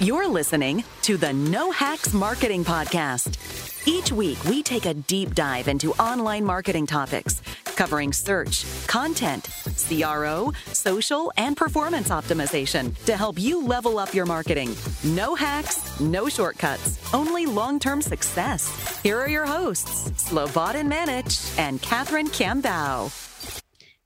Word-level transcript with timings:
You're 0.00 0.28
listening 0.28 0.84
to 1.02 1.16
the 1.16 1.32
No 1.32 1.72
Hacks 1.72 2.14
Marketing 2.14 2.64
Podcast. 2.64 3.36
Each 3.84 4.12
week, 4.12 4.42
we 4.44 4.62
take 4.62 4.86
a 4.86 4.94
deep 4.94 5.34
dive 5.34 5.66
into 5.66 5.90
online 5.94 6.44
marketing 6.44 6.86
topics 6.86 7.42
covering 7.74 8.12
search, 8.12 8.64
content, 8.86 9.48
CRO, 9.88 10.52
social, 10.66 11.32
and 11.36 11.56
performance 11.56 12.10
optimization 12.10 12.94
to 13.06 13.16
help 13.16 13.40
you 13.40 13.60
level 13.60 13.98
up 13.98 14.14
your 14.14 14.26
marketing. 14.26 14.74
No 15.02 15.34
hacks, 15.34 15.98
no 16.00 16.28
shortcuts, 16.28 16.98
only 17.12 17.46
long 17.46 17.80
term 17.80 18.00
success. 18.00 19.00
Here 19.02 19.18
are 19.18 19.28
your 19.28 19.46
hosts, 19.46 20.10
Slobodan 20.12 20.86
Manic 20.86 21.26
and 21.56 21.82
Catherine 21.82 22.28
Campbell. 22.28 23.10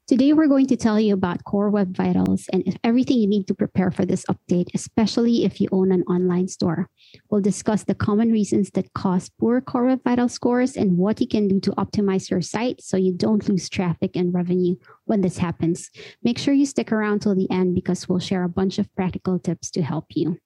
Today, 0.09 0.33
we're 0.33 0.49
going 0.49 0.67
to 0.67 0.77
tell 0.77 0.99
you 0.99 1.15
about 1.15 1.45
Core 1.45 1.71
Web 1.71 1.97
Vitals 1.97 2.49
and 2.53 2.77
everything 2.83 3.19
you 3.19 3.29
need 3.29 3.47
to 3.47 3.55
prepare 3.55 3.93
for 3.93 4.05
this 4.05 4.27
update, 4.27 4.67
especially 4.75 5.45
if 5.45 5.61
you 5.61 5.69
own 5.71 5.93
an 5.93 6.03
online 6.09 6.49
store. 6.49 6.89
We'll 7.31 7.41
discuss 7.41 7.85
the 7.85 7.95
common 7.95 8.33
reasons 8.33 8.73
that 8.73 8.93
cause 8.95 9.31
poor 9.39 9.61
Core 9.61 9.87
Web 9.87 10.01
Vital 10.03 10.29
scores 10.29 10.77
and 10.77 10.99
what 10.99 11.21
you 11.21 11.29
can 11.29 11.47
do 11.47 11.61
to 11.61 11.71
optimize 11.73 12.31
your 12.31 12.43
site 12.43 12.83
so 12.83 12.97
you 12.97 13.13
don't 13.13 13.49
lose 13.49 13.69
traffic 13.69 14.17
and 14.17 14.35
revenue 14.35 14.75
when 15.05 15.21
this 15.21 15.39
happens. 15.39 15.89
Make 16.25 16.37
sure 16.37 16.53
you 16.53 16.67
stick 16.67 16.91
around 16.91 17.21
till 17.21 17.37
the 17.37 17.49
end 17.49 17.77
because 17.77 18.09
we'll 18.09 18.19
share 18.19 18.43
a 18.43 18.49
bunch 18.49 18.81
of 18.81 18.93
practical 18.97 19.39
tips 19.39 19.71
to 19.71 19.83
help 19.83 20.07
you. 20.17 20.37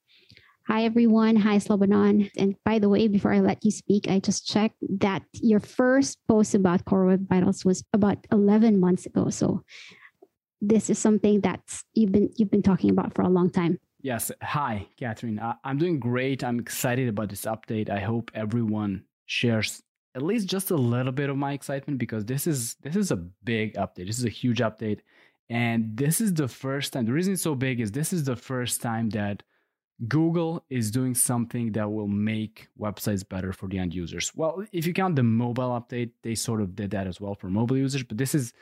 Hi, 0.68 0.82
everyone. 0.82 1.36
Hi, 1.36 1.58
Slobodan. 1.58 2.28
And 2.36 2.56
by 2.64 2.80
the 2.80 2.88
way, 2.88 3.06
before 3.06 3.32
I 3.32 3.38
let 3.38 3.64
you 3.64 3.70
speak, 3.70 4.08
I 4.08 4.18
just 4.18 4.48
checked 4.48 4.74
that 4.98 5.22
your 5.34 5.60
first 5.60 6.18
post 6.26 6.56
about 6.56 6.84
Core 6.84 7.06
Web 7.06 7.28
Vitals 7.28 7.64
was 7.64 7.84
about 7.92 8.18
11 8.32 8.80
months 8.80 9.06
ago. 9.06 9.30
So 9.30 9.62
this 10.60 10.90
is 10.90 10.98
something 10.98 11.42
that 11.42 11.60
you've 11.94 12.10
been 12.10 12.30
you've 12.36 12.50
been 12.50 12.64
talking 12.64 12.90
about 12.90 13.14
for 13.14 13.22
a 13.22 13.28
long 13.28 13.48
time. 13.48 13.78
Yes. 14.00 14.32
Hi, 14.42 14.88
Catherine. 14.98 15.40
I'm 15.62 15.78
doing 15.78 16.00
great. 16.00 16.42
I'm 16.42 16.58
excited 16.58 17.08
about 17.08 17.28
this 17.28 17.44
update. 17.44 17.88
I 17.88 18.00
hope 18.00 18.32
everyone 18.34 19.04
shares 19.26 19.82
at 20.16 20.22
least 20.22 20.48
just 20.48 20.72
a 20.72 20.76
little 20.76 21.12
bit 21.12 21.30
of 21.30 21.36
my 21.36 21.52
excitement 21.52 22.00
because 22.00 22.24
this 22.24 22.48
is 22.48 22.74
this 22.82 22.96
is 22.96 23.12
a 23.12 23.16
big 23.16 23.74
update. 23.74 24.08
This 24.08 24.18
is 24.18 24.24
a 24.24 24.30
huge 24.30 24.58
update. 24.58 24.98
And 25.48 25.96
this 25.96 26.20
is 26.20 26.34
the 26.34 26.48
first 26.48 26.92
time. 26.92 27.04
The 27.04 27.12
reason 27.12 27.34
it's 27.34 27.42
so 27.42 27.54
big 27.54 27.78
is 27.78 27.92
this 27.92 28.12
is 28.12 28.24
the 28.24 28.34
first 28.34 28.82
time 28.82 29.10
that 29.10 29.44
Google 30.08 30.62
is 30.68 30.90
doing 30.90 31.14
something 31.14 31.72
that 31.72 31.90
will 31.90 32.08
make 32.08 32.68
websites 32.78 33.26
better 33.26 33.52
for 33.52 33.66
the 33.66 33.78
end 33.78 33.94
users. 33.94 34.30
Well, 34.34 34.64
if 34.72 34.86
you 34.86 34.92
count 34.92 35.16
the 35.16 35.22
mobile 35.22 35.70
update, 35.70 36.10
they 36.22 36.34
sort 36.34 36.60
of 36.60 36.76
did 36.76 36.90
that 36.90 37.06
as 37.06 37.20
well 37.20 37.34
for 37.34 37.48
mobile 37.48 37.78
users, 37.78 38.02
but 38.02 38.18
this 38.18 38.34
is 38.34 38.52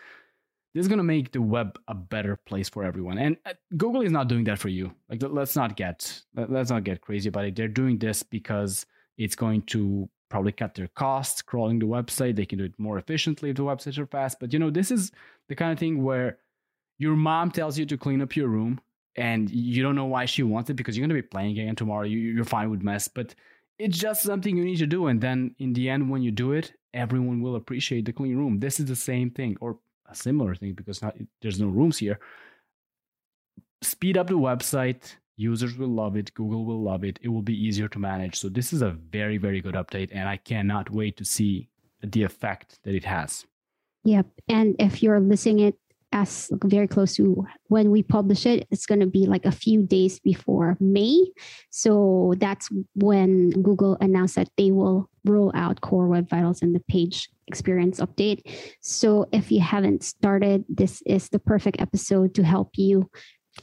this 0.74 0.82
is 0.82 0.88
going 0.88 0.98
to 0.98 1.04
make 1.04 1.30
the 1.30 1.40
web 1.40 1.78
a 1.86 1.94
better 1.94 2.36
place 2.36 2.68
for 2.68 2.82
everyone. 2.82 3.16
And 3.18 3.36
uh, 3.46 3.52
Google 3.76 4.02
is 4.02 4.10
not 4.10 4.28
doing 4.28 4.44
that 4.44 4.58
for 4.58 4.68
you. 4.68 4.92
Like 5.08 5.22
let's 5.22 5.56
not 5.56 5.76
get 5.76 6.22
let's 6.36 6.70
not 6.70 6.84
get 6.84 7.00
crazy 7.00 7.28
about 7.28 7.46
it. 7.46 7.56
They're 7.56 7.68
doing 7.68 7.98
this 7.98 8.22
because 8.22 8.86
it's 9.16 9.36
going 9.36 9.62
to 9.62 10.08
probably 10.28 10.52
cut 10.52 10.74
their 10.74 10.88
costs 10.88 11.42
crawling 11.42 11.78
the 11.78 11.86
website. 11.86 12.36
They 12.36 12.46
can 12.46 12.58
do 12.58 12.64
it 12.64 12.78
more 12.78 12.98
efficiently 12.98 13.50
if 13.50 13.56
the 13.56 13.62
websites 13.62 13.98
are 13.98 14.06
fast. 14.06 14.38
But 14.40 14.52
you 14.52 14.58
know, 14.58 14.70
this 14.70 14.90
is 14.90 15.10
the 15.48 15.56
kind 15.56 15.72
of 15.72 15.78
thing 15.78 16.02
where 16.02 16.38
your 16.98 17.16
mom 17.16 17.50
tells 17.50 17.78
you 17.78 17.86
to 17.86 17.96
clean 17.96 18.22
up 18.22 18.36
your 18.36 18.48
room 18.48 18.80
and 19.16 19.50
you 19.50 19.82
don't 19.82 19.94
know 19.94 20.06
why 20.06 20.24
she 20.24 20.42
wants 20.42 20.70
it 20.70 20.74
because 20.74 20.96
you're 20.96 21.06
going 21.06 21.16
to 21.16 21.22
be 21.22 21.28
playing 21.28 21.52
again 21.52 21.76
tomorrow. 21.76 22.04
You, 22.04 22.40
are 22.40 22.44
fine 22.44 22.70
with 22.70 22.82
mess, 22.82 23.08
but 23.08 23.34
it's 23.78 23.98
just 23.98 24.22
something 24.22 24.56
you 24.56 24.64
need 24.64 24.78
to 24.78 24.86
do. 24.86 25.06
And 25.06 25.20
then 25.20 25.54
in 25.58 25.72
the 25.72 25.88
end, 25.88 26.10
when 26.10 26.22
you 26.22 26.30
do 26.30 26.52
it, 26.52 26.72
everyone 26.92 27.40
will 27.40 27.56
appreciate 27.56 28.04
the 28.04 28.12
clean 28.12 28.36
room. 28.36 28.60
This 28.60 28.80
is 28.80 28.86
the 28.86 28.96
same 28.96 29.30
thing 29.30 29.56
or 29.60 29.78
a 30.08 30.14
similar 30.14 30.54
thing 30.54 30.74
because 30.74 31.02
not, 31.02 31.16
there's 31.42 31.60
no 31.60 31.68
rooms 31.68 31.98
here. 31.98 32.18
Speed 33.82 34.16
up 34.16 34.28
the 34.28 34.34
website. 34.34 35.16
Users 35.36 35.76
will 35.76 35.88
love 35.88 36.16
it. 36.16 36.32
Google 36.34 36.64
will 36.64 36.82
love 36.82 37.02
it. 37.02 37.18
It 37.20 37.28
will 37.28 37.42
be 37.42 37.54
easier 37.54 37.88
to 37.88 37.98
manage. 37.98 38.38
So 38.38 38.48
this 38.48 38.72
is 38.72 38.82
a 38.82 38.90
very, 38.90 39.36
very 39.36 39.60
good 39.60 39.74
update. 39.74 40.10
And 40.12 40.28
I 40.28 40.36
cannot 40.36 40.90
wait 40.90 41.16
to 41.16 41.24
see 41.24 41.68
the 42.02 42.22
effect 42.22 42.78
that 42.84 42.94
it 42.94 43.04
has. 43.04 43.44
Yep. 44.04 44.26
And 44.48 44.76
if 44.78 45.02
you're 45.02 45.20
listening 45.20 45.60
it 45.60 45.78
as 46.14 46.48
very 46.64 46.86
close 46.86 47.16
to 47.16 47.44
when 47.66 47.90
we 47.90 48.02
publish 48.02 48.46
it 48.46 48.66
it's 48.70 48.86
going 48.86 49.00
to 49.00 49.06
be 49.06 49.26
like 49.26 49.44
a 49.44 49.52
few 49.52 49.82
days 49.82 50.20
before 50.20 50.76
may. 50.80 51.26
So 51.70 52.34
that's 52.38 52.70
when 52.94 53.50
google 53.50 53.98
announced 54.00 54.36
that 54.36 54.48
they 54.56 54.70
will 54.70 55.10
roll 55.24 55.50
out 55.54 55.80
core 55.80 56.06
web 56.06 56.30
vitals 56.30 56.62
and 56.62 56.74
the 56.74 56.80
page 56.88 57.28
experience 57.48 58.00
update. 58.00 58.40
So 58.80 59.26
if 59.32 59.50
you 59.50 59.60
haven't 59.60 60.04
started 60.04 60.64
this 60.68 61.02
is 61.04 61.28
the 61.28 61.40
perfect 61.40 61.80
episode 61.80 62.34
to 62.36 62.44
help 62.44 62.70
you 62.76 63.10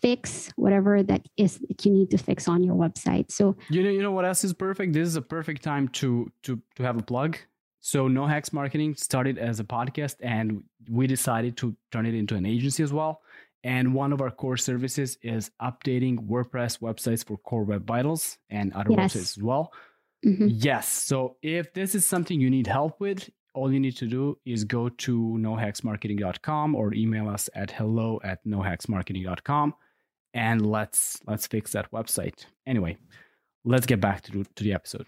fix 0.02 0.52
whatever 0.56 1.04
that 1.04 1.26
is 1.38 1.60
that 1.68 1.86
you 1.86 1.92
need 1.92 2.10
to 2.12 2.18
fix 2.18 2.48
on 2.48 2.64
your 2.64 2.76
website. 2.76 3.32
So 3.32 3.56
you 3.70 3.84
know 3.84 3.90
you 3.90 4.02
know 4.02 4.12
what 4.12 4.26
else 4.26 4.44
is 4.44 4.54
perfect? 4.54 4.94
This 4.94 5.08
is 5.08 5.16
a 5.16 5.22
perfect 5.22 5.64
time 5.64 5.88
to 6.00 6.30
to 6.44 6.62
to 6.76 6.84
have 6.84 6.98
a 6.98 7.04
plug 7.04 7.38
so 7.82 8.08
No 8.08 8.28
Hacks 8.28 8.54
Marketing 8.54 8.96
started 8.96 9.38
as 9.40 9.60
a 9.60 9.64
podcast 9.64 10.16
and 10.22 10.64
we 10.90 11.08
decided 11.08 11.58
to 11.58 11.76
turn 11.92 12.06
it 12.06 12.14
into 12.14 12.36
an 12.36 12.46
agency 12.46 12.84
as 12.84 12.94
well. 12.94 13.22
And 13.64 13.94
one 13.94 14.14
of 14.14 14.22
our 14.22 14.32
core 14.32 14.58
services 14.58 15.18
is 15.22 15.52
updating 15.62 16.28
WordPress 16.28 16.80
websites 16.80 17.26
for 17.26 17.38
Core 17.38 17.64
Web 17.64 17.86
Vitals 17.86 18.38
and 18.50 18.72
other 18.74 18.92
yes. 18.92 19.14
websites 19.14 19.38
as 19.38 19.38
well. 19.40 19.74
Mm-hmm. 20.26 20.48
Yes. 20.50 20.88
So 20.88 21.38
if 21.42 21.74
this 21.74 21.96
is 21.96 22.06
something 22.06 22.40
you 22.40 22.50
need 22.50 22.68
help 22.68 23.00
with, 23.00 23.30
all 23.54 23.72
you 23.74 23.80
need 23.80 23.98
to 23.98 24.08
do 24.08 24.38
is 24.46 24.64
go 24.64 24.88
to 24.88 25.38
nohacksmarketing.com 25.40 26.76
or 26.76 26.94
email 26.94 27.28
us 27.28 27.50
at 27.56 27.72
hello 27.72 28.20
at 28.24 28.46
nohacksmarketing.com 28.46 29.74
and 30.34 30.66
let's 30.66 31.20
let's 31.28 31.48
fix 31.48 31.72
that 31.72 31.92
website. 31.92 32.46
Anyway, 32.66 32.98
let's 33.66 33.86
get 33.86 34.00
back 34.00 34.22
to, 34.24 34.44
to 34.56 34.64
the 34.64 34.74
episode. 34.74 35.06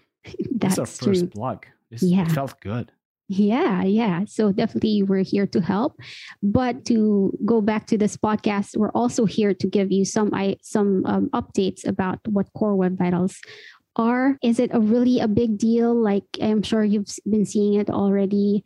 That's 0.50 0.76
this 0.76 0.78
our 0.78 0.86
first 0.86 1.20
true. 1.20 1.28
blog. 1.28 1.64
Yeah. 2.02 2.22
It 2.22 2.32
felt 2.32 2.60
good. 2.60 2.92
Yeah, 3.28 3.82
yeah. 3.84 4.24
So 4.26 4.52
definitely 4.52 5.02
we're 5.02 5.24
here 5.24 5.46
to 5.46 5.60
help. 5.60 5.98
But 6.42 6.84
to 6.86 7.32
go 7.44 7.62
back 7.62 7.86
to 7.86 7.96
this 7.96 8.16
podcast, 8.16 8.76
we're 8.76 8.92
also 8.92 9.24
here 9.24 9.54
to 9.54 9.66
give 9.66 9.90
you 9.90 10.04
some 10.04 10.30
I 10.34 10.56
some 10.60 11.06
um, 11.06 11.30
updates 11.32 11.86
about 11.86 12.20
what 12.28 12.52
Core 12.52 12.76
Web 12.76 12.98
Vitals 12.98 13.40
are. 13.96 14.36
Is 14.42 14.60
it 14.60 14.70
a 14.74 14.80
really 14.80 15.20
a 15.20 15.28
big 15.28 15.56
deal? 15.56 15.94
Like 15.94 16.24
I'm 16.42 16.62
sure 16.62 16.84
you've 16.84 17.08
been 17.28 17.46
seeing 17.46 17.74
it 17.74 17.88
already. 17.88 18.62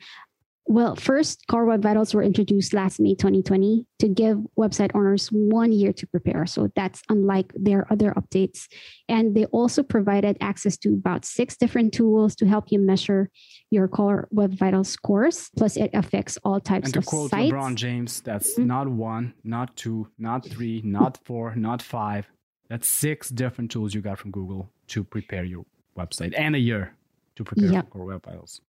Well, 0.70 0.96
first, 0.96 1.46
Core 1.46 1.64
Web 1.64 1.82
Vitals 1.82 2.12
were 2.12 2.22
introduced 2.22 2.74
last 2.74 3.00
May 3.00 3.14
2020 3.14 3.86
to 4.00 4.08
give 4.08 4.36
website 4.54 4.90
owners 4.94 5.28
one 5.28 5.72
year 5.72 5.94
to 5.94 6.06
prepare. 6.06 6.44
So 6.44 6.70
that's 6.76 7.00
unlike 7.08 7.54
their 7.56 7.90
other 7.90 8.12
updates. 8.12 8.66
And 9.08 9.34
they 9.34 9.46
also 9.46 9.82
provided 9.82 10.36
access 10.42 10.76
to 10.78 10.92
about 10.92 11.24
six 11.24 11.56
different 11.56 11.94
tools 11.94 12.36
to 12.36 12.46
help 12.46 12.70
you 12.70 12.78
measure 12.78 13.30
your 13.70 13.88
Core 13.88 14.28
Web 14.30 14.58
Vitals 14.58 14.90
scores. 14.90 15.48
Plus, 15.56 15.78
it 15.78 15.88
affects 15.94 16.36
all 16.44 16.60
types 16.60 16.90
of 16.90 16.92
and 16.92 16.92
to 16.92 16.98
of 16.98 17.06
quote 17.06 17.30
sites. 17.30 17.50
LeBron 17.50 17.74
James, 17.74 18.20
that's 18.20 18.52
mm-hmm. 18.52 18.66
not 18.66 18.88
one, 18.88 19.32
not 19.42 19.74
two, 19.74 20.08
not 20.18 20.46
three, 20.46 20.82
not 20.84 21.18
four, 21.24 21.54
not 21.56 21.80
five. 21.80 22.26
That's 22.68 22.86
six 22.86 23.30
different 23.30 23.70
tools 23.70 23.94
you 23.94 24.02
got 24.02 24.18
from 24.18 24.32
Google 24.32 24.68
to 24.88 25.02
prepare 25.02 25.44
your 25.44 25.64
website 25.96 26.34
and 26.38 26.54
a 26.54 26.58
year 26.58 26.94
to 27.36 27.44
prepare 27.44 27.72
yep. 27.72 27.88
Core 27.88 28.04
Web 28.04 28.22
Vitals. 28.22 28.60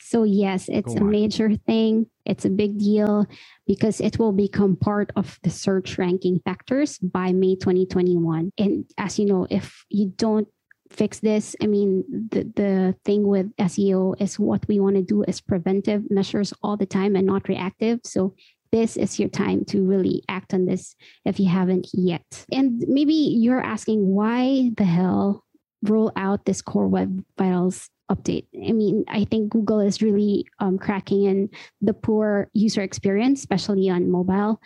So, 0.00 0.24
yes, 0.24 0.68
it's 0.68 0.94
a 0.94 1.04
major 1.04 1.56
thing. 1.66 2.06
It's 2.26 2.44
a 2.44 2.50
big 2.50 2.78
deal 2.78 3.26
because 3.66 4.00
it 4.00 4.18
will 4.18 4.32
become 4.32 4.76
part 4.76 5.10
of 5.16 5.38
the 5.42 5.50
search 5.50 5.98
ranking 5.98 6.40
factors 6.44 6.98
by 6.98 7.32
May 7.32 7.56
2021. 7.56 8.52
And 8.58 8.84
as 8.98 9.18
you 9.18 9.26
know, 9.26 9.46
if 9.50 9.84
you 9.88 10.12
don't 10.16 10.48
fix 10.90 11.20
this, 11.20 11.56
I 11.62 11.66
mean, 11.66 12.04
the, 12.30 12.44
the 12.54 12.96
thing 13.04 13.26
with 13.26 13.54
SEO 13.56 14.20
is 14.20 14.38
what 14.38 14.66
we 14.68 14.78
want 14.78 14.96
to 14.96 15.02
do 15.02 15.22
is 15.22 15.40
preventive 15.40 16.10
measures 16.10 16.52
all 16.62 16.76
the 16.76 16.86
time 16.86 17.16
and 17.16 17.26
not 17.26 17.48
reactive. 17.48 18.00
So, 18.04 18.34
this 18.72 18.96
is 18.96 19.20
your 19.20 19.28
time 19.28 19.64
to 19.66 19.86
really 19.86 20.24
act 20.28 20.52
on 20.52 20.66
this 20.66 20.96
if 21.24 21.38
you 21.38 21.48
haven't 21.48 21.86
yet. 21.92 22.44
And 22.50 22.84
maybe 22.88 23.14
you're 23.14 23.62
asking 23.62 24.04
why 24.04 24.72
the 24.76 24.84
hell 24.84 25.44
roll 25.84 26.10
out 26.16 26.44
this 26.44 26.60
core 26.60 26.88
web 26.88 27.24
vitals 27.38 27.88
update. 28.10 28.46
I 28.54 28.72
mean, 28.72 29.04
I 29.08 29.24
think 29.24 29.50
Google 29.50 29.80
is 29.80 30.02
really 30.02 30.46
um, 30.58 30.78
cracking 30.78 31.24
in 31.24 31.50
the 31.80 31.94
poor 31.94 32.50
user 32.52 32.82
experience, 32.82 33.40
especially 33.40 33.88
on 33.88 34.10
mobile. 34.10 34.60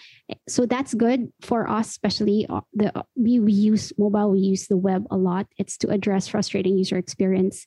So 0.49 0.67
that's 0.67 0.94
good 0.94 1.32
for 1.40 1.69
us, 1.69 1.88
especially 1.88 2.46
uh, 2.49 2.62
the 2.75 2.93
we, 3.17 3.40
we 3.40 3.52
use 3.52 3.93
mobile, 3.99 4.32
we 4.32 4.40
use 4.40 4.67
the 4.67 4.76
web 4.76 5.06
a 5.11 5.17
lot. 5.17 5.46
It's 5.56 5.76
to 5.79 5.88
address 5.88 6.29
frustrating 6.29 6.76
user 6.76 6.96
experience 6.96 7.67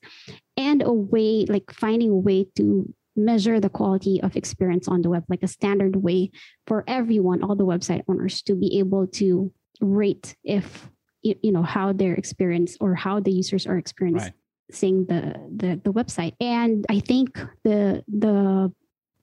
and 0.58 0.82
a 0.82 0.92
way 0.92 1.46
like 1.48 1.72
finding 1.72 2.10
a 2.10 2.18
way 2.18 2.48
to 2.58 2.94
measure 3.16 3.60
the 3.60 3.70
quality 3.70 4.22
of 4.22 4.36
experience 4.36 4.88
on 4.88 5.02
the 5.02 5.10
web, 5.10 5.24
like 5.30 5.44
a 5.44 5.48
standard 5.48 5.98
way 5.98 6.32
for 6.68 6.84
everyone, 6.88 7.44
all 7.44 7.56
the 7.56 7.66
website 7.66 8.04
owners 8.08 8.42
to 8.44 8.56
be 8.56 8.80
able 8.80 9.08
to 9.08 9.52
rate 9.80 10.36
if 10.44 10.90
you, 11.22 11.52
know 11.52 11.64
how 11.64 11.94
their 11.94 12.14
experience 12.14 12.78
or 12.82 12.96
how 12.96 13.20
the 13.20 13.32
users 13.32 13.68
are 13.68 13.78
experiencing 13.78 14.30
right 14.30 14.41
the 14.80 15.36
the 15.56 15.82
the 15.84 15.94
website 15.94 16.34
and 16.40 16.86
i 16.90 17.00
think 17.00 17.38
the 17.64 18.04
the 18.08 18.72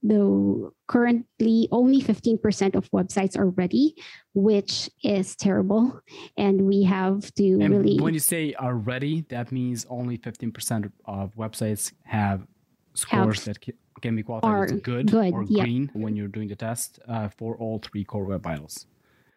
the 0.02 0.70
currently 0.86 1.68
only 1.72 2.00
15% 2.00 2.74
of 2.74 2.90
websites 2.90 3.36
are 3.36 3.50
ready, 3.50 3.94
which 4.34 4.88
is 5.02 5.34
terrible. 5.36 6.00
And 6.36 6.62
we 6.62 6.84
have 6.84 7.32
to 7.34 7.58
and 7.60 7.70
really. 7.70 7.98
When 7.98 8.14
you 8.14 8.20
say 8.20 8.54
are 8.54 8.76
ready, 8.76 9.24
that 9.28 9.50
means 9.50 9.86
only 9.90 10.16
15% 10.18 10.90
of 11.06 11.34
websites 11.34 11.92
have 12.04 12.46
scores 12.94 13.44
have, 13.44 13.56
that 13.60 13.74
can 14.00 14.16
be 14.16 14.22
qualified 14.22 14.70
as 14.70 14.80
good, 14.80 15.10
good 15.10 15.32
or 15.32 15.44
yep. 15.44 15.64
green 15.64 15.90
when 15.94 16.16
you're 16.16 16.28
doing 16.28 16.48
the 16.48 16.56
test 16.56 17.00
uh, 17.08 17.28
for 17.28 17.56
all 17.56 17.78
three 17.78 18.04
core 18.04 18.24
web 18.24 18.42
vitals. 18.42 18.86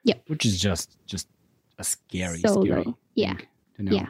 Yep. 0.04 0.24
Which 0.28 0.46
is 0.46 0.60
just 0.60 0.98
just 1.06 1.28
a 1.78 1.84
scary, 1.84 2.40
so 2.40 2.64
scary. 2.64 2.84
Low. 2.84 2.98
Yeah. 3.16 3.38
Yeah. 3.80 4.08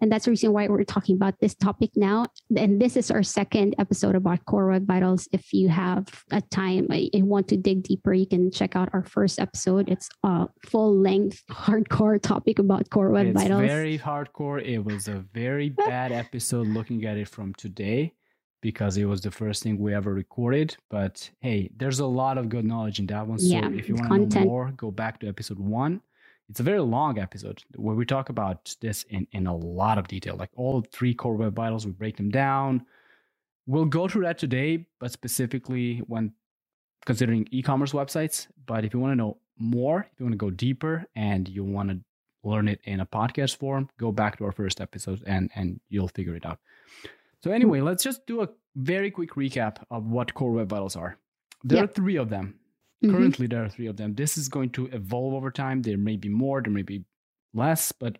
And 0.00 0.12
that's 0.12 0.26
the 0.26 0.30
reason 0.30 0.52
why 0.52 0.68
we're 0.68 0.84
talking 0.84 1.16
about 1.16 1.34
this 1.40 1.54
topic 1.54 1.90
now. 1.96 2.26
And 2.56 2.80
this 2.80 2.96
is 2.96 3.10
our 3.10 3.22
second 3.22 3.74
episode 3.78 4.14
about 4.14 4.44
Core 4.44 4.68
Web 4.68 4.86
Vitals. 4.86 5.28
If 5.32 5.52
you 5.52 5.68
have 5.68 6.06
a 6.30 6.40
time 6.40 6.86
uh, 6.90 6.98
and 7.12 7.26
want 7.26 7.48
to 7.48 7.56
dig 7.56 7.82
deeper, 7.82 8.12
you 8.14 8.26
can 8.26 8.50
check 8.50 8.76
out 8.76 8.90
our 8.92 9.04
first 9.04 9.40
episode. 9.40 9.88
It's 9.88 10.08
a 10.22 10.46
full 10.66 10.96
length, 10.96 11.42
hardcore 11.50 12.20
topic 12.22 12.58
about 12.58 12.90
Core 12.90 13.10
Web 13.10 13.28
it's 13.28 13.42
Vitals. 13.42 13.62
Very 13.62 13.98
hardcore. 13.98 14.62
It 14.62 14.78
was 14.78 15.08
a 15.08 15.24
very 15.32 15.68
bad 15.86 16.12
episode 16.12 16.68
looking 16.68 17.04
at 17.04 17.16
it 17.16 17.28
from 17.28 17.54
today 17.54 18.12
because 18.60 18.96
it 18.96 19.04
was 19.04 19.20
the 19.20 19.30
first 19.30 19.62
thing 19.62 19.78
we 19.78 19.94
ever 19.94 20.12
recorded. 20.12 20.76
But 20.90 21.30
hey, 21.40 21.70
there's 21.76 22.00
a 22.00 22.06
lot 22.06 22.38
of 22.38 22.48
good 22.48 22.64
knowledge 22.64 22.98
in 22.98 23.06
that 23.06 23.26
one. 23.26 23.38
So 23.38 23.46
yeah, 23.46 23.68
if 23.70 23.88
you 23.88 23.94
want 23.94 24.30
to 24.30 24.38
know 24.40 24.44
more, 24.44 24.72
go 24.76 24.90
back 24.90 25.20
to 25.20 25.28
episode 25.28 25.58
one. 25.58 26.00
It's 26.48 26.60
a 26.60 26.62
very 26.62 26.80
long 26.80 27.18
episode 27.18 27.62
where 27.76 27.94
we 27.94 28.06
talk 28.06 28.30
about 28.30 28.74
this 28.80 29.02
in, 29.04 29.26
in 29.32 29.46
a 29.46 29.54
lot 29.54 29.98
of 29.98 30.08
detail, 30.08 30.36
like 30.36 30.50
all 30.56 30.82
three 30.92 31.14
core 31.14 31.36
web 31.36 31.54
vitals. 31.54 31.84
We 31.84 31.92
break 31.92 32.16
them 32.16 32.30
down. 32.30 32.86
We'll 33.66 33.84
go 33.84 34.08
through 34.08 34.22
that 34.22 34.38
today, 34.38 34.86
but 34.98 35.12
specifically 35.12 35.98
when 36.06 36.32
considering 37.04 37.46
e-commerce 37.50 37.92
websites. 37.92 38.46
But 38.66 38.84
if 38.86 38.94
you 38.94 39.00
want 39.00 39.12
to 39.12 39.16
know 39.16 39.38
more, 39.58 40.08
if 40.10 40.18
you 40.18 40.24
want 40.24 40.32
to 40.32 40.38
go 40.38 40.50
deeper, 40.50 41.04
and 41.14 41.46
you 41.48 41.64
want 41.64 41.90
to 41.90 42.00
learn 42.44 42.68
it 42.68 42.80
in 42.84 43.00
a 43.00 43.06
podcast 43.06 43.56
form, 43.56 43.90
go 43.98 44.10
back 44.10 44.38
to 44.38 44.44
our 44.44 44.52
first 44.52 44.80
episode 44.80 45.22
and 45.26 45.50
and 45.54 45.80
you'll 45.90 46.08
figure 46.08 46.34
it 46.34 46.46
out. 46.46 46.58
So 47.42 47.50
anyway, 47.50 47.80
let's 47.82 48.02
just 48.02 48.26
do 48.26 48.42
a 48.42 48.48
very 48.74 49.10
quick 49.10 49.32
recap 49.34 49.84
of 49.90 50.06
what 50.06 50.34
core 50.34 50.52
web 50.52 50.68
vitals 50.68 50.96
are. 50.96 51.18
There 51.62 51.78
yep. 51.78 51.90
are 51.90 51.92
three 51.92 52.16
of 52.16 52.30
them. 52.30 52.58
Mm-hmm. 53.04 53.14
Currently, 53.14 53.46
there 53.46 53.64
are 53.64 53.68
three 53.68 53.86
of 53.86 53.96
them. 53.96 54.14
This 54.14 54.36
is 54.36 54.48
going 54.48 54.70
to 54.70 54.86
evolve 54.86 55.34
over 55.34 55.50
time. 55.50 55.82
There 55.82 55.98
may 55.98 56.16
be 56.16 56.28
more, 56.28 56.60
there 56.62 56.72
may 56.72 56.82
be 56.82 57.04
less, 57.54 57.92
but 57.92 58.18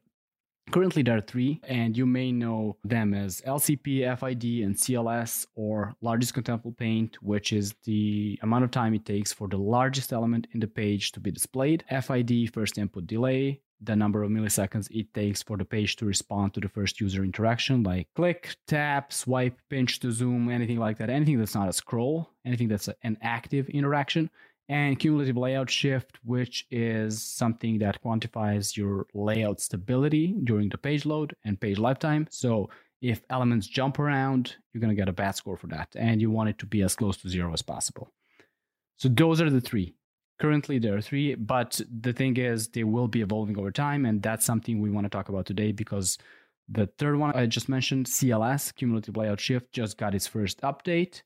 currently 0.70 1.02
there 1.02 1.16
are 1.16 1.22
three, 1.22 1.60
and 1.64 1.96
you 1.96 2.06
may 2.06 2.30
know 2.30 2.76
them 2.84 3.14
as 3.14 3.40
LCP, 3.40 4.18
FID, 4.18 4.64
and 4.64 4.76
CLS, 4.76 5.46
or 5.56 5.94
largest 6.00 6.34
contentful 6.34 6.76
paint, 6.76 7.20
which 7.22 7.52
is 7.52 7.74
the 7.84 8.38
amount 8.42 8.64
of 8.64 8.70
time 8.70 8.94
it 8.94 9.04
takes 9.04 9.32
for 9.32 9.48
the 9.48 9.56
largest 9.56 10.12
element 10.12 10.46
in 10.52 10.60
the 10.60 10.66
page 10.66 11.12
to 11.12 11.20
be 11.20 11.30
displayed. 11.30 11.84
FID, 11.90 12.52
first 12.52 12.78
input 12.78 13.06
delay, 13.06 13.60
the 13.80 13.94
number 13.94 14.22
of 14.22 14.30
milliseconds 14.30 14.90
it 14.90 15.12
takes 15.14 15.42
for 15.42 15.56
the 15.56 15.64
page 15.64 15.96
to 15.96 16.04
respond 16.04 16.52
to 16.54 16.60
the 16.60 16.68
first 16.68 17.00
user 17.00 17.22
interaction, 17.22 17.82
like 17.82 18.08
click, 18.14 18.56
tap, 18.66 19.12
swipe, 19.12 19.56
pinch 19.70 20.00
to 20.00 20.10
zoom, 20.10 20.50
anything 20.50 20.78
like 20.78 20.98
that. 20.98 21.10
Anything 21.10 21.38
that's 21.38 21.54
not 21.54 21.68
a 21.68 21.72
scroll, 21.72 22.30
anything 22.44 22.68
that's 22.68 22.88
an 23.02 23.16
active 23.22 23.68
interaction. 23.68 24.30
And 24.70 24.98
cumulative 24.98 25.36
layout 25.36 25.70
shift, 25.70 26.18
which 26.24 26.66
is 26.70 27.22
something 27.22 27.78
that 27.78 28.02
quantifies 28.02 28.76
your 28.76 29.06
layout 29.14 29.60
stability 29.60 30.34
during 30.44 30.68
the 30.68 30.76
page 30.76 31.06
load 31.06 31.34
and 31.44 31.58
page 31.58 31.78
lifetime. 31.78 32.26
So 32.30 32.68
if 33.00 33.22
elements 33.30 33.66
jump 33.66 33.98
around, 33.98 34.56
you're 34.72 34.80
going 34.80 34.94
to 34.94 35.00
get 35.00 35.08
a 35.08 35.12
bad 35.12 35.36
score 35.36 35.56
for 35.56 35.68
that. 35.68 35.88
And 35.96 36.20
you 36.20 36.30
want 36.30 36.50
it 36.50 36.58
to 36.58 36.66
be 36.66 36.82
as 36.82 36.94
close 36.94 37.16
to 37.18 37.28
zero 37.28 37.52
as 37.52 37.62
possible. 37.62 38.12
So 38.98 39.08
those 39.08 39.40
are 39.40 39.48
the 39.48 39.60
three. 39.60 39.94
Currently, 40.38 40.78
there 40.78 40.96
are 40.96 41.00
three, 41.00 41.34
but 41.34 41.80
the 42.00 42.12
thing 42.12 42.36
is, 42.36 42.68
they 42.68 42.84
will 42.84 43.08
be 43.08 43.22
evolving 43.22 43.58
over 43.58 43.72
time, 43.72 44.06
and 44.06 44.22
that's 44.22 44.46
something 44.46 44.80
we 44.80 44.90
want 44.90 45.04
to 45.04 45.08
talk 45.08 45.28
about 45.28 45.46
today 45.46 45.72
because 45.72 46.16
the 46.68 46.86
third 46.98 47.16
one 47.16 47.32
I 47.34 47.46
just 47.46 47.68
mentioned, 47.68 48.06
CLS, 48.06 48.74
Cumulative 48.74 49.16
Layout 49.16 49.40
Shift, 49.40 49.72
just 49.72 49.96
got 49.96 50.14
its 50.14 50.28
first 50.28 50.60
update. 50.60 51.22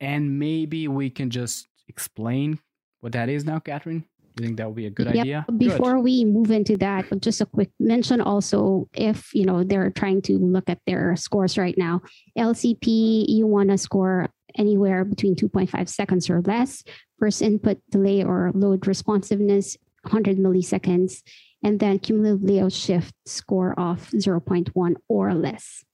And 0.00 0.38
maybe 0.38 0.88
we 0.88 1.10
can 1.10 1.30
just 1.30 1.68
explain 1.88 2.58
what 3.00 3.12
that 3.12 3.28
is 3.28 3.44
now, 3.44 3.58
Catherine. 3.58 4.04
You 4.38 4.46
think 4.46 4.58
that 4.58 4.66
would 4.66 4.76
be 4.76 4.86
a 4.86 4.90
good 4.90 5.06
yep. 5.06 5.22
idea? 5.22 5.46
Before 5.56 5.96
good. 5.96 6.04
we 6.04 6.24
move 6.24 6.50
into 6.50 6.76
that, 6.76 7.06
just 7.20 7.40
a 7.40 7.46
quick 7.46 7.70
mention 7.80 8.20
also 8.20 8.88
if 8.94 9.34
you 9.34 9.44
know 9.44 9.64
they're 9.64 9.90
trying 9.90 10.22
to 10.22 10.38
look 10.38 10.68
at 10.68 10.78
their 10.86 11.16
scores 11.16 11.58
right 11.58 11.76
now. 11.76 12.02
LCP, 12.36 13.26
you 13.28 13.46
want 13.46 13.70
to 13.70 13.78
score 13.78 14.28
anywhere 14.56 15.04
between 15.04 15.34
2.5 15.34 15.88
seconds 15.88 16.30
or 16.30 16.40
less. 16.42 16.84
First 17.18 17.42
input 17.42 17.80
delay 17.90 18.22
or 18.22 18.52
load 18.54 18.86
responsiveness, 18.86 19.76
100 20.02 20.38
milliseconds. 20.38 21.22
And 21.62 21.80
then 21.80 21.98
cumulative 21.98 22.42
layout 22.44 22.72
shift 22.72 23.12
score 23.26 23.78
of 23.78 24.08
0.1 24.10 24.94
or 25.08 25.34
less. 25.34 25.84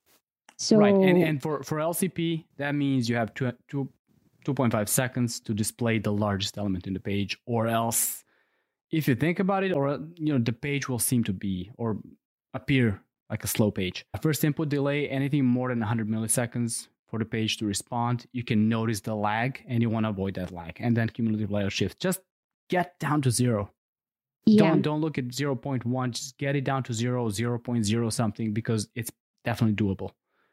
So 0.59 0.77
right, 0.77 0.95
and, 0.95 1.23
and 1.23 1.43
for, 1.43 1.62
for 1.62 1.79
LCP, 1.79 2.45
that 2.59 2.75
means 2.75 3.09
you 3.09 3.17
have 3.17 3.33
two, 3.35 3.51
two, 3.69 3.89
2.5 4.44 4.88
seconds 4.88 5.41
to 5.41 5.55
display 5.55 5.99
the 5.99 6.12
largest 6.12 6.58
element 6.58 6.87
in 6.87 6.94
the 6.94 7.00
page, 7.00 7.38
or 7.46 7.67
else, 7.67 8.25
if 8.91 9.08
you 9.08 9.14
think 9.14 9.38
about 9.41 9.64
it, 9.64 9.73
or 9.73 10.00
you 10.17 10.32
know, 10.32 10.38
the 10.38 10.52
page 10.52 10.88
will 10.88 10.99
seem 10.99 11.25
to 11.25 11.32
be 11.32 11.70
or 11.76 11.99
appear 12.55 13.00
like 13.31 13.44
a 13.44 13.49
slow 13.49 13.70
page. 13.70 14.05
First 14.23 14.44
input 14.44 14.69
delay, 14.69 15.08
anything 15.08 15.44
more 15.44 15.69
than 15.70 15.81
100 15.81 16.08
milliseconds 16.08 16.88
for 17.08 17.19
the 17.19 17.25
page 17.25 17.56
to 17.58 17.67
respond, 17.67 18.26
you 18.32 18.44
can 18.44 18.69
notice 18.69 19.00
the 19.00 19.14
lag 19.14 19.62
and 19.67 19.82
you 19.82 19.91
want 19.91 20.05
to 20.05 20.11
avoid 20.11 20.35
that 20.35 20.52
lag. 20.52 20.76
And 20.79 20.96
then 20.96 21.08
cumulative 21.08 21.50
layout 21.50 21.73
shift. 21.73 22.00
Just 22.00 22.20
get 22.69 22.99
down 22.99 23.23
to 23.23 23.31
zero. 23.31 23.70
Yeah. 24.46 24.69
Don't 24.69 24.82
don't 24.82 25.00
look 25.00 25.17
at 25.17 25.29
0.1, 25.29 26.11
just 26.11 26.37
get 26.38 26.55
it 26.55 26.64
down 26.64 26.82
to 26.85 26.93
0, 26.93 27.29
0.0 27.29 28.12
something 28.12 28.52
because 28.52 28.88
it's 28.94 29.11
definitely 29.44 29.76
doable. 29.76 30.11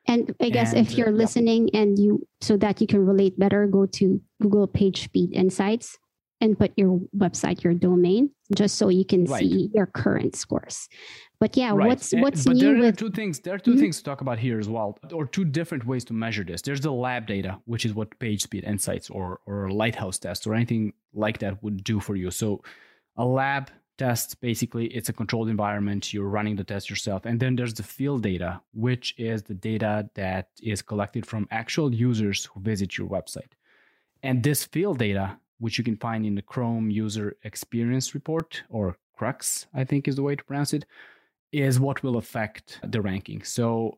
And 0.07 0.33
I 0.41 0.49
guess 0.49 0.73
and, 0.73 0.85
if 0.85 0.97
you're 0.97 1.09
uh, 1.09 1.11
listening 1.11 1.69
yeah. 1.73 1.81
and 1.81 1.99
you 1.99 2.27
so 2.41 2.57
that 2.57 2.81
you 2.81 2.87
can 2.87 3.05
relate 3.05 3.37
better, 3.37 3.67
go 3.67 3.85
to 3.85 4.21
Google 4.41 4.67
Page 4.67 5.03
Speed 5.03 5.33
Insights 5.33 5.97
and 6.41 6.57
put 6.57 6.71
your 6.75 6.99
website, 7.15 7.63
your 7.63 7.75
domain, 7.75 8.31
just 8.55 8.75
so 8.75 8.89
you 8.89 9.05
can 9.05 9.25
right. 9.25 9.39
see 9.39 9.69
your 9.73 9.85
current 9.85 10.35
scores. 10.35 10.89
But 11.39 11.55
yeah, 11.55 11.71
right. 11.73 11.87
what's 11.87 12.11
what's 12.13 12.45
but 12.45 12.55
new 12.55 12.59
there 12.61 12.75
are 12.75 12.79
with 12.87 12.97
two 12.97 13.11
things. 13.11 13.39
There 13.39 13.53
are 13.53 13.59
2 13.59 13.71
mm-hmm. 13.71 13.79
things 13.79 13.97
to 13.97 14.03
talk 14.03 14.21
about 14.21 14.39
here 14.39 14.59
as 14.59 14.67
well, 14.67 14.97
or 15.13 15.25
two 15.25 15.45
different 15.45 15.85
ways 15.85 16.03
to 16.05 16.13
measure 16.13 16.43
this. 16.43 16.61
There's 16.61 16.81
the 16.81 16.91
lab 16.91 17.27
data, 17.27 17.59
which 17.65 17.85
is 17.85 17.93
what 17.93 18.17
Page 18.19 18.41
Speed 18.43 18.63
Insights 18.63 19.09
or 19.09 19.39
or 19.45 19.71
Lighthouse 19.71 20.19
test 20.19 20.45
or 20.45 20.53
anything 20.53 20.93
like 21.13 21.39
that 21.39 21.63
would 21.63 21.83
do 21.83 21.99
for 21.99 22.15
you. 22.15 22.31
So 22.31 22.63
a 23.17 23.25
lab 23.25 23.71
test 24.03 24.39
basically 24.41 24.85
it's 24.97 25.09
a 25.09 25.17
controlled 25.21 25.49
environment 25.49 26.13
you're 26.13 26.35
running 26.37 26.55
the 26.55 26.69
test 26.71 26.89
yourself 26.89 27.25
and 27.25 27.39
then 27.39 27.55
there's 27.55 27.73
the 27.73 27.89
field 27.97 28.21
data 28.23 28.51
which 28.73 29.07
is 29.17 29.43
the 29.43 29.59
data 29.69 29.93
that 30.21 30.45
is 30.61 30.81
collected 30.81 31.23
from 31.25 31.47
actual 31.51 31.89
users 31.93 32.45
who 32.45 32.59
visit 32.71 32.97
your 32.97 33.07
website 33.15 33.53
and 34.23 34.43
this 34.43 34.65
field 34.65 34.97
data 34.97 35.25
which 35.59 35.77
you 35.77 35.83
can 35.83 35.97
find 35.97 36.25
in 36.25 36.35
the 36.35 36.47
chrome 36.51 36.89
user 36.89 37.27
experience 37.43 38.13
report 38.13 38.63
or 38.69 38.97
crux 39.17 39.67
i 39.81 39.83
think 39.83 40.07
is 40.07 40.15
the 40.15 40.27
way 40.27 40.35
to 40.35 40.43
pronounce 40.43 40.73
it 40.73 40.85
is 41.51 41.79
what 41.79 42.03
will 42.03 42.17
affect 42.17 42.79
the 42.83 43.01
ranking. 43.01 43.43
So 43.43 43.97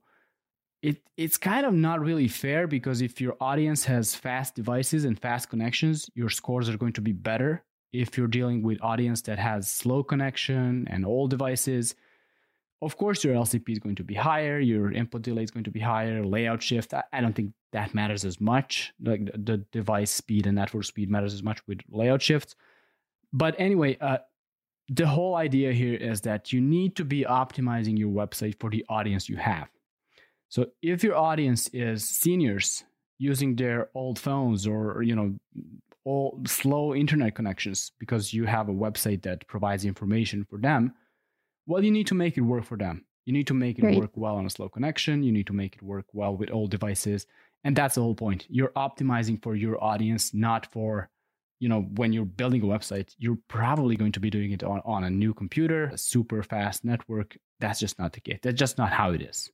it 0.81 1.01
it's 1.17 1.37
kind 1.37 1.65
of 1.65 1.73
not 1.73 2.01
really 2.01 2.27
fair 2.27 2.67
because 2.67 3.01
if 3.01 3.21
your 3.21 3.35
audience 3.39 3.85
has 3.85 4.15
fast 4.15 4.55
devices 4.55 5.05
and 5.05 5.19
fast 5.19 5.49
connections, 5.49 6.09
your 6.15 6.29
scores 6.29 6.67
are 6.69 6.77
going 6.77 6.93
to 6.93 7.01
be 7.01 7.13
better. 7.13 7.63
If 7.93 8.17
you're 8.17 8.27
dealing 8.27 8.63
with 8.63 8.79
audience 8.81 9.21
that 9.23 9.39
has 9.39 9.69
slow 9.69 10.03
connection 10.03 10.87
and 10.89 11.05
old 11.05 11.29
devices, 11.29 11.95
of 12.81 12.97
course 12.97 13.23
your 13.23 13.35
LCP 13.35 13.69
is 13.69 13.79
going 13.79 13.95
to 13.95 14.03
be 14.03 14.15
higher, 14.15 14.59
your 14.59 14.91
input 14.91 15.21
delay 15.21 15.43
is 15.43 15.51
going 15.51 15.63
to 15.65 15.71
be 15.71 15.79
higher, 15.79 16.25
layout 16.25 16.61
shift. 16.61 16.93
I, 16.93 17.21
don't 17.21 17.35
think 17.35 17.53
that 17.71 17.93
matters 17.93 18.25
as 18.25 18.41
much. 18.41 18.93
Like 19.01 19.25
the, 19.25 19.37
the, 19.37 19.57
device 19.71 20.11
speed 20.11 20.47
and 20.47 20.55
network 20.55 20.85
speed 20.85 21.09
matters 21.09 21.33
as 21.33 21.43
much 21.43 21.65
with 21.67 21.79
layout 21.89 22.21
shifts. 22.21 22.55
But 23.31 23.55
anyway, 23.57 23.97
uh, 24.01 24.17
the 24.89 25.07
whole 25.07 25.35
idea 25.35 25.71
here 25.71 25.95
is 25.95 26.21
that 26.21 26.51
you 26.51 26.61
need 26.61 26.95
to 26.97 27.05
be 27.05 27.23
optimizing 27.23 27.97
your 27.97 28.09
website 28.09 28.59
for 28.59 28.69
the 28.69 28.85
audience 28.89 29.29
you 29.29 29.37
have. 29.37 29.69
So 30.49 30.67
if 30.81 31.03
your 31.03 31.15
audience 31.15 31.67
is 31.69 32.07
seniors 32.07 32.83
using 33.17 33.55
their 33.55 33.89
old 33.95 34.19
phones 34.19 34.67
or 34.67 35.01
you 35.01 35.15
know 35.15 35.35
old 36.05 36.47
slow 36.47 36.93
internet 36.93 37.35
connections 37.35 37.91
because 37.99 38.33
you 38.33 38.45
have 38.45 38.69
a 38.69 38.73
website 38.73 39.21
that 39.23 39.47
provides 39.47 39.85
information 39.85 40.45
for 40.49 40.57
them, 40.57 40.93
well 41.65 41.83
you 41.83 41.91
need 41.91 42.07
to 42.07 42.15
make 42.15 42.37
it 42.37 42.41
work 42.41 42.65
for 42.65 42.77
them. 42.77 43.05
You 43.25 43.33
need 43.33 43.47
to 43.47 43.53
make 43.53 43.79
it 43.79 43.97
work 43.97 44.11
well 44.15 44.35
on 44.35 44.45
a 44.45 44.49
slow 44.49 44.67
connection, 44.67 45.23
you 45.23 45.31
need 45.31 45.47
to 45.47 45.53
make 45.53 45.75
it 45.75 45.81
work 45.81 46.05
well 46.11 46.35
with 46.35 46.49
all 46.49 46.67
devices, 46.67 47.25
and 47.63 47.75
that's 47.75 47.95
the 47.95 48.01
whole 48.01 48.15
point. 48.15 48.45
You're 48.49 48.73
optimizing 48.75 49.41
for 49.41 49.55
your 49.55 49.81
audience, 49.81 50.33
not 50.33 50.71
for 50.71 51.09
you 51.63 51.69
know, 51.69 51.83
when 51.95 52.11
you're 52.11 52.25
building 52.25 52.61
a 52.61 52.65
website, 52.65 53.15
you're 53.17 53.37
probably 53.47 53.95
going 53.95 54.11
to 54.11 54.19
be 54.19 54.29
doing 54.29 54.51
it 54.51 54.65
on, 54.65 54.81
on 54.83 55.05
a 55.05 55.09
new 55.09 55.33
computer, 55.33 55.85
a 55.93 55.97
super 55.97 56.43
fast 56.43 56.83
network. 56.83 57.37
That's 57.61 57.79
just 57.79 57.97
not 57.97 58.11
the 58.11 58.19
case. 58.19 58.39
That's 58.43 58.59
just 58.59 58.77
not 58.77 58.91
how 58.91 59.11
it 59.11 59.21
is. 59.21 59.49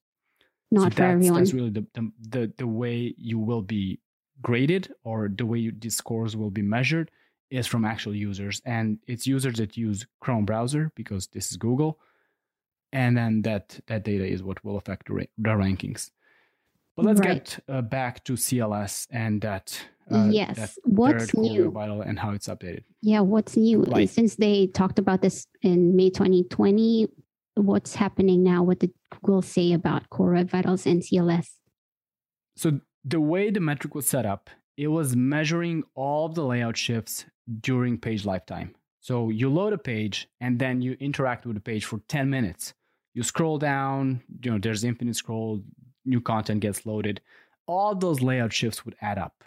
Not 0.71 0.81
so 0.81 0.89
for 0.89 0.95
that's, 0.95 1.11
everyone. 1.11 1.37
That's 1.39 1.53
really 1.53 1.69
the, 1.69 1.85
the, 1.93 2.11
the, 2.29 2.53
the 2.57 2.65
way 2.65 3.13
you 3.15 3.37
will 3.37 3.61
be 3.61 3.99
graded 4.41 4.93
or 5.03 5.29
the 5.29 5.45
way 5.45 5.69
these 5.69 5.97
scores 5.97 6.35
will 6.35 6.51
be 6.51 6.61
measured 6.61 7.11
is 7.49 7.67
from 7.67 7.85
actual 7.85 8.15
users. 8.15 8.61
And 8.65 8.99
it's 9.07 9.25
users 9.25 9.55
that 9.55 9.75
use 9.75 10.05
chrome 10.21 10.45
browser 10.45 10.91
because 10.95 11.27
this 11.27 11.51
is 11.51 11.57
google. 11.57 11.99
And 12.91 13.17
then 13.17 13.43
that 13.43 13.79
that 13.87 14.03
data 14.03 14.25
is 14.25 14.41
what 14.43 14.63
will 14.63 14.77
affect 14.77 15.07
the, 15.07 15.13
ra- 15.13 15.23
the 15.37 15.49
rankings. 15.51 16.09
But 16.95 17.05
let's 17.05 17.19
right. 17.21 17.43
get 17.45 17.63
uh, 17.73 17.81
back 17.81 18.23
to 18.25 18.33
cls 18.33 19.07
and 19.11 19.41
that 19.41 19.79
uh, 20.11 20.27
yes. 20.31 20.57
that 20.57 20.71
what's 20.83 21.35
new? 21.35 21.69
vital 21.69 22.01
and 22.01 22.17
how 22.17 22.31
it's 22.31 22.47
updated. 22.47 22.83
Yeah 23.01 23.21
what's 23.21 23.55
new? 23.55 23.83
Right. 23.83 24.09
since 24.09 24.35
they 24.35 24.67
talked 24.67 24.99
about 24.99 25.21
this 25.21 25.45
in 25.61 25.95
may 25.95 26.09
2020 26.09 27.07
what's 27.55 27.93
happening 27.95 28.43
now? 28.43 28.63
What 28.63 28.79
did 28.79 28.91
google 29.21 29.41
say 29.41 29.73
about 29.73 30.09
core 30.09 30.33
web 30.33 30.49
vitals 30.49 30.85
and 30.85 31.01
cls 31.01 31.47
so 32.59 32.79
the 33.03 33.19
way 33.19 33.49
the 33.49 33.59
metric 33.59 33.95
was 33.95 34.07
set 34.07 34.25
up 34.25 34.49
it 34.79 34.87
was 34.87 35.13
measuring 35.13 35.83
all 35.93 36.29
the 36.29 36.41
layout 36.41 36.77
shifts 36.77 37.25
during 37.59 37.97
page 37.97 38.23
lifetime. 38.23 38.73
So 39.01 39.27
you 39.27 39.49
load 39.49 39.73
a 39.73 39.77
page 39.77 40.29
and 40.39 40.57
then 40.57 40.81
you 40.81 40.95
interact 41.01 41.45
with 41.45 41.55
the 41.55 41.61
page 41.61 41.83
for 41.83 41.99
10 42.07 42.29
minutes. 42.29 42.73
You 43.13 43.23
scroll 43.23 43.57
down, 43.57 44.21
you 44.41 44.51
know, 44.51 44.57
there's 44.57 44.85
infinite 44.85 45.17
scroll, 45.17 45.61
new 46.05 46.21
content 46.21 46.61
gets 46.61 46.85
loaded. 46.85 47.19
All 47.67 47.93
those 47.93 48.21
layout 48.21 48.53
shifts 48.53 48.85
would 48.85 48.95
add 49.01 49.17
up 49.17 49.43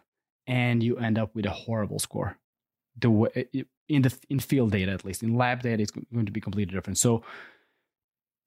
and 0.46 0.82
you 0.82 0.98
end 0.98 1.18
up 1.18 1.34
with 1.34 1.46
a 1.46 1.50
horrible 1.50 1.98
score. 1.98 2.36
The 2.98 3.08
way 3.08 3.48
in 3.88 4.02
the 4.02 4.14
in 4.28 4.38
field 4.38 4.72
data 4.72 4.92
at 4.92 5.02
least, 5.02 5.22
in 5.22 5.34
lab 5.34 5.62
data 5.62 5.82
it's 5.82 5.92
going 5.92 6.26
to 6.26 6.32
be 6.32 6.42
completely 6.42 6.74
different. 6.74 6.98
So 6.98 7.24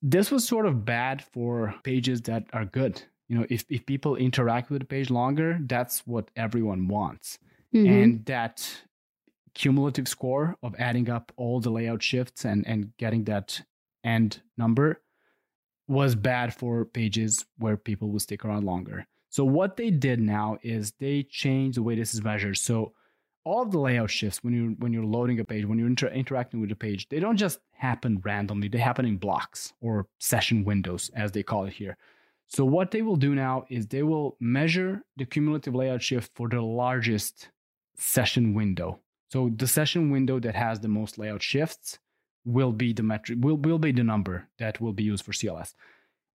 this 0.04 0.30
was 0.30 0.48
sort 0.48 0.68
of 0.68 0.86
bad 0.86 1.24
for 1.24 1.74
pages 1.84 2.22
that 2.24 2.46
are 2.54 2.66
good. 2.66 3.02
You 3.28 3.40
know, 3.40 3.46
if, 3.50 3.66
if 3.70 3.86
people 3.86 4.16
interact 4.16 4.70
with 4.70 4.82
the 4.82 4.86
page 4.86 5.10
longer, 5.10 5.60
that's 5.62 6.06
what 6.06 6.30
everyone 6.36 6.88
wants. 6.88 7.40
Mm-hmm. 7.74 7.92
And 7.92 8.26
that 8.26 8.70
cumulative 9.54 10.08
score 10.08 10.56
of 10.62 10.76
adding 10.78 11.10
up 11.10 11.32
all 11.38 11.60
the 11.60 11.72
layout 11.72 12.04
shifts 12.04 12.46
and, 12.46 12.66
and 12.68 12.96
getting 12.98 13.24
that 13.24 13.62
end 14.04 14.42
number 14.58 15.02
was 15.88 16.16
bad 16.16 16.54
for 16.54 16.86
pages 16.86 17.46
where 17.58 17.78
people 17.78 18.10
would 18.10 18.22
stick 18.22 18.44
around 18.44 18.66
longer. 18.66 19.06
So 19.30 19.44
what 19.44 19.78
they 19.78 19.90
did 19.90 20.20
now 20.20 20.58
is 20.62 20.94
they 21.00 21.24
changed 21.24 21.78
the 21.78 21.84
way 21.84 21.96
this 21.96 22.14
is 22.14 22.24
measured. 22.24 22.58
So 22.58 22.94
all 23.44 23.62
of 23.62 23.72
the 23.72 23.80
layout 23.80 24.10
shifts 24.10 24.44
when 24.44 24.54
you 24.54 24.76
when 24.80 24.92
you're 24.92 25.06
loading 25.06 25.40
a 25.40 25.46
page, 25.46 25.66
when 25.66 25.78
you're 25.78 25.88
inter- 25.88 26.08
interacting 26.08 26.60
with 26.62 26.70
the 26.70 26.76
page, 26.76 27.08
they 27.10 27.20
don't 27.20 27.38
just 27.38 27.60
happen 27.72 28.22
randomly. 28.24 28.68
They 28.68 28.80
happen 28.80 29.06
in 29.06 29.18
blocks 29.18 29.74
or 29.82 30.08
session 30.20 30.64
windows, 30.64 31.12
as 31.16 31.32
they 31.32 31.44
call 31.44 31.66
it 31.66 31.74
here. 31.74 31.98
So 32.48 32.64
what 32.64 32.92
they 32.92 33.02
will 33.02 33.16
do 33.16 33.36
now 33.36 33.66
is 33.70 33.88
they 33.88 34.04
will 34.04 34.38
measure 34.40 35.04
the 35.18 35.26
cumulative 35.26 35.76
layout 35.76 36.02
shift 36.02 36.32
for 36.36 36.48
the 36.48 36.62
largest 36.62 37.50
session 37.98 38.54
window. 38.54 39.00
So 39.32 39.52
the 39.56 39.68
session 39.68 40.12
window 40.12 40.40
that 40.40 40.56
has 40.56 40.80
the 40.80 40.88
most 40.88 41.18
layout 41.18 41.42
shifts 41.42 42.00
will 42.46 42.72
be 42.72 42.94
the 42.94 43.04
metric, 43.04 43.40
will, 43.42 43.58
will 43.58 43.80
be 43.80 43.92
the 43.92 44.04
number 44.04 44.48
that 44.60 44.80
will 44.80 44.94
be 44.94 45.04
used 45.04 45.26
for 45.26 45.32
CLS. 45.32 45.74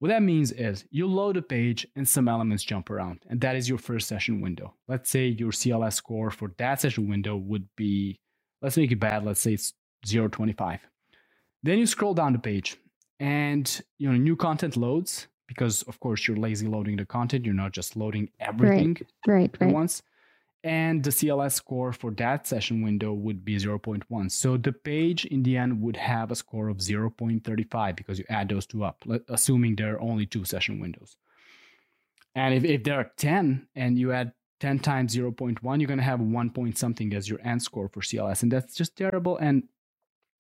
What 0.01 0.09
that 0.09 0.23
means 0.23 0.51
is 0.51 0.85
you 0.91 1.07
load 1.07 1.37
a 1.37 1.43
page 1.43 1.87
and 1.95 2.09
some 2.09 2.27
elements 2.27 2.65
jump 2.65 2.91
around, 2.91 3.21
and 3.29 3.41
that 3.43 3.55
is 3.55 3.69
your 3.69 3.79
first 3.79 4.09
session 4.09 4.41
window. 4.41 4.75
Let's 4.89 5.11
say 5.11 5.27
your 5.27 5.53
CLS 5.53 5.93
score 5.93 6.31
for 6.31 6.53
that 6.59 6.81
session 6.81 7.09
window 7.09 7.37
would 7.37 7.69
be, 7.77 8.19
let's 8.63 8.79
make 8.79 8.91
it 8.91 8.99
bad, 8.99 9.25
let's 9.25 9.41
say 9.41 9.53
it's 9.53 9.75
0.25. 10.07 10.81
Then 11.63 11.79
you 11.79 11.87
scroll 11.87 12.15
down 12.15 12.33
the 12.33 12.39
page 12.39 12.79
and 13.19 13.83
you 13.99 14.11
know 14.11 14.17
new 14.17 14.35
content 14.35 14.79
loads 14.79 15.29
because 15.51 15.83
of 15.91 15.99
course 16.01 16.21
you're 16.27 16.37
lazy 16.47 16.67
loading 16.67 16.97
the 16.97 17.05
content, 17.05 17.45
you're 17.45 17.63
not 17.65 17.73
just 17.73 17.97
loading 17.97 18.31
everything 18.39 18.97
right, 19.27 19.35
right, 19.35 19.57
right. 19.61 19.69
at 19.69 19.75
once 19.75 20.03
and 20.63 21.03
the 21.03 21.11
CLS 21.11 21.53
score 21.53 21.93
for 21.93 22.11
that 22.13 22.47
session 22.47 22.83
window 22.83 23.13
would 23.13 23.45
be 23.45 23.57
0.1. 23.57 24.31
So 24.31 24.57
the 24.57 24.73
page 24.73 25.25
in 25.25 25.43
the 25.43 25.57
end 25.57 25.81
would 25.81 25.97
have 25.97 26.31
a 26.31 26.37
score 26.37 26.69
of 26.69 26.79
0.35 26.79 27.97
because 27.97 28.19
you 28.19 28.25
add 28.29 28.49
those 28.51 28.67
two 28.67 28.85
up, 28.85 29.03
assuming 29.29 29.77
there 29.77 29.95
are 29.95 30.01
only 30.01 30.27
two 30.27 30.45
session 30.45 30.79
windows. 30.79 31.17
And 32.35 32.55
if, 32.55 32.65
if 32.65 32.85
there 32.85 32.97
are 32.97 33.11
10 33.17 33.69
and 33.75 33.99
you 33.99 34.13
add 34.13 34.33
10 34.61 34.81
times 34.81 35.17
0.1, 35.17 35.59
you're 35.81 35.89
going 35.89 35.99
to 35.99 36.05
have 36.05 36.21
1 36.21 36.51
point 36.51 36.77
something 36.77 37.15
as 37.15 37.29
your 37.29 37.41
end 37.43 37.63
score 37.63 37.89
for 37.89 38.01
CLS. 38.01 38.43
And 38.43 38.53
that's 38.53 38.75
just 38.75 38.97
terrible. 38.97 39.39
And 39.39 39.65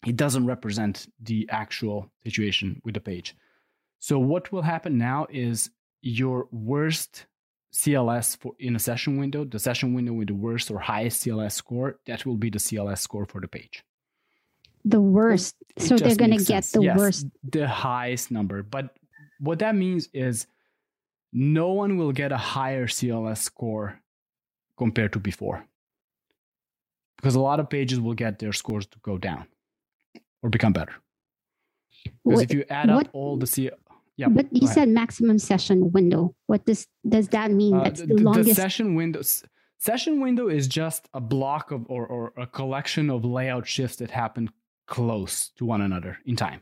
it 0.06 0.16
doesn't 0.16 0.46
represent 0.46 1.06
the 1.22 1.48
actual 1.50 2.10
situation 2.24 2.80
with 2.84 2.94
the 2.94 3.00
page. 3.00 3.34
So 4.00 4.18
what 4.18 4.50
will 4.50 4.62
happen 4.62 4.96
now 4.98 5.26
is 5.30 5.70
your 6.00 6.48
worst 6.50 7.26
CLS 7.72 8.36
for 8.38 8.54
in 8.58 8.74
a 8.74 8.78
session 8.78 9.18
window, 9.18 9.44
the 9.44 9.58
session 9.58 9.94
window 9.94 10.14
with 10.14 10.28
the 10.28 10.34
worst 10.34 10.70
or 10.70 10.78
highest 10.78 11.24
CLS 11.24 11.52
score, 11.52 12.00
that 12.06 12.26
will 12.26 12.36
be 12.36 12.50
the 12.50 12.58
CLS 12.58 12.98
score 12.98 13.26
for 13.26 13.40
the 13.40 13.46
page. 13.46 13.84
The 14.84 15.00
worst. 15.00 15.54
It 15.76 15.82
so 15.82 15.96
they're 15.96 16.16
going 16.16 16.36
to 16.36 16.44
get 16.44 16.64
the 16.64 16.82
yes, 16.82 16.98
worst. 16.98 17.26
The 17.52 17.68
highest 17.68 18.30
number. 18.30 18.62
But 18.62 18.96
what 19.38 19.58
that 19.58 19.76
means 19.76 20.08
is 20.14 20.46
no 21.32 21.72
one 21.72 21.98
will 21.98 22.12
get 22.12 22.32
a 22.32 22.38
higher 22.38 22.86
CLS 22.86 23.38
score 23.38 24.00
compared 24.78 25.12
to 25.12 25.20
before. 25.20 25.64
Because 27.16 27.34
a 27.34 27.40
lot 27.40 27.60
of 27.60 27.68
pages 27.68 28.00
will 28.00 28.14
get 28.14 28.38
their 28.38 28.54
scores 28.54 28.86
to 28.86 28.98
go 29.02 29.18
down 29.18 29.46
or 30.42 30.48
become 30.48 30.72
better. 30.72 30.94
Because 32.04 32.38
what, 32.38 32.44
if 32.44 32.54
you 32.54 32.64
add 32.70 32.88
up 32.88 33.08
all 33.12 33.36
the 33.36 33.44
CLS, 33.44 33.74
But 34.28 34.46
you 34.52 34.66
said 34.66 34.88
maximum 34.88 35.38
session 35.38 35.92
window. 35.92 36.34
What 36.46 36.64
does 36.66 36.86
does 37.08 37.28
that 37.28 37.50
mean? 37.50 37.74
Uh, 37.74 37.84
That's 37.84 38.00
the, 38.00 38.06
the, 38.06 38.22
longest. 38.22 38.48
The 38.48 38.54
session 38.54 38.94
window. 38.94 39.22
Session 39.78 40.20
window 40.20 40.48
is 40.48 40.68
just 40.68 41.08
a 41.14 41.20
block 41.20 41.70
of 41.70 41.86
or, 41.88 42.06
or 42.06 42.32
a 42.36 42.46
collection 42.46 43.08
of 43.08 43.24
layout 43.24 43.66
shifts 43.66 43.96
that 43.96 44.10
happen 44.10 44.50
close 44.86 45.50
to 45.56 45.64
one 45.64 45.80
another 45.80 46.18
in 46.26 46.36
time. 46.36 46.60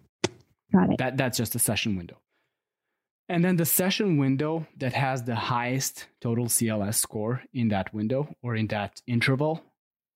Got 0.73 0.93
it. 0.93 0.99
That 0.99 1.17
that's 1.17 1.37
just 1.37 1.55
a 1.55 1.59
session 1.59 1.97
window. 1.97 2.19
And 3.29 3.45
then 3.45 3.57
the 3.57 3.67
session 3.67 4.17
window 4.17 4.67
that 4.79 4.95
has 4.95 5.23
the 5.23 5.35
highest 5.35 6.07
total 6.21 6.47
CLS 6.47 6.95
score 6.95 7.43
in 7.53 7.69
that 7.69 7.93
window 7.93 8.35
or 8.43 8.57
in 8.57 8.69
that 8.69 9.03
interval 9.07 9.62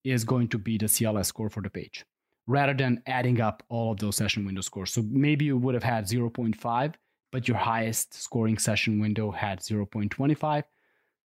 is 0.02 0.25
going 0.25 0.49
to 0.49 0.58
be 0.58 0.78
the 0.78 0.87
CLS 0.87 1.26
score 1.26 1.50
for 1.50 1.62
the 1.62 1.70
page 1.70 2.04
rather 2.46 2.75
than 2.75 3.02
adding 3.06 3.40
up 3.40 3.62
all 3.68 3.92
of 3.92 3.99
those 3.99 4.16
session 4.16 4.44
window 4.44 4.61
scores. 4.61 4.92
So 4.92 5.02
maybe 5.08 5.44
you 5.44 5.56
would 5.56 5.75
have 5.75 5.82
had 5.82 6.04
0.5 6.04 6.94
but 7.32 7.48
your 7.48 7.56
highest 7.56 8.14
scoring 8.14 8.58
session 8.58 9.00
window 9.00 9.30
had 9.32 9.58
0.25. 9.58 10.62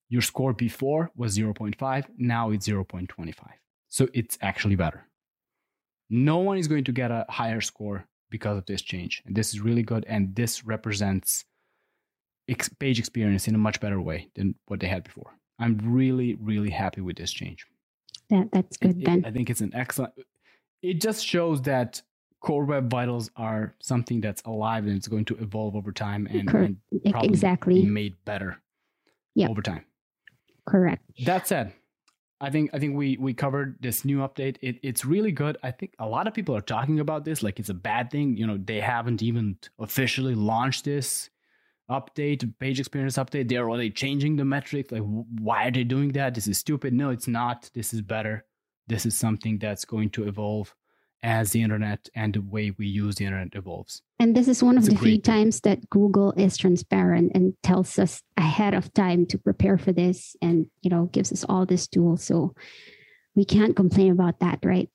Your 0.08 0.22
score 0.22 0.52
before 0.54 1.10
was 1.16 1.36
0.5, 1.36 2.04
now 2.16 2.50
it's 2.50 2.66
0.25. 2.66 3.34
So 3.88 4.08
it's 4.14 4.38
actually 4.40 4.76
better. 4.76 5.04
No 6.08 6.38
one 6.38 6.58
is 6.58 6.68
going 6.68 6.84
to 6.84 6.92
get 6.92 7.10
a 7.10 7.26
higher 7.28 7.60
score 7.60 8.06
because 8.30 8.56
of 8.56 8.66
this 8.66 8.82
change. 8.82 9.22
And 9.26 9.34
this 9.34 9.52
is 9.52 9.60
really 9.60 9.82
good. 9.82 10.04
And 10.08 10.34
this 10.36 10.64
represents 10.64 11.44
ex- 12.48 12.68
page 12.68 13.00
experience 13.00 13.48
in 13.48 13.56
a 13.56 13.58
much 13.58 13.80
better 13.80 14.00
way 14.00 14.28
than 14.36 14.54
what 14.66 14.78
they 14.78 14.86
had 14.86 15.02
before. 15.02 15.32
I'm 15.58 15.78
really, 15.82 16.34
really 16.34 16.70
happy 16.70 17.00
with 17.00 17.16
this 17.16 17.32
change. 17.32 17.66
That, 18.30 18.48
that's 18.52 18.76
good 18.76 19.02
it, 19.02 19.04
then. 19.04 19.24
I 19.24 19.32
think 19.32 19.50
it's 19.50 19.60
an 19.60 19.74
excellent. 19.74 20.12
It 20.82 21.00
just 21.00 21.24
shows 21.24 21.62
that 21.62 22.02
core 22.40 22.64
web 22.64 22.90
vitals 22.90 23.30
are 23.36 23.74
something 23.80 24.20
that's 24.20 24.42
alive 24.42 24.86
and 24.86 24.96
it's 24.96 25.08
going 25.08 25.24
to 25.26 25.36
evolve 25.38 25.74
over 25.74 25.92
time 25.92 26.26
and, 26.30 26.48
and 26.54 26.76
probably 27.10 27.28
exactly 27.28 27.82
be 27.82 27.86
made 27.86 28.14
better 28.24 28.60
yep. 29.34 29.50
over 29.50 29.62
time. 29.62 29.84
Correct. 30.66 31.02
That 31.24 31.46
said, 31.46 31.72
I 32.40 32.50
think 32.50 32.70
I 32.74 32.78
think 32.78 32.96
we 32.96 33.16
we 33.18 33.32
covered 33.32 33.76
this 33.80 34.04
new 34.04 34.18
update. 34.18 34.56
It, 34.60 34.78
it's 34.82 35.04
really 35.04 35.32
good. 35.32 35.56
I 35.62 35.70
think 35.70 35.94
a 35.98 36.06
lot 36.06 36.26
of 36.26 36.34
people 36.34 36.54
are 36.54 36.60
talking 36.60 37.00
about 37.00 37.24
this 37.24 37.42
like 37.42 37.58
it's 37.58 37.70
a 37.70 37.74
bad 37.74 38.10
thing. 38.10 38.36
You 38.36 38.46
know, 38.46 38.58
they 38.58 38.80
haven't 38.80 39.22
even 39.22 39.58
officially 39.78 40.34
launched 40.34 40.84
this 40.84 41.30
update, 41.90 42.52
page 42.58 42.80
experience 42.80 43.16
update. 43.16 43.48
They're 43.48 43.68
already 43.68 43.90
changing 43.90 44.36
the 44.36 44.44
metrics. 44.44 44.92
Like, 44.92 45.02
why 45.40 45.68
are 45.68 45.70
they 45.70 45.84
doing 45.84 46.12
that? 46.12 46.34
This 46.34 46.46
is 46.46 46.58
stupid. 46.58 46.92
No, 46.92 47.10
it's 47.10 47.28
not. 47.28 47.70
This 47.74 47.94
is 47.94 48.02
better. 48.02 48.44
This 48.86 49.06
is 49.06 49.16
something 49.16 49.58
that's 49.58 49.84
going 49.84 50.10
to 50.10 50.28
evolve 50.28 50.74
as 51.22 51.50
the 51.50 51.62
internet 51.62 52.08
and 52.14 52.34
the 52.34 52.40
way 52.40 52.72
we 52.78 52.86
use 52.86 53.16
the 53.16 53.24
internet 53.24 53.54
evolves. 53.54 54.02
And 54.18 54.36
this 54.36 54.48
is 54.48 54.62
one 54.62 54.78
of 54.78 54.84
it's 54.84 54.94
the 54.94 55.00
few 55.00 55.20
times 55.20 55.60
that 55.60 55.88
Google 55.90 56.32
is 56.32 56.56
transparent 56.56 57.32
and 57.34 57.54
tells 57.62 57.98
us 57.98 58.22
ahead 58.36 58.74
of 58.74 58.92
time 58.94 59.26
to 59.26 59.38
prepare 59.38 59.78
for 59.78 59.92
this 59.92 60.36
and 60.40 60.66
you 60.82 60.90
know 60.90 61.06
gives 61.06 61.32
us 61.32 61.44
all 61.48 61.66
this 61.66 61.86
tools. 61.86 62.22
So 62.24 62.54
we 63.34 63.44
can't 63.44 63.76
complain 63.76 64.12
about 64.12 64.40
that, 64.40 64.60
right? 64.64 64.88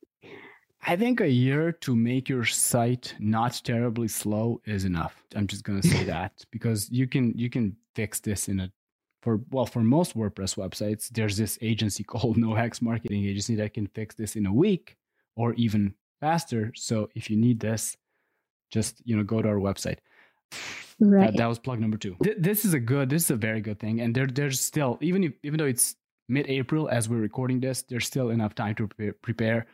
I 0.84 0.96
think 0.96 1.22
a 1.22 1.30
year 1.30 1.72
to 1.72 1.96
make 1.96 2.28
your 2.28 2.46
site 2.46 3.14
not 3.20 3.62
terribly 3.64 4.08
slow 4.08 4.62
is 4.66 4.84
enough. 4.84 5.24
I'm 5.36 5.46
just 5.46 5.64
going 5.64 5.82
to 5.82 5.88
say 5.88 6.04
that 6.16 6.44
because 6.52 6.90
you 6.90 7.08
can 7.08 7.38
you 7.38 7.50
can 7.50 7.76
fix 7.94 8.20
this 8.20 8.48
in 8.48 8.60
a 8.60 8.72
for 9.22 9.42
well 9.52 9.66
for 9.66 9.82
most 9.82 10.18
WordPress 10.18 10.56
websites 10.56 11.10
there's 11.10 11.38
this 11.38 11.60
agency 11.62 12.04
called 12.12 12.38
No 12.38 12.56
Hacks 12.56 12.82
Marketing 12.82 13.26
Agency 13.26 13.56
that 13.56 13.74
can 13.74 13.88
fix 13.88 14.16
this 14.16 14.36
in 14.36 14.46
a 14.46 14.54
week 14.54 14.98
or 15.36 15.54
even 15.54 15.94
faster. 16.22 16.72
So 16.76 17.10
if 17.16 17.30
you 17.30 17.36
need 17.36 17.60
this, 17.60 17.98
just 18.70 19.02
you 19.04 19.18
know 19.18 19.24
go 19.24 19.42
to 19.42 19.50
our 19.50 19.56
website. 19.56 19.98
Right. 21.00 21.32
That, 21.32 21.38
that 21.38 21.48
was 21.48 21.60
plug 21.60 21.80
number 21.80 21.98
two. 21.98 22.16
Th- 22.24 22.38
this 22.40 22.64
is 22.64 22.74
a 22.74 22.80
good. 22.80 23.10
This 23.10 23.26
is 23.26 23.32
a 23.32 23.36
very 23.36 23.60
good 23.60 23.80
thing. 23.80 24.00
And 24.00 24.16
there, 24.16 24.28
there's 24.28 24.62
still 24.62 24.98
even 25.02 25.24
if, 25.26 25.34
even 25.44 25.58
though 25.58 25.66
it's 25.66 25.96
mid 26.32 26.48
April 26.48 26.90
as 26.90 27.10
we're 27.10 27.18
recording 27.18 27.60
this. 27.60 27.84
There's 27.84 28.08
still 28.08 28.30
enough 28.30 28.56
time 28.56 28.76
to 28.76 28.88
prepare. 29.22 29.68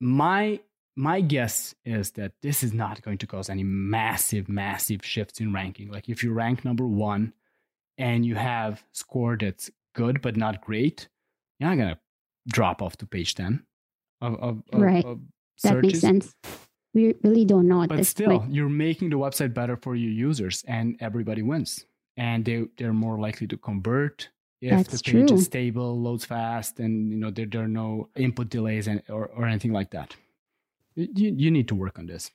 My 0.00 0.60
my 0.96 1.20
guess 1.20 1.74
is 1.84 2.12
that 2.12 2.32
this 2.42 2.62
is 2.62 2.72
not 2.72 3.02
going 3.02 3.18
to 3.18 3.26
cause 3.26 3.48
any 3.48 3.64
massive, 3.64 4.48
massive 4.48 5.04
shifts 5.04 5.40
in 5.40 5.52
ranking. 5.52 5.90
Like 5.90 6.08
if 6.08 6.22
you 6.22 6.32
rank 6.32 6.64
number 6.64 6.86
one 6.86 7.32
and 7.98 8.24
you 8.24 8.34
have 8.34 8.82
score 8.92 9.36
that's 9.36 9.70
good 9.94 10.22
but 10.22 10.36
not 10.36 10.60
great, 10.60 11.08
you're 11.58 11.70
not 11.70 11.76
gonna 11.76 11.98
drop 12.48 12.80
off 12.80 12.96
to 12.98 13.06
page 13.06 13.34
ten 13.34 13.64
of, 14.20 14.36
of, 14.40 14.62
right. 14.72 15.04
Of 15.04 15.20
that 15.62 15.78
makes 15.78 16.00
sense. 16.00 16.34
We 16.94 17.14
really 17.22 17.44
don't 17.44 17.68
know. 17.68 17.86
But 17.86 18.06
still, 18.06 18.44
you're 18.48 18.68
making 18.68 19.10
the 19.10 19.16
website 19.16 19.54
better 19.54 19.76
for 19.76 19.94
your 19.94 20.10
users, 20.10 20.64
and 20.66 20.96
everybody 21.00 21.42
wins. 21.42 21.86
And 22.16 22.44
they 22.44 22.64
they're 22.76 22.92
more 22.92 23.18
likely 23.18 23.46
to 23.46 23.56
convert 23.56 24.28
if 24.60 24.70
That's 24.70 25.00
the 25.00 25.12
page 25.12 25.28
true. 25.28 25.36
is 25.36 25.44
stable, 25.46 25.98
loads 26.00 26.24
fast, 26.24 26.80
and 26.80 27.10
you 27.10 27.16
know 27.16 27.30
there, 27.30 27.46
there 27.46 27.62
are 27.62 27.68
no 27.68 28.08
input 28.16 28.50
delays 28.50 28.88
and 28.88 29.02
or, 29.08 29.26
or 29.28 29.46
anything 29.46 29.72
like 29.72 29.90
that. 29.92 30.14
You, 30.96 31.32
you 31.36 31.50
need 31.50 31.68
to 31.68 31.74
work 31.74 31.98
on 31.98 32.06
this. 32.06 32.30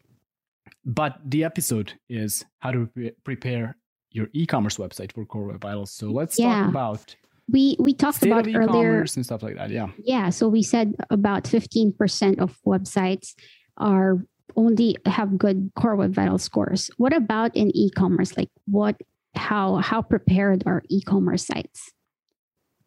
But 0.85 1.19
the 1.25 1.43
episode 1.43 1.93
is 2.09 2.45
how 2.59 2.71
to 2.71 2.87
pre- 2.87 3.11
prepare 3.23 3.75
your 4.11 4.29
e-commerce 4.33 4.77
website 4.77 5.11
for 5.11 5.25
Core 5.25 5.47
Web 5.47 5.61
Vitals. 5.61 5.91
So 5.91 6.09
let's 6.09 6.39
yeah. 6.39 6.61
talk 6.61 6.69
about 6.69 7.15
we 7.47 7.75
we 7.79 7.93
talked 7.93 8.17
State 8.17 8.31
about 8.31 8.47
earlier 8.47 9.01
and 9.01 9.25
stuff 9.25 9.43
like 9.43 9.55
that. 9.55 9.69
Yeah. 9.69 9.87
Yeah. 10.03 10.29
So 10.29 10.47
we 10.47 10.63
said 10.63 10.95
about 11.09 11.43
15% 11.43 12.39
of 12.39 12.57
websites 12.65 13.35
are 13.77 14.25
only 14.55 14.97
have 15.05 15.37
good 15.37 15.71
core 15.75 15.95
web 15.95 16.13
vital 16.13 16.37
scores. 16.37 16.89
What 16.97 17.13
about 17.13 17.55
in 17.55 17.75
e-commerce? 17.75 18.35
Like 18.37 18.49
what 18.65 18.95
how 19.35 19.75
how 19.75 20.01
prepared 20.01 20.63
are 20.65 20.81
e-commerce 20.89 21.45
sites? 21.45 21.91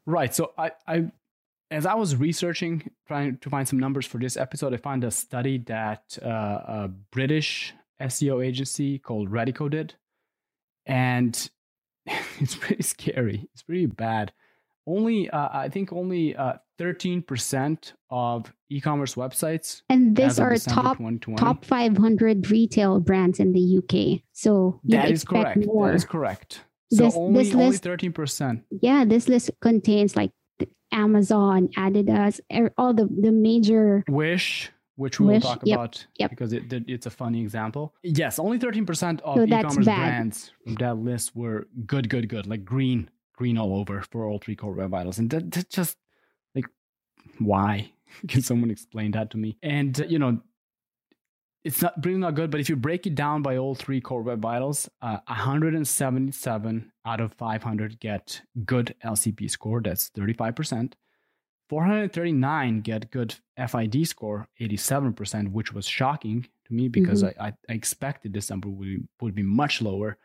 Right. 0.07 0.35
So 0.35 0.53
I 0.59 0.73
I 0.87 1.11
as 1.71 1.85
I 1.87 1.95
was 1.95 2.17
researching, 2.17 2.91
trying 3.07 3.37
to 3.39 3.51
find 3.51 3.69
some 3.69 3.79
numbers 3.79 4.07
for 4.07 4.19
this 4.19 4.37
episode, 4.37 4.73
I 4.73 4.79
found 4.79 5.05
a 5.05 5.11
study 5.11 5.59
that 5.67 6.19
uh, 6.23 6.29
a 6.29 6.91
British 7.13 7.75
SEO 8.01 8.45
agency 8.45 8.99
called 8.99 9.31
Radico 9.31 9.71
did, 9.71 9.95
and 10.87 11.51
it's 12.41 12.57
pretty 12.57 12.83
scary. 12.83 13.49
It's 13.53 13.63
pretty 13.63 13.87
bad 13.87 14.33
only 14.89 15.31
uh, 15.31 15.49
I 15.53 15.69
think 15.69 15.93
only 15.93 16.35
uh, 16.35 16.55
13% 16.79 17.93
of 18.11 18.53
e-commerce 18.71 19.15
websites. 19.15 19.83
And 19.89 20.17
these 20.17 20.39
are 20.39 20.57
top 20.57 20.99
top 21.37 21.65
500 21.65 22.51
retail 22.51 23.01
brands 23.01 23.41
in 23.41 23.53
the 23.53 23.79
UK. 23.79 24.23
So 24.33 24.81
that 24.85 25.11
is 25.11 25.25
correct. 25.25 25.67
More. 25.67 25.89
That 25.89 25.95
is 25.95 26.05
correct. 26.05 26.65
So 26.91 27.05
this, 27.05 27.17
only, 27.17 27.45
this 27.45 27.55
list, 27.55 27.87
only 27.87 28.11
13%. 28.11 28.63
Yeah, 28.81 29.05
this 29.05 29.29
list 29.29 29.51
contains 29.61 30.17
like 30.17 30.31
Amazon, 30.91 31.69
Adidas, 31.77 32.41
er, 32.51 32.73
all 32.79 32.95
the 32.95 33.07
the 33.21 33.31
major 33.31 34.05
Wish, 34.09 34.73
which 34.97 35.21
we 35.21 35.27
will 35.27 35.41
talk 35.41 35.61
yep, 35.65 35.77
about 35.77 36.07
yep. 36.19 36.31
because 36.31 36.55
it, 36.55 36.65
it's 36.71 37.05
a 37.05 37.11
funny 37.11 37.43
example. 37.43 37.95
Yes, 38.03 38.39
only 38.39 38.59
13% 38.59 39.21
of 39.21 39.37
so 39.37 39.45
e-commerce 39.45 39.85
brands 39.85 40.53
from 40.65 40.75
that 40.77 40.97
list 40.97 41.37
were 41.37 41.69
good, 41.87 42.09
good, 42.09 42.31
good, 42.31 42.47
like 42.47 42.65
green 42.65 43.11
green 43.39 43.57
all 43.57 43.79
over 43.79 44.03
for 44.11 44.27
all 44.27 44.41
three 44.41 44.57
core 44.57 44.73
web 44.73 44.91
vitals. 44.91 45.19
And 45.19 45.31
that, 45.31 45.53
that 45.53 45.71
just 45.71 45.97
like, 46.57 46.67
why? 47.39 47.93
Can 48.29 48.43
someone 48.43 48.71
explain 48.71 49.13
that 49.13 49.31
to 49.31 49.39
me? 49.39 49.57
And, 49.63 49.99
uh, 50.01 50.05
you 50.07 50.19
know, 50.19 50.41
it's 51.63 51.81
not 51.81 51.95
really 52.05 52.19
not 52.19 52.35
good, 52.35 52.51
but 52.51 52.61
if 52.61 52.69
you 52.69 52.77
break 52.77 53.07
it 53.07 53.15
down 53.15 53.43
by 53.43 53.57
all 53.57 53.75
three 53.75 54.01
core 54.01 54.23
web 54.23 54.41
vitals, 54.41 54.89
uh, 55.03 55.19
177 55.29 56.93
out 57.07 57.21
of 57.21 57.33
500 57.35 58.01
get 58.01 58.41
good 58.65 58.95
LCP 59.05 59.51
score. 59.51 59.81
That's 59.81 60.11
35%. 60.11 60.95
439 61.69 62.81
get 62.81 63.11
good 63.11 63.35
FID 63.69 64.09
score, 64.09 64.49
87%, 64.61 65.53
which 65.53 65.73
was 65.73 65.87
shocking 65.87 66.47
to 66.67 66.75
me 66.75 66.89
because 66.89 67.23
mm-hmm. 67.23 67.43
I, 67.43 67.53
I, 67.69 67.73
expected 67.73 68.33
this 68.33 68.49
number 68.49 68.71
would, 68.71 69.07
would 69.21 69.35
be 69.35 69.43
much 69.43 69.83
lower 69.83 70.17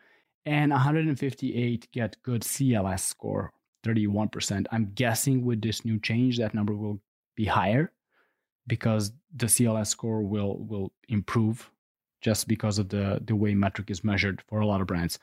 and 0.46 0.70
158 0.70 1.88
get 1.92 2.22
good 2.22 2.42
CLS 2.42 3.00
score, 3.00 3.52
31%. 3.84 4.66
I'm 4.70 4.92
guessing 4.94 5.44
with 5.44 5.62
this 5.62 5.84
new 5.84 5.98
change, 5.98 6.38
that 6.38 6.54
number 6.54 6.74
will 6.74 7.00
be 7.34 7.46
higher 7.46 7.92
because 8.66 9.12
the 9.34 9.46
CLS 9.46 9.88
score 9.88 10.22
will 10.22 10.58
will 10.58 10.92
improve 11.08 11.70
just 12.20 12.48
because 12.48 12.78
of 12.78 12.88
the 12.88 13.20
the 13.24 13.36
way 13.36 13.54
metric 13.54 13.90
is 13.90 14.04
measured 14.04 14.42
for 14.48 14.60
a 14.60 14.66
lot 14.66 14.80
of 14.80 14.86
brands. 14.86 15.18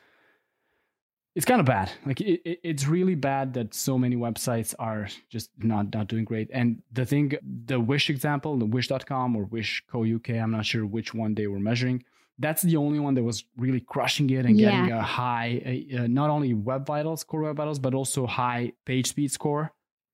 It's 1.34 1.46
kind 1.46 1.60
of 1.60 1.66
bad. 1.66 1.90
Like 2.04 2.20
it, 2.20 2.42
it, 2.44 2.60
it's 2.62 2.86
really 2.86 3.14
bad 3.14 3.54
that 3.54 3.72
so 3.72 3.96
many 3.96 4.16
websites 4.16 4.74
are 4.78 5.08
just 5.30 5.50
not 5.58 5.92
not 5.94 6.08
doing 6.08 6.24
great. 6.24 6.50
And 6.52 6.82
the 6.92 7.06
thing, 7.06 7.32
the 7.66 7.80
Wish 7.80 8.10
example, 8.10 8.58
the 8.58 8.66
Wish.com 8.66 9.34
or 9.34 9.44
Wish 9.44 9.82
Co 9.90 10.04
UK, 10.04 10.30
I'm 10.30 10.50
not 10.50 10.66
sure 10.66 10.84
which 10.84 11.14
one 11.14 11.34
they 11.34 11.46
were 11.46 11.60
measuring 11.60 12.04
that's 12.38 12.62
the 12.62 12.76
only 12.76 12.98
one 12.98 13.14
that 13.14 13.22
was 13.22 13.44
really 13.56 13.80
crushing 13.80 14.30
it 14.30 14.46
and 14.46 14.58
yeah. 14.58 14.70
getting 14.70 14.92
a 14.92 15.02
high, 15.02 15.86
uh, 15.96 16.06
not 16.06 16.30
only 16.30 16.54
web 16.54 16.86
vitals, 16.86 17.24
core 17.24 17.42
web 17.42 17.56
vitals, 17.56 17.78
but 17.78 17.94
also 17.94 18.26
high 18.26 18.72
page 18.84 19.08
speed 19.08 19.30
score 19.30 19.72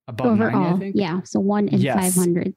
above 0.09 0.27
Overall, 0.27 0.61
90, 0.61 0.75
I 0.75 0.79
think. 0.79 0.97
Yeah, 0.97 1.21
so 1.25 1.41
one 1.41 1.69
in 1.69 1.81
yes. 1.81 2.15
500. 2.17 2.55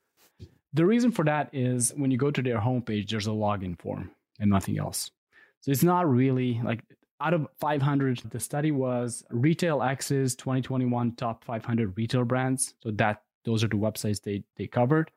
The 0.73 0.85
reason 0.85 1.11
for 1.11 1.25
that 1.25 1.49
is 1.53 1.91
when 1.95 2.11
you 2.11 2.17
go 2.17 2.31
to 2.31 2.41
their 2.41 2.59
homepage, 2.59 3.09
there's 3.09 3.27
a 3.27 3.31
login 3.31 3.77
form 3.79 4.11
and 4.39 4.49
nothing 4.49 4.79
else. 4.79 5.11
So 5.59 5.71
it's 5.71 5.83
not 5.83 6.09
really 6.09 6.59
like 6.63 6.83
out 7.21 7.33
of 7.33 7.47
500, 7.59 8.19
the 8.31 8.39
study 8.39 8.71
was 8.71 9.23
Retail 9.29 9.83
X's 9.83 10.35
2021 10.35 11.13
top 11.13 11.43
500 11.43 11.95
retail 11.95 12.25
brands. 12.25 12.73
So 12.81 12.91
that 12.91 13.21
those 13.45 13.63
are 13.63 13.67
the 13.67 13.75
websites 13.75 14.21
they 14.21 14.43
they 14.57 14.67
covered. 14.67 15.11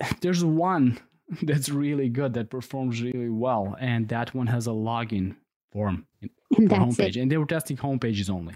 There's 0.20 0.44
one 0.44 0.98
that's 1.42 1.68
really 1.68 2.08
good. 2.08 2.34
That 2.34 2.50
performs 2.50 3.02
really 3.02 3.28
well. 3.30 3.76
And 3.80 4.08
that 4.08 4.34
one 4.34 4.46
has 4.46 4.66
a 4.66 4.70
login 4.70 5.36
form 5.72 6.06
in, 6.22 6.30
and 6.56 6.70
for 6.70 6.76
homepage. 6.76 7.16
it. 7.16 7.16
and 7.16 7.30
they 7.30 7.36
were 7.36 7.46
testing 7.46 7.76
homepages 7.76 8.30
only. 8.30 8.54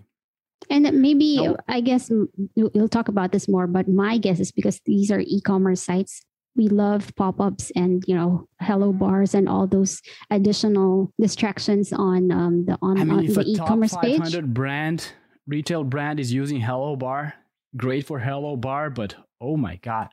And 0.69 0.85
maybe 1.01 1.39
no. 1.39 1.57
i 1.69 1.81
guess 1.81 2.11
we'll 2.55 2.89
talk 2.89 3.09
about 3.09 3.33
this 3.33 3.49
more 3.49 3.67
but 3.67 3.89
my 3.89 4.19
guess 4.19 4.41
is 4.41 4.53
because 4.53 4.79
these 4.85 5.11
are 5.11 5.21
e-commerce 5.21 5.83
sites 5.83 6.21
we 6.55 6.69
love 6.69 7.13
pop-ups 7.17 7.73
and 7.75 8.05
you 8.07 8.15
know 8.15 8.47
hello 8.61 8.93
bars 8.93 9.35
and 9.35 9.49
all 9.49 9.67
those 9.67 10.03
additional 10.31 11.13
distractions 11.19 11.93
on 11.93 12.31
um, 12.31 12.67
the 12.67 12.77
on, 12.83 13.01
I 13.01 13.05
mean, 13.05 13.19
on 13.19 13.25
if 13.25 13.35
the 13.35 13.41
a 13.41 13.45
e-commerce 13.45 13.93
top 13.93 14.03
500 14.03 14.45
page 14.45 14.55
brand 14.55 15.13
retail 15.47 15.83
brand 15.83 16.21
is 16.21 16.31
using 16.31 16.61
hello 16.61 16.95
bar 16.95 17.35
great 17.77 18.07
for 18.07 18.19
hello 18.19 18.55
bar 18.57 18.91
but 18.91 19.15
oh 19.41 19.57
my 19.57 19.77
god. 19.77 20.11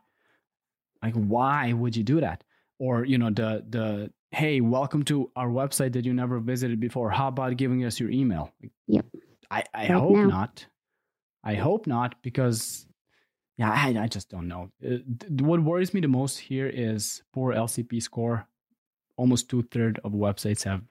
Like 1.04 1.14
why 1.14 1.74
would 1.74 1.96
you 1.96 2.04
do 2.04 2.22
that 2.22 2.44
or 2.80 3.06
you 3.06 3.18
know 3.18 3.30
the 3.30 3.64
the 3.70 4.12
hey 4.32 4.62
welcome 4.62 5.04
to 5.04 5.32
our 5.36 5.50
website 5.50 5.94
that 5.94 6.06
you 6.06 6.14
never 6.14 6.40
visited 6.40 6.80
before 6.80 7.10
how 7.10 7.28
about 7.28 7.56
giving 7.58 7.84
us 7.86 8.00
your 8.00 8.10
email 8.10 8.52
yep 8.88 9.06
i 9.50 9.64
i 9.74 9.82
right 9.82 9.92
hope 9.92 10.12
now. 10.12 10.26
not 10.26 10.66
i 11.44 11.54
hope 11.56 11.88
not 11.88 12.16
because 12.22 12.86
yeah 13.58 13.72
i, 13.72 13.98
I 14.00 14.08
just 14.08 14.30
don't 14.30 14.48
know 14.48 14.70
uh, 14.86 14.98
th- 15.20 15.42
what 15.42 15.62
worries 15.62 15.94
me 15.94 16.02
the 16.02 16.08
most 16.08 16.38
here 16.38 16.68
is 16.68 17.24
poor 17.34 17.54
lcp 17.54 18.02
score 18.02 18.48
almost 19.16 19.50
two-thirds 19.50 20.00
of 20.04 20.12
websites 20.12 20.64
have 20.64 20.82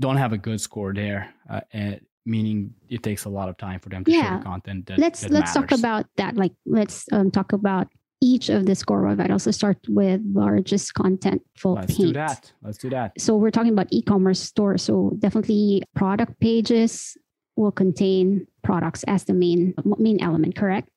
don't 0.00 0.16
have 0.16 0.32
a 0.32 0.38
good 0.38 0.60
score 0.60 0.92
there 0.94 1.32
uh, 1.48 1.60
and 1.72 2.00
meaning 2.26 2.74
it 2.88 3.02
takes 3.02 3.24
a 3.24 3.28
lot 3.28 3.48
of 3.48 3.56
time 3.56 3.80
for 3.80 3.88
them 3.88 4.04
to 4.04 4.10
yeah. 4.10 4.36
share 4.36 4.42
content 4.42 4.86
that, 4.86 4.98
let's 4.98 5.20
that 5.20 5.30
let's 5.30 5.54
matters. 5.54 5.70
talk 5.70 5.78
about 5.78 6.06
that 6.16 6.36
like 6.36 6.52
let's 6.66 7.06
um, 7.12 7.30
talk 7.30 7.52
about 7.52 7.88
each 8.20 8.48
of 8.50 8.66
the 8.66 8.74
score 8.74 9.06
I'd 9.06 9.30
also 9.30 9.50
start 9.50 9.78
with 9.88 10.20
largest 10.32 10.94
contentful 10.94 11.76
Let's 11.76 11.96
paint. 11.96 12.08
do 12.08 12.12
that. 12.12 12.52
Let's 12.62 12.78
do 12.78 12.90
that. 12.90 13.18
So 13.18 13.36
we're 13.36 13.50
talking 13.50 13.72
about 13.72 13.88
e-commerce 13.90 14.40
store. 14.40 14.76
So 14.76 15.12
definitely 15.18 15.82
product 15.94 16.38
pages 16.40 17.16
will 17.56 17.72
contain 17.72 18.46
products 18.62 19.04
as 19.04 19.24
the 19.24 19.32
main 19.32 19.74
main 19.98 20.20
element, 20.22 20.54
correct? 20.54 20.90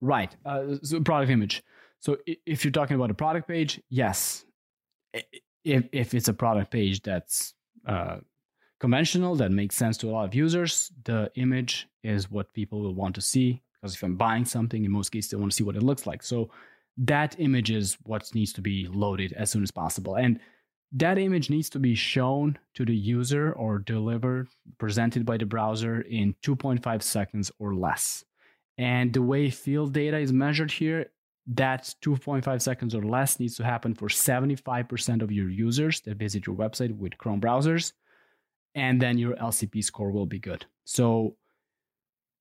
Right. 0.00 0.34
Uh, 0.44 0.76
so 0.82 1.00
product 1.00 1.30
image. 1.30 1.62
So 2.00 2.18
if 2.26 2.64
you're 2.64 2.72
talking 2.72 2.96
about 2.96 3.10
a 3.10 3.14
product 3.14 3.46
page, 3.46 3.80
yes. 3.88 4.44
If 5.64 5.84
if 5.92 6.14
it's 6.14 6.26
a 6.28 6.34
product 6.34 6.72
page 6.72 7.02
that's 7.02 7.54
uh, 7.86 8.16
conventional 8.80 9.36
that 9.36 9.52
makes 9.52 9.76
sense 9.76 9.96
to 9.98 10.10
a 10.10 10.12
lot 10.12 10.24
of 10.24 10.34
users, 10.34 10.90
the 11.04 11.30
image 11.36 11.86
is 12.02 12.28
what 12.28 12.52
people 12.52 12.80
will 12.80 12.94
want 12.94 13.14
to 13.14 13.20
see 13.20 13.62
because 13.82 13.96
if 13.96 14.02
I'm 14.04 14.16
buying 14.16 14.44
something, 14.44 14.84
in 14.84 14.92
most 14.92 15.10
cases, 15.10 15.30
they 15.30 15.36
want 15.36 15.50
to 15.50 15.56
see 15.56 15.64
what 15.64 15.76
it 15.76 15.82
looks 15.82 16.06
like. 16.06 16.22
So 16.22 16.50
that 16.98 17.34
image 17.40 17.70
is 17.70 17.98
what 18.04 18.32
needs 18.32 18.52
to 18.52 18.60
be 18.60 18.86
loaded 18.88 19.32
as 19.32 19.50
soon 19.50 19.64
as 19.64 19.72
possible. 19.72 20.14
And 20.14 20.38
that 20.92 21.18
image 21.18 21.50
needs 21.50 21.68
to 21.70 21.80
be 21.80 21.94
shown 21.94 22.58
to 22.74 22.84
the 22.84 22.94
user 22.94 23.52
or 23.54 23.78
delivered, 23.80 24.48
presented 24.78 25.26
by 25.26 25.36
the 25.36 25.46
browser 25.46 26.02
in 26.02 26.34
2.5 26.44 27.02
seconds 27.02 27.50
or 27.58 27.74
less. 27.74 28.24
And 28.78 29.12
the 29.12 29.22
way 29.22 29.50
field 29.50 29.92
data 29.94 30.18
is 30.18 30.32
measured 30.32 30.70
here, 30.70 31.10
that 31.48 31.92
2.5 32.02 32.62
seconds 32.62 32.94
or 32.94 33.02
less 33.02 33.40
needs 33.40 33.56
to 33.56 33.64
happen 33.64 33.94
for 33.94 34.08
75% 34.08 35.22
of 35.22 35.32
your 35.32 35.48
users 35.48 36.00
that 36.02 36.18
visit 36.18 36.46
your 36.46 36.54
website 36.54 36.96
with 36.96 37.18
Chrome 37.18 37.40
browsers. 37.40 37.92
And 38.76 39.02
then 39.02 39.18
your 39.18 39.34
LCP 39.36 39.82
score 39.82 40.12
will 40.12 40.26
be 40.26 40.38
good. 40.38 40.66
So 40.84 41.36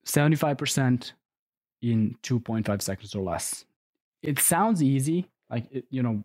75% 0.06 1.13
in 1.82 2.15
2.5 2.24 2.82
seconds 2.82 3.15
or 3.15 3.24
less. 3.24 3.65
It 4.22 4.39
sounds 4.39 4.84
easy, 4.84 5.30
like, 5.50 5.67
it, 5.72 5.86
you 5.89 6.04
know, 6.04 6.24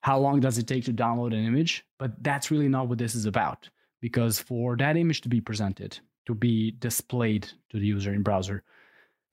how 0.00 0.18
long 0.18 0.40
does 0.40 0.58
it 0.58 0.66
take 0.66 0.84
to 0.84 0.92
download 0.92 1.34
an 1.34 1.44
image? 1.44 1.84
But 1.98 2.22
that's 2.22 2.50
really 2.50 2.68
not 2.68 2.88
what 2.88 2.98
this 2.98 3.14
is 3.14 3.26
about. 3.26 3.68
Because 4.00 4.38
for 4.38 4.76
that 4.76 4.96
image 4.96 5.22
to 5.22 5.28
be 5.28 5.40
presented, 5.40 5.98
to 6.26 6.34
be 6.34 6.70
displayed 6.70 7.50
to 7.70 7.80
the 7.80 7.86
user 7.86 8.14
in 8.14 8.22
browser, 8.22 8.62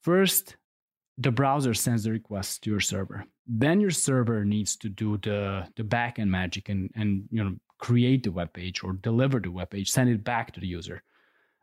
first, 0.01 0.55
the 1.17 1.31
browser 1.31 1.73
sends 1.73 2.03
the 2.03 2.11
request 2.11 2.63
to 2.63 2.71
your 2.71 2.79
server. 2.79 3.25
Then 3.47 3.79
your 3.79 3.91
server 3.91 4.43
needs 4.43 4.75
to 4.77 4.89
do 4.89 5.17
the, 5.17 5.67
the 5.75 5.83
backend 5.83 6.29
magic 6.29 6.69
and, 6.69 6.89
and 6.95 7.25
you 7.31 7.43
know 7.43 7.55
create 7.77 8.23
the 8.23 8.31
web 8.31 8.51
page 8.53 8.83
or 8.83 8.93
deliver 8.93 9.39
the 9.39 9.51
web 9.51 9.69
page, 9.69 9.91
send 9.91 10.09
it 10.09 10.23
back 10.23 10.51
to 10.53 10.59
the 10.59 10.67
user. 10.67 11.03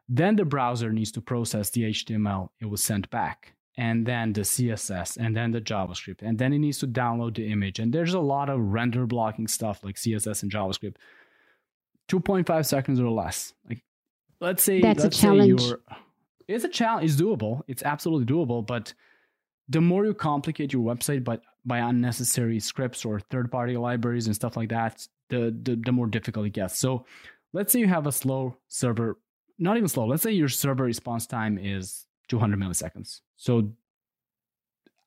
Then 0.09 0.37
the 0.37 0.45
browser 0.45 0.93
needs 0.93 1.13
to 1.13 1.21
process 1.21 1.71
the 1.71 1.85
HTML 1.85 2.49
it 2.61 2.67
was 2.67 2.83
sent 2.83 3.09
back, 3.11 3.55
and 3.77 4.05
then 4.05 4.33
the 4.33 4.43
CSS, 4.43 5.17
and 5.17 5.37
then 5.37 5.53
the 5.53 5.61
JavaScript, 5.61 6.23
and 6.23 6.39
then 6.39 6.53
it 6.53 6.59
needs 6.59 6.79
to 6.79 6.87
download 6.87 7.37
the 7.37 7.51
image. 7.51 7.79
And 7.79 7.93
there's 7.93 8.15
a 8.15 8.21
lot 8.21 8.49
of 8.49 8.61
render 8.61 9.07
blocking 9.07 9.49
stuff 9.49 9.83
like 9.85 9.97
CSS 9.97 10.43
and 10.43 10.53
JavaScript. 10.53 10.97
2.5 12.09 12.67
seconds 12.67 13.01
or 13.01 13.11
less. 13.11 13.55
Like, 13.69 13.83
let's 14.41 14.63
say 14.63 14.81
that's 14.81 15.03
let's 15.05 15.17
a 15.17 15.21
challenge. 15.21 15.63
it's 16.49 16.65
a 16.65 16.69
challenge. 16.69 17.11
It's 17.11 17.21
doable. 17.21 17.63
It's 17.69 17.83
absolutely 17.83 18.27
doable. 18.27 18.67
But 18.67 18.93
the 19.69 19.81
more 19.81 20.05
you 20.05 20.13
complicate 20.13 20.73
your 20.73 20.83
website, 20.83 21.25
but 21.25 21.43
by 21.65 21.79
unnecessary 21.79 22.59
scripts 22.61 23.05
or 23.05 23.21
third-party 23.21 23.77
libraries 23.77 24.27
and 24.27 24.35
stuff 24.35 24.57
like 24.57 24.69
that, 24.71 25.07
the, 25.31 25.57
the 25.63 25.77
the 25.77 25.93
more 25.93 26.07
difficult 26.07 26.47
it 26.47 26.51
gets. 26.51 26.79
So, 26.79 27.07
let's 27.53 27.73
say 27.73 27.79
you 27.79 27.87
have 27.87 28.07
a 28.07 28.13
slow 28.13 28.57
server 28.69 29.17
not 29.63 29.77
even 29.77 29.89
slow. 29.89 30.07
Let's 30.07 30.23
say 30.23 30.33
your 30.33 30.49
server 30.49 30.85
response 30.85 31.27
time 31.27 31.59
is 31.59 32.07
200 32.29 32.59
milliseconds. 32.59 33.21
So 33.37 33.73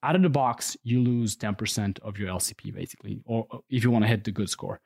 out 0.02 0.16
of 0.16 0.22
the 0.22 0.28
box, 0.28 0.76
you 0.82 1.00
lose 1.00 1.36
10% 1.36 1.98
of 2.00 2.18
your 2.18 2.28
LCP 2.28 2.74
basically, 2.74 3.20
or 3.24 3.46
if 3.68 3.84
you 3.84 3.90
want 3.90 4.04
to 4.04 4.08
hit 4.08 4.24
the 4.24 4.30
good 4.30 4.48
score. 4.48 4.80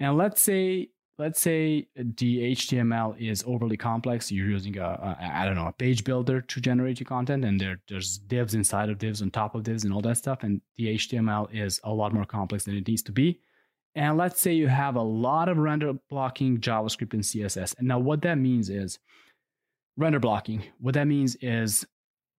And 0.00 0.16
let's 0.16 0.40
say 0.40 0.90
let's 1.18 1.40
say 1.40 1.86
the 1.94 2.52
HTML 2.52 3.16
is 3.20 3.44
overly 3.46 3.76
complex. 3.76 4.32
You're 4.32 4.48
using 4.48 4.78
a, 4.78 4.84
a 4.84 5.30
I 5.34 5.44
don't 5.44 5.54
know 5.54 5.66
a 5.66 5.72
page 5.72 6.04
builder 6.04 6.40
to 6.40 6.60
generate 6.60 6.98
your 6.98 7.06
content, 7.06 7.44
and 7.44 7.60
there 7.60 7.80
there's 7.88 8.18
divs 8.18 8.54
inside 8.54 8.90
of 8.90 8.98
divs 8.98 9.22
on 9.22 9.30
top 9.30 9.54
of 9.54 9.62
divs 9.62 9.84
and 9.84 9.92
all 9.92 10.00
that 10.02 10.16
stuff. 10.16 10.42
And 10.42 10.60
the 10.76 10.94
HTML 10.96 11.52
is 11.54 11.80
a 11.84 11.92
lot 11.92 12.12
more 12.12 12.24
complex 12.24 12.64
than 12.64 12.76
it 12.76 12.88
needs 12.88 13.02
to 13.02 13.12
be. 13.12 13.40
And 13.94 14.16
let's 14.16 14.40
say 14.40 14.52
you 14.54 14.68
have 14.68 14.96
a 14.96 15.02
lot 15.02 15.48
of 15.48 15.58
render 15.58 15.92
blocking 16.08 16.58
JavaScript 16.58 17.12
and 17.12 17.22
CSS. 17.22 17.74
And 17.78 17.88
now 17.88 17.98
what 17.98 18.22
that 18.22 18.38
means 18.38 18.70
is 18.70 18.98
render 19.96 20.18
blocking. 20.18 20.64
What 20.80 20.94
that 20.94 21.06
means 21.06 21.36
is 21.40 21.84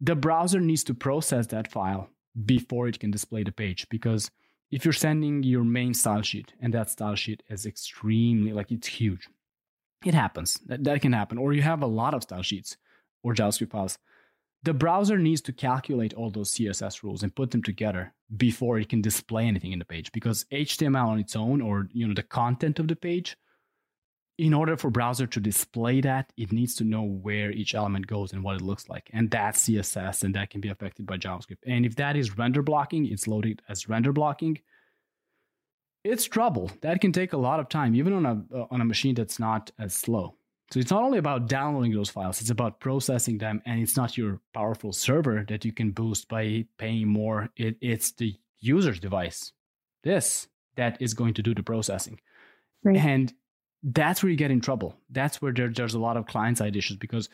the 0.02 0.16
browser 0.16 0.60
needs 0.60 0.84
to 0.86 0.94
process 0.94 1.48
that 1.48 1.72
file 1.72 2.10
before 2.46 2.88
it 2.88 3.00
can 3.00 3.12
display 3.12 3.44
the 3.44 3.52
page 3.52 3.88
because 3.90 4.30
if 4.72 4.84
you're 4.84 4.94
sending 4.94 5.44
your 5.44 5.64
main 5.64 5.94
style 5.94 6.24
sheet 6.24 6.52
and 6.60 6.74
that 6.74 6.90
style 6.90 7.16
sheet 7.16 7.44
is 7.50 7.66
extremely 7.66 8.52
like 8.52 8.72
it's 8.72 8.88
huge 8.88 9.30
it 10.04 10.16
happens 10.16 10.60
that, 10.66 10.84
that 10.84 11.02
can 11.02 11.14
happen 11.14 11.38
or 11.38 11.54
you 11.54 11.62
have 11.62 11.84
a 11.84 11.88
lot 11.88 12.14
of 12.16 12.24
style 12.24 12.42
sheets 12.42 12.76
or 13.24 13.36
javascript 13.36 13.70
files 13.70 14.00
the 14.64 14.74
browser 14.74 15.18
needs 15.18 15.42
to 15.42 15.54
calculate 15.54 16.14
all 16.14 16.30
those 16.30 16.54
css 16.54 17.04
rules 17.04 17.24
and 17.24 17.36
put 17.36 17.52
them 17.52 17.62
together 17.62 18.14
before 18.38 18.80
it 18.80 18.90
can 18.90 19.02
display 19.02 19.46
anything 19.46 19.72
in 19.72 19.80
the 19.80 19.86
page 19.86 20.12
because 20.12 20.46
html 20.52 21.08
on 21.08 21.20
its 21.20 21.36
own 21.36 21.62
or 21.62 21.88
you 21.92 22.08
know 22.08 22.14
the 22.14 22.24
content 22.24 22.80
of 22.80 22.88
the 22.88 22.96
page 22.96 23.38
in 24.40 24.54
order 24.54 24.76
for 24.76 24.90
browser 24.90 25.28
to 25.28 25.40
display 25.40 26.02
that 26.02 26.34
it 26.38 26.52
needs 26.52 26.74
to 26.74 26.84
know 26.84 27.04
where 27.04 27.52
each 27.52 27.76
element 27.76 28.08
goes 28.08 28.34
and 28.34 28.44
what 28.44 28.56
it 28.56 28.62
looks 28.62 28.90
like 28.90 29.10
and 29.14 29.30
that's 29.30 29.68
css 29.68 30.24
and 30.24 30.34
that 30.34 30.50
can 30.50 30.60
be 30.62 30.70
affected 30.70 31.06
by 31.06 31.18
javascript. 31.18 31.58
And 31.68 31.86
if 31.86 31.96
that 31.98 32.16
is 32.16 32.38
render 32.38 32.64
blocking 32.64 33.06
it's 33.06 33.28
loaded 33.28 33.62
as 33.70 33.88
render 33.88 34.12
blocking 34.12 34.60
it's 36.04 36.26
trouble. 36.26 36.70
That 36.82 37.00
can 37.00 37.14
take 37.14 37.32
a 37.32 37.38
lot 37.38 37.62
of 37.62 37.70
time 37.70 37.96
even 37.96 38.12
on 38.14 38.26
a 38.26 38.44
uh, 38.54 38.66
on 38.72 38.82
a 38.82 38.86
machine 38.86 39.16
that's 39.16 39.40
not 39.40 39.72
as 39.80 39.94
slow 39.94 40.36
so 40.74 40.80
it's 40.80 40.90
not 40.90 41.04
only 41.04 41.20
about 41.20 41.48
downloading 41.48 41.94
those 41.94 42.10
files, 42.10 42.42
it's 42.42 42.50
about 42.50 42.80
processing 42.80 43.38
them. 43.38 43.62
And 43.64 43.80
it's 43.80 43.96
not 43.96 44.18
your 44.18 44.42
powerful 44.56 44.92
server 44.92 45.46
that 45.48 45.64
you 45.64 45.72
can 45.72 45.92
boost 45.92 46.28
by 46.28 46.66
paying 46.80 47.08
more. 47.08 47.50
It, 47.56 47.78
it's 47.80 48.14
the 48.14 48.34
user's 48.60 49.00
device, 49.00 49.52
this, 50.04 50.48
that 50.76 51.00
is 51.00 51.14
going 51.14 51.36
to 51.36 51.44
do 51.44 51.54
the 51.54 51.62
processing. 51.62 52.20
Right. 52.84 52.98
And 52.98 53.32
that's 53.84 54.24
where 54.24 54.32
you 54.32 54.36
get 54.36 54.50
in 54.50 54.62
trouble. 54.62 54.96
That's 55.12 55.44
where 55.44 55.54
there, 55.54 55.70
there's 55.70 55.94
a 55.94 56.00
lot 56.00 56.18
of 56.18 56.26
client 56.26 56.58
side 56.58 56.76
issues 56.76 56.98
because 56.98 57.30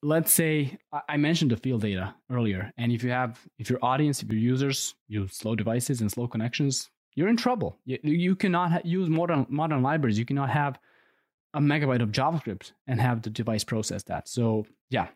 let's 0.00 0.30
say 0.30 0.78
I 1.08 1.16
mentioned 1.16 1.50
the 1.50 1.56
field 1.56 1.82
data 1.82 2.14
earlier. 2.30 2.72
And 2.78 2.92
if 2.92 3.02
you 3.02 3.10
have, 3.10 3.40
if 3.58 3.70
your 3.70 3.80
audience, 3.84 4.22
if 4.22 4.30
your 4.30 4.38
users 4.38 4.94
use 5.08 5.34
slow 5.34 5.56
devices 5.56 6.00
and 6.00 6.12
slow 6.12 6.28
connections, 6.28 6.90
you're 7.16 7.26
in 7.26 7.38
trouble. 7.38 7.80
You, 7.86 7.98
you 8.04 8.36
cannot 8.36 8.86
use 8.86 9.08
modern 9.08 9.46
modern 9.48 9.82
libraries. 9.82 10.16
You 10.16 10.26
cannot 10.26 10.50
have 10.50 10.78
a 11.56 11.60
megabyte 11.60 12.02
of 12.02 12.12
JavaScript 12.12 12.72
and 12.86 13.00
have 13.00 13.22
the 13.22 13.30
device 13.30 13.64
process 13.64 14.02
that. 14.04 14.28
So 14.28 14.66
yeah. 14.90 15.08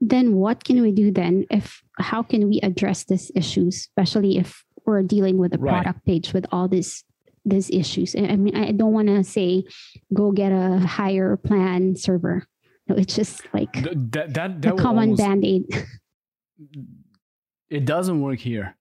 Then 0.00 0.34
what 0.34 0.64
can 0.64 0.82
we 0.82 0.92
do 0.92 1.10
then 1.10 1.46
if 1.50 1.82
how 1.98 2.22
can 2.22 2.48
we 2.48 2.60
address 2.60 3.04
these 3.04 3.30
issues, 3.34 3.76
especially 3.76 4.38
if 4.38 4.64
we're 4.84 5.02
dealing 5.02 5.38
with 5.38 5.54
a 5.54 5.58
right. 5.58 5.70
product 5.70 6.04
page 6.04 6.34
with 6.34 6.46
all 6.52 6.68
these 6.68 7.04
these 7.44 7.70
issues? 7.70 8.16
I 8.16 8.36
mean, 8.36 8.56
I 8.56 8.72
don't 8.72 8.92
want 8.92 9.08
to 9.08 9.22
say 9.22 9.64
go 10.12 10.32
get 10.32 10.50
a 10.52 10.78
higher 10.78 11.36
plan 11.36 11.96
server. 11.96 12.44
No, 12.88 12.96
it's 12.96 13.14
just 13.14 13.42
like 13.54 13.72
that 13.84 14.34
that, 14.34 14.62
that 14.62 14.72
a 14.74 14.76
common 14.76 15.10
almost, 15.10 15.22
band-aid. 15.22 15.64
it 17.70 17.84
doesn't 17.84 18.20
work 18.20 18.40
here. 18.40 18.76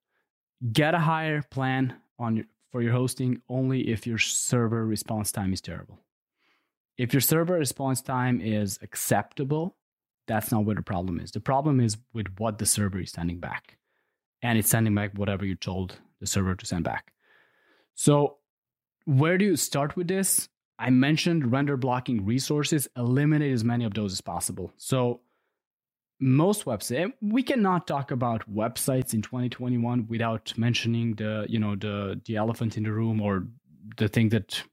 Get 0.72 0.96
a 0.96 1.00
higher 1.00 1.44
plan 1.52 1.94
on 2.18 2.38
your, 2.38 2.46
for 2.72 2.82
your 2.82 2.94
hosting 2.94 3.42
only 3.50 3.90
if 3.90 4.08
your 4.08 4.18
server 4.18 4.86
response 4.86 5.32
time 5.32 5.54
is 5.54 5.62
terrible. 5.62 6.00
If 6.98 7.14
your 7.14 7.22
server 7.22 7.54
response 7.54 8.02
time 8.02 8.42
is 8.42 8.80
acceptable, 8.82 9.76
that's 10.28 10.52
not 10.52 10.66
where 10.66 10.76
the 10.76 10.82
problem 10.82 11.20
is. 11.20 11.32
The 11.32 11.40
problem 11.40 11.80
is 11.80 11.98
with 12.14 12.28
what 12.38 12.58
the 12.58 12.66
server 12.66 13.00
is 13.00 13.12
sending 13.12 13.40
back. 13.40 13.78
And 14.42 14.58
it's 14.58 14.70
sending 14.70 14.94
back 14.94 15.12
whatever 15.16 15.46
you 15.46 15.56
told 15.56 16.00
the 16.20 16.28
server 16.28 16.56
to 16.56 16.66
send 16.66 16.84
back. 16.84 17.14
So, 17.96 18.38
where 19.06 19.38
do 19.38 19.46
you 19.46 19.56
start 19.56 19.96
with 19.96 20.08
this? 20.08 20.50
I 20.78 20.90
mentioned 20.90 21.52
render 21.52 21.78
blocking 21.78 22.26
resources, 22.26 22.88
eliminate 22.96 23.54
as 23.54 23.64
many 23.64 23.86
of 23.86 23.94
those 23.94 24.12
as 24.12 24.22
possible. 24.22 24.74
So, 24.78 25.22
most 26.20 26.66
websites 26.66 27.14
we 27.22 27.44
cannot 27.44 27.86
talk 27.86 28.10
about 28.10 28.52
websites 28.52 29.14
in 29.14 29.22
2021 29.22 30.08
without 30.08 30.52
mentioning 30.58 31.14
the 31.14 31.46
you 31.48 31.60
know 31.60 31.76
the 31.76 32.20
the 32.26 32.36
elephant 32.36 32.76
in 32.76 32.84
the 32.84 32.92
room 32.92 33.22
or 33.22 33.48
the 33.98 34.08
thing 34.08 34.30
that 34.30 34.64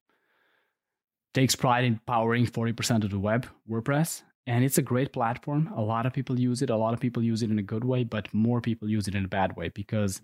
takes 1.35 1.55
pride 1.55 1.85
in 1.85 2.01
powering 2.07 2.47
40% 2.47 3.05
of 3.05 3.11
the 3.11 3.19
web, 3.19 3.47
WordPress. 3.69 4.23
And 4.47 4.65
it's 4.65 4.79
a 4.79 4.83
great 4.83 5.13
platform. 5.13 5.71
A 5.77 5.83
lot 5.83 6.07
of 6.07 6.13
people 6.13 6.39
use 6.39 6.63
it. 6.63 6.71
A 6.71 6.77
lot 6.77 6.95
of 6.95 7.01
people 7.01 7.23
use 7.23 7.43
it 7.43 7.51
in 7.51 7.59
a 7.59 7.63
good 7.63 7.85
way, 7.85 8.05
but 8.05 8.33
more 8.33 8.61
people 8.61 8.89
use 8.89 9.09
it 9.09 9.15
in 9.15 9.25
a 9.25 9.29
bad 9.29 9.57
way 9.57 9.71
because 9.71 10.21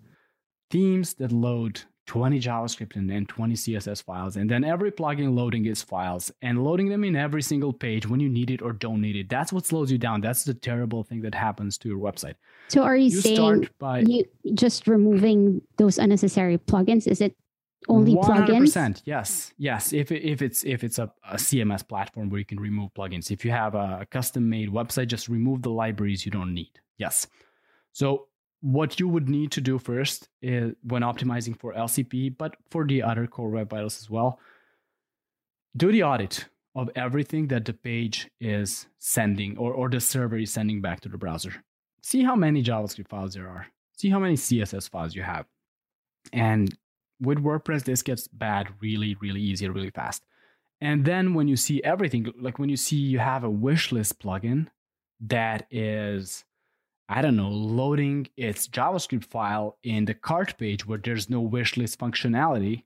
themes 0.69 1.15
that 1.15 1.31
load 1.31 1.81
20 2.07 2.39
JavaScript 2.39 2.95
and 2.95 3.09
then 3.09 3.25
20 3.25 3.53
CSS 3.55 4.03
files, 4.03 4.35
and 4.35 4.49
then 4.49 4.63
every 4.63 4.91
plugin 4.91 5.33
loading 5.35 5.65
its 5.65 5.81
files 5.81 6.31
and 6.41 6.63
loading 6.63 6.89
them 6.89 7.03
in 7.03 7.15
every 7.15 7.41
single 7.41 7.71
page 7.71 8.07
when 8.07 8.19
you 8.19 8.27
need 8.27 8.51
it 8.51 8.61
or 8.61 8.73
don't 8.73 9.01
need 9.01 9.15
it. 9.15 9.29
That's 9.29 9.53
what 9.53 9.65
slows 9.65 9.91
you 9.91 9.97
down. 9.97 10.19
That's 10.19 10.43
the 10.43 10.53
terrible 10.53 11.03
thing 11.03 11.21
that 11.21 11.35
happens 11.35 11.77
to 11.79 11.87
your 11.87 11.99
website. 11.99 12.35
So, 12.69 12.83
are 12.83 12.97
you, 12.97 13.05
you 13.05 13.21
saying 13.21 13.69
by, 13.79 13.99
you 13.99 14.25
just 14.53 14.87
removing 14.87 15.61
those 15.77 15.97
unnecessary 15.97 16.57
plugins? 16.57 17.07
Is 17.07 17.21
it 17.21 17.35
only 17.87 18.13
100%, 18.13 18.47
plugins? 18.47 19.01
Yes, 19.05 19.53
yes. 19.57 19.93
If 19.93 20.11
if 20.11 20.41
it's 20.41 20.63
if 20.63 20.83
it's 20.83 20.99
a, 20.99 21.11
a, 21.29 21.35
CMS 21.35 21.87
platform 21.87 22.29
where 22.29 22.39
you 22.39 22.45
can 22.45 22.59
remove 22.59 22.93
plugins. 22.93 23.31
If 23.31 23.43
you 23.43 23.51
have 23.51 23.75
a 23.75 24.05
custom 24.11 24.49
made 24.49 24.69
website, 24.69 25.07
just 25.07 25.29
remove 25.29 25.63
the 25.63 25.71
libraries 25.71 26.25
you 26.25 26.31
don't 26.31 26.53
need. 26.53 26.79
Yes. 26.97 27.27
So 27.91 28.27
what 28.61 28.99
you 28.99 29.07
would 29.07 29.27
need 29.27 29.51
to 29.51 29.61
do 29.61 29.79
first 29.79 30.29
is 30.41 30.73
when 30.83 31.01
optimizing 31.01 31.59
for 31.59 31.73
LCP, 31.73 32.37
but 32.37 32.55
for 32.69 32.85
the 32.85 33.01
other 33.01 33.25
core 33.25 33.49
web 33.49 33.69
vitals 33.69 33.99
as 33.99 34.09
well, 34.09 34.39
do 35.75 35.91
the 35.91 36.03
audit 36.03 36.45
of 36.75 36.89
everything 36.95 37.47
that 37.47 37.65
the 37.65 37.73
page 37.73 38.29
is 38.39 38.87
sending 38.99 39.57
or, 39.57 39.73
or 39.73 39.89
the 39.89 39.99
server 39.99 40.37
is 40.37 40.53
sending 40.53 40.79
back 40.79 41.01
to 41.01 41.09
the 41.09 41.17
browser. 41.17 41.53
See 42.03 42.23
how 42.23 42.35
many 42.35 42.63
JavaScript 42.63 43.09
files 43.09 43.33
there 43.33 43.47
are. 43.47 43.67
See 43.97 44.09
how 44.09 44.19
many 44.19 44.35
CSS 44.35 44.89
files 44.89 45.15
you 45.15 45.23
have. 45.23 45.45
And 46.31 46.73
with 47.21 47.39
WordPress, 47.39 47.83
this 47.83 48.01
gets 48.01 48.27
bad 48.27 48.69
really, 48.81 49.15
really 49.21 49.41
easy, 49.41 49.67
really 49.69 49.91
fast. 49.91 50.23
And 50.79 51.05
then 51.05 51.33
when 51.33 51.47
you 51.47 51.55
see 51.55 51.83
everything, 51.83 52.33
like 52.39 52.57
when 52.57 52.69
you 52.69 52.77
see 52.77 52.95
you 52.95 53.19
have 53.19 53.43
a 53.43 53.49
wish 53.49 53.91
list 53.91 54.19
plugin 54.19 54.67
that 55.21 55.67
is, 55.69 56.43
I 57.07 57.21
don't 57.21 57.35
know, 57.35 57.49
loading 57.49 58.27
its 58.35 58.67
JavaScript 58.67 59.25
file 59.25 59.77
in 59.83 60.05
the 60.05 60.15
cart 60.15 60.57
page 60.57 60.87
where 60.87 60.97
there's 60.97 61.29
no 61.29 61.41
wish 61.41 61.77
list 61.77 61.99
functionality, 61.99 62.83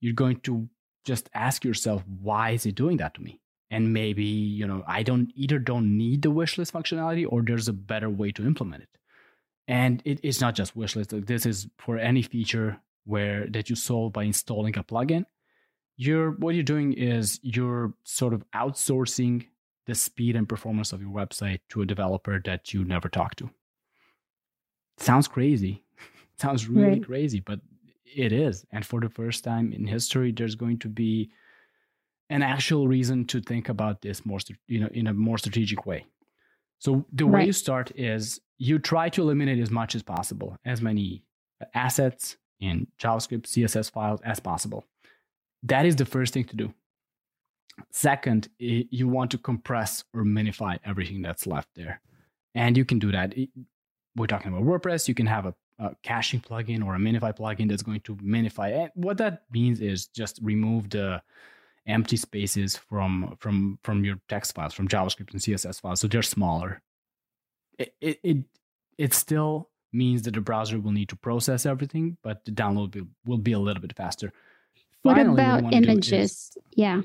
you're 0.00 0.12
going 0.12 0.40
to 0.40 0.68
just 1.06 1.30
ask 1.32 1.64
yourself, 1.64 2.04
why 2.20 2.50
is 2.50 2.66
it 2.66 2.74
doing 2.74 2.98
that 2.98 3.14
to 3.14 3.22
me? 3.22 3.40
and 3.70 3.92
maybe 3.92 4.24
you 4.24 4.66
know 4.66 4.82
i 4.86 5.02
don't 5.02 5.32
either 5.34 5.58
don't 5.58 5.96
need 5.96 6.22
the 6.22 6.30
wish 6.30 6.58
list 6.58 6.72
functionality 6.72 7.26
or 7.28 7.42
there's 7.42 7.68
a 7.68 7.72
better 7.72 8.10
way 8.10 8.30
to 8.32 8.44
implement 8.46 8.82
it 8.82 8.88
and 9.68 10.02
it, 10.04 10.18
it's 10.22 10.40
not 10.40 10.54
just 10.54 10.76
wish 10.76 10.96
list 10.96 11.14
this 11.26 11.46
is 11.46 11.68
for 11.78 11.96
any 11.96 12.22
feature 12.22 12.80
where 13.10 13.46
that 13.48 13.68
you 13.68 13.76
solve 13.76 14.12
by 14.12 14.22
installing 14.22 14.76
a 14.78 14.84
plugin 14.84 15.24
you're 15.96 16.30
what 16.32 16.54
you're 16.54 16.62
doing 16.62 16.92
is 16.94 17.38
you're 17.42 17.92
sort 18.04 18.32
of 18.32 18.42
outsourcing 18.54 19.46
the 19.86 19.94
speed 19.94 20.34
and 20.36 20.48
performance 20.48 20.92
of 20.92 21.02
your 21.02 21.10
website 21.10 21.60
to 21.68 21.82
a 21.82 21.86
developer 21.86 22.40
that 22.44 22.72
you 22.72 22.84
never 22.84 23.08
talk 23.08 23.34
to 23.36 23.50
sounds 24.96 25.28
crazy 25.28 25.84
sounds 26.38 26.68
really 26.68 27.00
right. 27.00 27.04
crazy 27.04 27.40
but 27.40 27.60
it 28.16 28.32
is 28.32 28.64
and 28.72 28.86
for 28.86 29.00
the 29.00 29.10
first 29.10 29.44
time 29.44 29.72
in 29.72 29.86
history 29.86 30.32
there's 30.32 30.54
going 30.54 30.78
to 30.78 30.88
be 30.88 31.30
an 32.30 32.42
actual 32.42 32.88
reason 32.88 33.26
to 33.26 33.40
think 33.40 33.68
about 33.68 34.00
this 34.00 34.24
more 34.24 34.38
you 34.68 34.80
know 34.80 34.88
in 34.92 35.06
a 35.08 35.12
more 35.12 35.38
strategic 35.38 35.84
way 35.84 36.06
so 36.78 37.04
the 37.12 37.26
way 37.26 37.40
right. 37.40 37.46
you 37.46 37.52
start 37.52 37.92
is 37.94 38.40
you 38.56 38.78
try 38.78 39.08
to 39.08 39.20
eliminate 39.20 39.58
as 39.58 39.70
much 39.70 39.94
as 39.94 40.02
possible 40.02 40.56
as 40.64 40.80
many 40.80 41.24
assets 41.74 42.36
in 42.60 42.86
javascript 42.98 43.42
css 43.42 43.90
files 43.90 44.20
as 44.22 44.40
possible. 44.40 44.84
That 45.62 45.86
is 45.86 45.96
the 45.96 46.04
first 46.04 46.34
thing 46.34 46.44
to 46.44 46.56
do. 46.56 46.74
Second 47.90 48.48
you 48.58 49.08
want 49.08 49.30
to 49.30 49.38
compress 49.38 50.04
or 50.14 50.24
minify 50.24 50.78
everything 50.84 51.22
that's 51.22 51.46
left 51.46 51.68
there. 51.74 52.00
And 52.54 52.76
you 52.76 52.84
can 52.84 52.98
do 52.98 53.12
that. 53.12 53.34
We're 54.16 54.26
talking 54.26 54.52
about 54.52 54.64
wordpress. 54.64 55.08
You 55.08 55.14
can 55.14 55.26
have 55.26 55.46
a, 55.46 55.54
a 55.78 55.94
caching 56.02 56.40
plugin 56.40 56.84
or 56.84 56.94
a 56.94 56.98
minify 56.98 57.36
plugin 57.36 57.68
that's 57.68 57.82
going 57.82 58.00
to 58.00 58.16
minify. 58.16 58.76
And 58.76 58.90
what 58.94 59.18
that 59.18 59.44
means 59.52 59.80
is 59.80 60.06
just 60.06 60.40
remove 60.42 60.90
the 60.90 61.22
empty 61.86 62.16
spaces 62.16 62.76
from 62.76 63.36
from 63.40 63.78
from 63.82 64.04
your 64.04 64.16
text 64.28 64.54
files 64.54 64.74
from 64.74 64.86
javascript 64.86 65.32
and 65.32 65.40
css 65.40 65.80
files 65.80 66.00
so 66.00 66.08
they're 66.08 66.22
smaller. 66.22 66.82
It 67.78 67.94
it 68.00 68.20
it, 68.22 68.36
it 68.98 69.14
still 69.14 69.70
means 69.92 70.22
that 70.22 70.34
the 70.34 70.40
browser 70.40 70.78
will 70.78 70.92
need 70.92 71.08
to 71.08 71.16
process 71.16 71.66
everything 71.66 72.16
but 72.22 72.44
the 72.44 72.50
download 72.50 72.94
will, 72.94 73.08
will 73.24 73.38
be 73.38 73.52
a 73.52 73.58
little 73.58 73.80
bit 73.80 73.96
faster. 73.96 74.32
What 75.02 75.16
Finally, 75.16 75.42
about 75.42 75.72
images? 75.72 76.12
is, 76.12 76.58
yeah. 76.72 77.02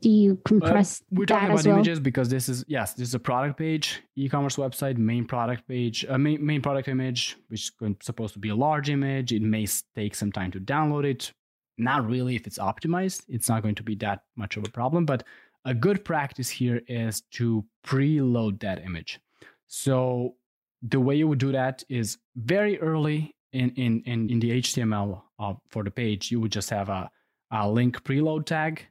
Do 0.00 0.08
you 0.08 0.40
compress 0.44 1.02
uh, 1.02 1.04
we're 1.10 1.26
talking 1.26 1.50
about 1.50 1.66
well? 1.66 1.74
images 1.74 2.00
because 2.00 2.30
this 2.30 2.48
is 2.48 2.64
yes 2.66 2.94
this 2.94 3.08
is 3.08 3.14
a 3.14 3.18
product 3.18 3.58
page 3.58 4.00
e-commerce 4.16 4.56
website 4.56 4.96
main 4.96 5.26
product 5.26 5.68
page 5.68 6.04
a 6.04 6.14
uh, 6.14 6.18
main, 6.18 6.44
main 6.44 6.62
product 6.62 6.88
image 6.88 7.36
which 7.48 7.72
is 7.80 7.94
supposed 8.00 8.32
to 8.32 8.38
be 8.38 8.48
a 8.48 8.54
large 8.54 8.88
image. 8.88 9.32
It 9.32 9.42
may 9.42 9.66
take 9.94 10.14
some 10.14 10.32
time 10.32 10.50
to 10.52 10.60
download 10.60 11.04
it. 11.04 11.32
Not 11.76 12.08
really 12.08 12.36
if 12.36 12.46
it's 12.46 12.58
optimized. 12.58 13.24
It's 13.28 13.48
not 13.48 13.62
going 13.62 13.74
to 13.74 13.82
be 13.82 13.94
that 13.96 14.22
much 14.36 14.56
of 14.56 14.64
a 14.64 14.70
problem 14.70 15.04
but 15.04 15.24
a 15.64 15.74
good 15.74 16.04
practice 16.04 16.48
here 16.48 16.80
is 16.88 17.20
to 17.32 17.64
preload 17.86 18.60
that 18.60 18.82
image. 18.84 19.20
So 19.68 20.36
the 20.82 21.00
way 21.00 21.14
you 21.14 21.28
would 21.28 21.38
do 21.38 21.52
that 21.52 21.82
is 21.88 22.18
very 22.36 22.78
early 22.80 23.34
in 23.52 23.70
in 23.70 24.02
in, 24.06 24.30
in 24.30 24.40
the 24.40 24.50
html 24.62 25.22
uh, 25.38 25.54
for 25.68 25.82
the 25.82 25.90
page 25.90 26.30
you 26.30 26.40
would 26.40 26.52
just 26.52 26.70
have 26.70 26.88
a, 26.88 27.10
a 27.50 27.68
link 27.68 28.02
preload 28.04 28.46
tag 28.46 28.86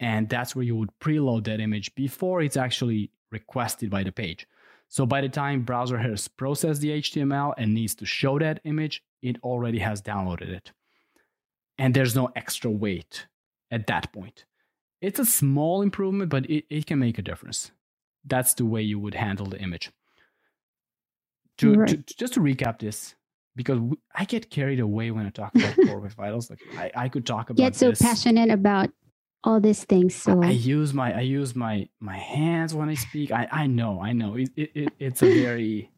and 0.00 0.28
that's 0.28 0.54
where 0.56 0.64
you 0.64 0.76
would 0.76 0.90
preload 1.00 1.44
that 1.44 1.60
image 1.60 1.94
before 1.94 2.42
it's 2.42 2.56
actually 2.56 3.10
requested 3.30 3.90
by 3.90 4.02
the 4.02 4.12
page 4.12 4.46
so 4.88 5.06
by 5.06 5.20
the 5.20 5.28
time 5.28 5.62
browser 5.62 5.98
has 5.98 6.28
processed 6.28 6.80
the 6.80 6.90
html 7.00 7.54
and 7.56 7.74
needs 7.74 7.94
to 7.94 8.04
show 8.04 8.38
that 8.38 8.60
image 8.64 9.02
it 9.22 9.36
already 9.42 9.78
has 9.78 10.02
downloaded 10.02 10.48
it 10.48 10.72
and 11.78 11.94
there's 11.94 12.14
no 12.14 12.30
extra 12.36 12.70
wait 12.70 13.26
at 13.72 13.86
that 13.86 14.12
point. 14.12 14.44
It's 15.00 15.18
a 15.18 15.26
small 15.26 15.82
improvement, 15.82 16.30
but 16.30 16.48
it, 16.48 16.64
it 16.70 16.86
can 16.86 17.00
make 17.00 17.18
a 17.18 17.22
difference. 17.22 17.72
That's 18.24 18.54
the 18.54 18.64
way 18.64 18.82
you 18.82 19.00
would 19.00 19.14
handle 19.14 19.46
the 19.46 19.58
image. 19.58 19.90
To, 21.58 21.74
right. 21.74 22.06
to 22.06 22.16
just 22.16 22.34
to 22.34 22.40
recap 22.40 22.78
this, 22.78 23.14
because 23.56 23.78
I 24.14 24.24
get 24.24 24.50
carried 24.50 24.80
away 24.80 25.10
when 25.10 25.26
I 25.26 25.30
talk 25.30 25.54
about 25.54 25.76
core 25.86 26.00
web 26.00 26.12
vitals. 26.12 26.50
Like 26.50 26.60
I, 26.76 26.90
I 26.94 27.08
could 27.08 27.26
talk 27.26 27.50
about 27.50 27.62
get 27.62 27.76
so 27.76 27.90
this. 27.90 28.00
passionate 28.00 28.50
about 28.50 28.90
all 29.44 29.60
these 29.60 29.84
things. 29.84 30.14
So 30.14 30.42
I, 30.42 30.48
I, 30.48 30.50
use 30.50 30.94
my 30.94 31.16
I 31.16 31.20
use 31.20 31.54
my 31.54 31.88
my 32.00 32.16
hands 32.16 32.74
when 32.74 32.88
I 32.88 32.94
speak. 32.94 33.32
I 33.32 33.48
I 33.50 33.66
know 33.66 34.00
I 34.00 34.12
know 34.12 34.36
it, 34.36 34.50
it, 34.56 34.92
it's 34.98 35.22
a 35.22 35.26
very 35.42 35.90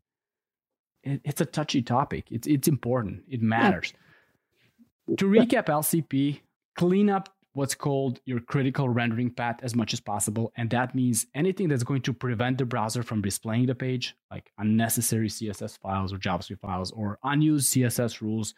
it, 1.02 1.20
it's 1.24 1.40
a 1.40 1.46
touchy 1.46 1.82
topic. 1.82 2.26
It's 2.30 2.46
it's 2.46 2.68
important. 2.68 3.22
It 3.28 3.42
matters. 3.42 3.92
To 5.18 5.26
recap 5.26 5.66
LCP, 5.66 6.40
clean 6.76 7.10
up 7.10 7.33
what's 7.54 7.74
called 7.74 8.20
your 8.24 8.40
critical 8.40 8.88
rendering 8.88 9.30
path 9.30 9.60
as 9.62 9.74
much 9.74 9.92
as 9.92 10.00
possible. 10.00 10.52
And 10.56 10.68
that 10.70 10.94
means 10.94 11.26
anything 11.34 11.68
that's 11.68 11.84
going 11.84 12.02
to 12.02 12.12
prevent 12.12 12.58
the 12.58 12.64
browser 12.64 13.02
from 13.02 13.22
displaying 13.22 13.66
the 13.66 13.74
page, 13.74 14.14
like 14.30 14.50
unnecessary 14.58 15.28
CSS 15.28 15.78
files 15.78 16.12
or 16.12 16.18
JavaScript 16.18 16.60
files 16.60 16.90
or 16.90 17.18
unused 17.22 17.72
CSS 17.72 18.20
rules. 18.20 18.54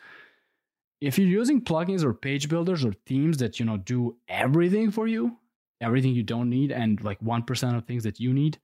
If 1.00 1.18
you're 1.18 1.28
using 1.28 1.60
plugins 1.60 2.02
or 2.02 2.14
page 2.14 2.48
builders 2.48 2.84
or 2.84 2.94
themes 3.06 3.36
that 3.38 3.60
you 3.60 3.66
know 3.66 3.76
do 3.76 4.16
everything 4.28 4.90
for 4.90 5.06
you, 5.06 5.36
everything 5.80 6.14
you 6.14 6.22
don't 6.22 6.48
need, 6.48 6.72
and 6.72 7.02
like 7.04 7.20
1% 7.20 7.76
of 7.76 7.84
things 7.84 8.04
that 8.04 8.18
you 8.18 8.32
need, 8.32 8.58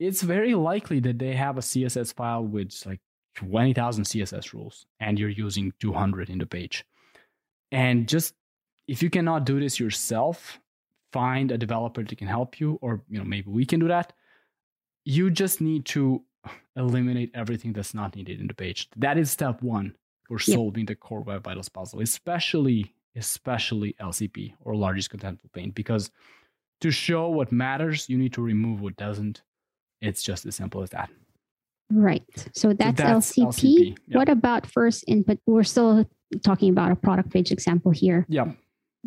it's 0.00 0.22
very 0.22 0.54
likely 0.56 0.98
that 1.00 1.20
they 1.20 1.34
have 1.34 1.56
a 1.56 1.60
CSS 1.60 2.14
file 2.14 2.44
with 2.44 2.84
like 2.84 3.00
20,000 3.36 4.04
CSS 4.04 4.52
rules 4.52 4.86
and 4.98 5.18
you're 5.18 5.28
using 5.28 5.72
200 5.78 6.28
in 6.28 6.38
the 6.38 6.46
page. 6.46 6.84
And 7.70 8.08
just 8.08 8.34
if 8.88 9.02
you 9.02 9.10
cannot 9.10 9.44
do 9.44 9.60
this 9.60 9.78
yourself, 9.78 10.58
find 11.12 11.52
a 11.52 11.58
developer 11.58 12.02
that 12.02 12.18
can 12.18 12.26
help 12.26 12.58
you, 12.58 12.78
or 12.82 13.02
you 13.08 13.18
know, 13.18 13.24
maybe 13.24 13.50
we 13.50 13.64
can 13.64 13.78
do 13.78 13.88
that. 13.88 14.12
You 15.04 15.30
just 15.30 15.60
need 15.60 15.84
to 15.86 16.22
eliminate 16.76 17.30
everything 17.34 17.72
that's 17.72 17.94
not 17.94 18.16
needed 18.16 18.40
in 18.40 18.48
the 18.48 18.54
page. 18.54 18.88
That 18.96 19.18
is 19.18 19.30
step 19.30 19.62
one 19.62 19.94
for 20.26 20.38
solving 20.38 20.82
yep. 20.82 20.88
the 20.88 20.94
core 20.96 21.20
web 21.20 21.44
vitals 21.44 21.68
puzzle, 21.68 22.00
especially 22.00 22.94
especially 23.16 23.94
LCP 24.00 24.54
or 24.64 24.74
largest 24.76 25.10
contentful 25.10 25.52
paint, 25.52 25.74
because 25.74 26.10
to 26.80 26.90
show 26.90 27.28
what 27.28 27.50
matters, 27.50 28.08
you 28.08 28.16
need 28.16 28.32
to 28.34 28.42
remove 28.42 28.80
what 28.80 28.96
doesn't. 28.96 29.42
It's 30.00 30.22
just 30.22 30.46
as 30.46 30.54
simple 30.54 30.82
as 30.82 30.90
that. 30.90 31.10
Right. 31.90 32.22
So 32.52 32.72
that's, 32.72 33.00
so 33.00 33.04
that's 33.04 33.32
LCP. 33.32 33.46
LCP. 33.46 33.96
What 34.12 34.28
about 34.28 34.66
first 34.66 35.04
input? 35.08 35.38
We're 35.46 35.64
still 35.64 36.08
talking 36.44 36.70
about 36.70 36.92
a 36.92 36.96
product 36.96 37.30
page 37.30 37.50
example 37.50 37.90
here. 37.90 38.26
Yeah. 38.28 38.52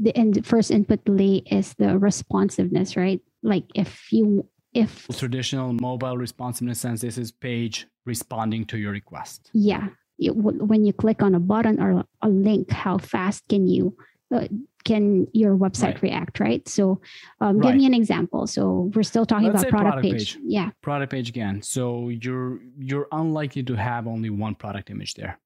The 0.01 0.17
and 0.17 0.45
first 0.45 0.71
input 0.71 1.05
delay 1.05 1.43
is 1.45 1.73
the 1.75 1.97
responsiveness, 1.97 2.97
right? 2.97 3.21
Like 3.43 3.65
if 3.75 4.11
you 4.11 4.47
if 4.73 5.07
traditional 5.09 5.73
mobile 5.73 6.17
responsiveness 6.17 6.79
sense, 6.79 7.01
this 7.01 7.17
is 7.17 7.31
page 7.31 7.87
responding 8.05 8.65
to 8.65 8.77
your 8.77 8.91
request. 8.91 9.49
Yeah. 9.53 9.89
It, 10.17 10.35
when 10.35 10.85
you 10.85 10.93
click 10.93 11.21
on 11.21 11.35
a 11.35 11.39
button 11.39 11.81
or 11.81 12.05
a 12.21 12.29
link, 12.29 12.71
how 12.71 12.97
fast 12.97 13.43
can 13.49 13.67
you 13.67 13.95
uh, 14.33 14.47
can 14.83 15.27
your 15.33 15.55
website 15.55 15.95
right. 15.95 16.01
react, 16.03 16.39
right? 16.39 16.67
So, 16.67 17.01
um, 17.39 17.57
right. 17.57 17.67
give 17.67 17.75
me 17.75 17.85
an 17.85 17.93
example. 17.93 18.47
So 18.47 18.91
we're 18.95 19.03
still 19.03 19.25
talking 19.25 19.47
Let's 19.47 19.63
about 19.63 19.69
product, 19.69 19.93
product 19.93 20.03
page. 20.03 20.35
page. 20.35 20.43
Yeah, 20.43 20.69
product 20.81 21.11
page 21.11 21.29
again. 21.29 21.61
So 21.61 22.09
you're 22.09 22.59
you're 22.79 23.07
unlikely 23.11 23.63
to 23.63 23.75
have 23.75 24.07
only 24.07 24.29
one 24.29 24.55
product 24.55 24.89
image 24.89 25.15
there 25.15 25.39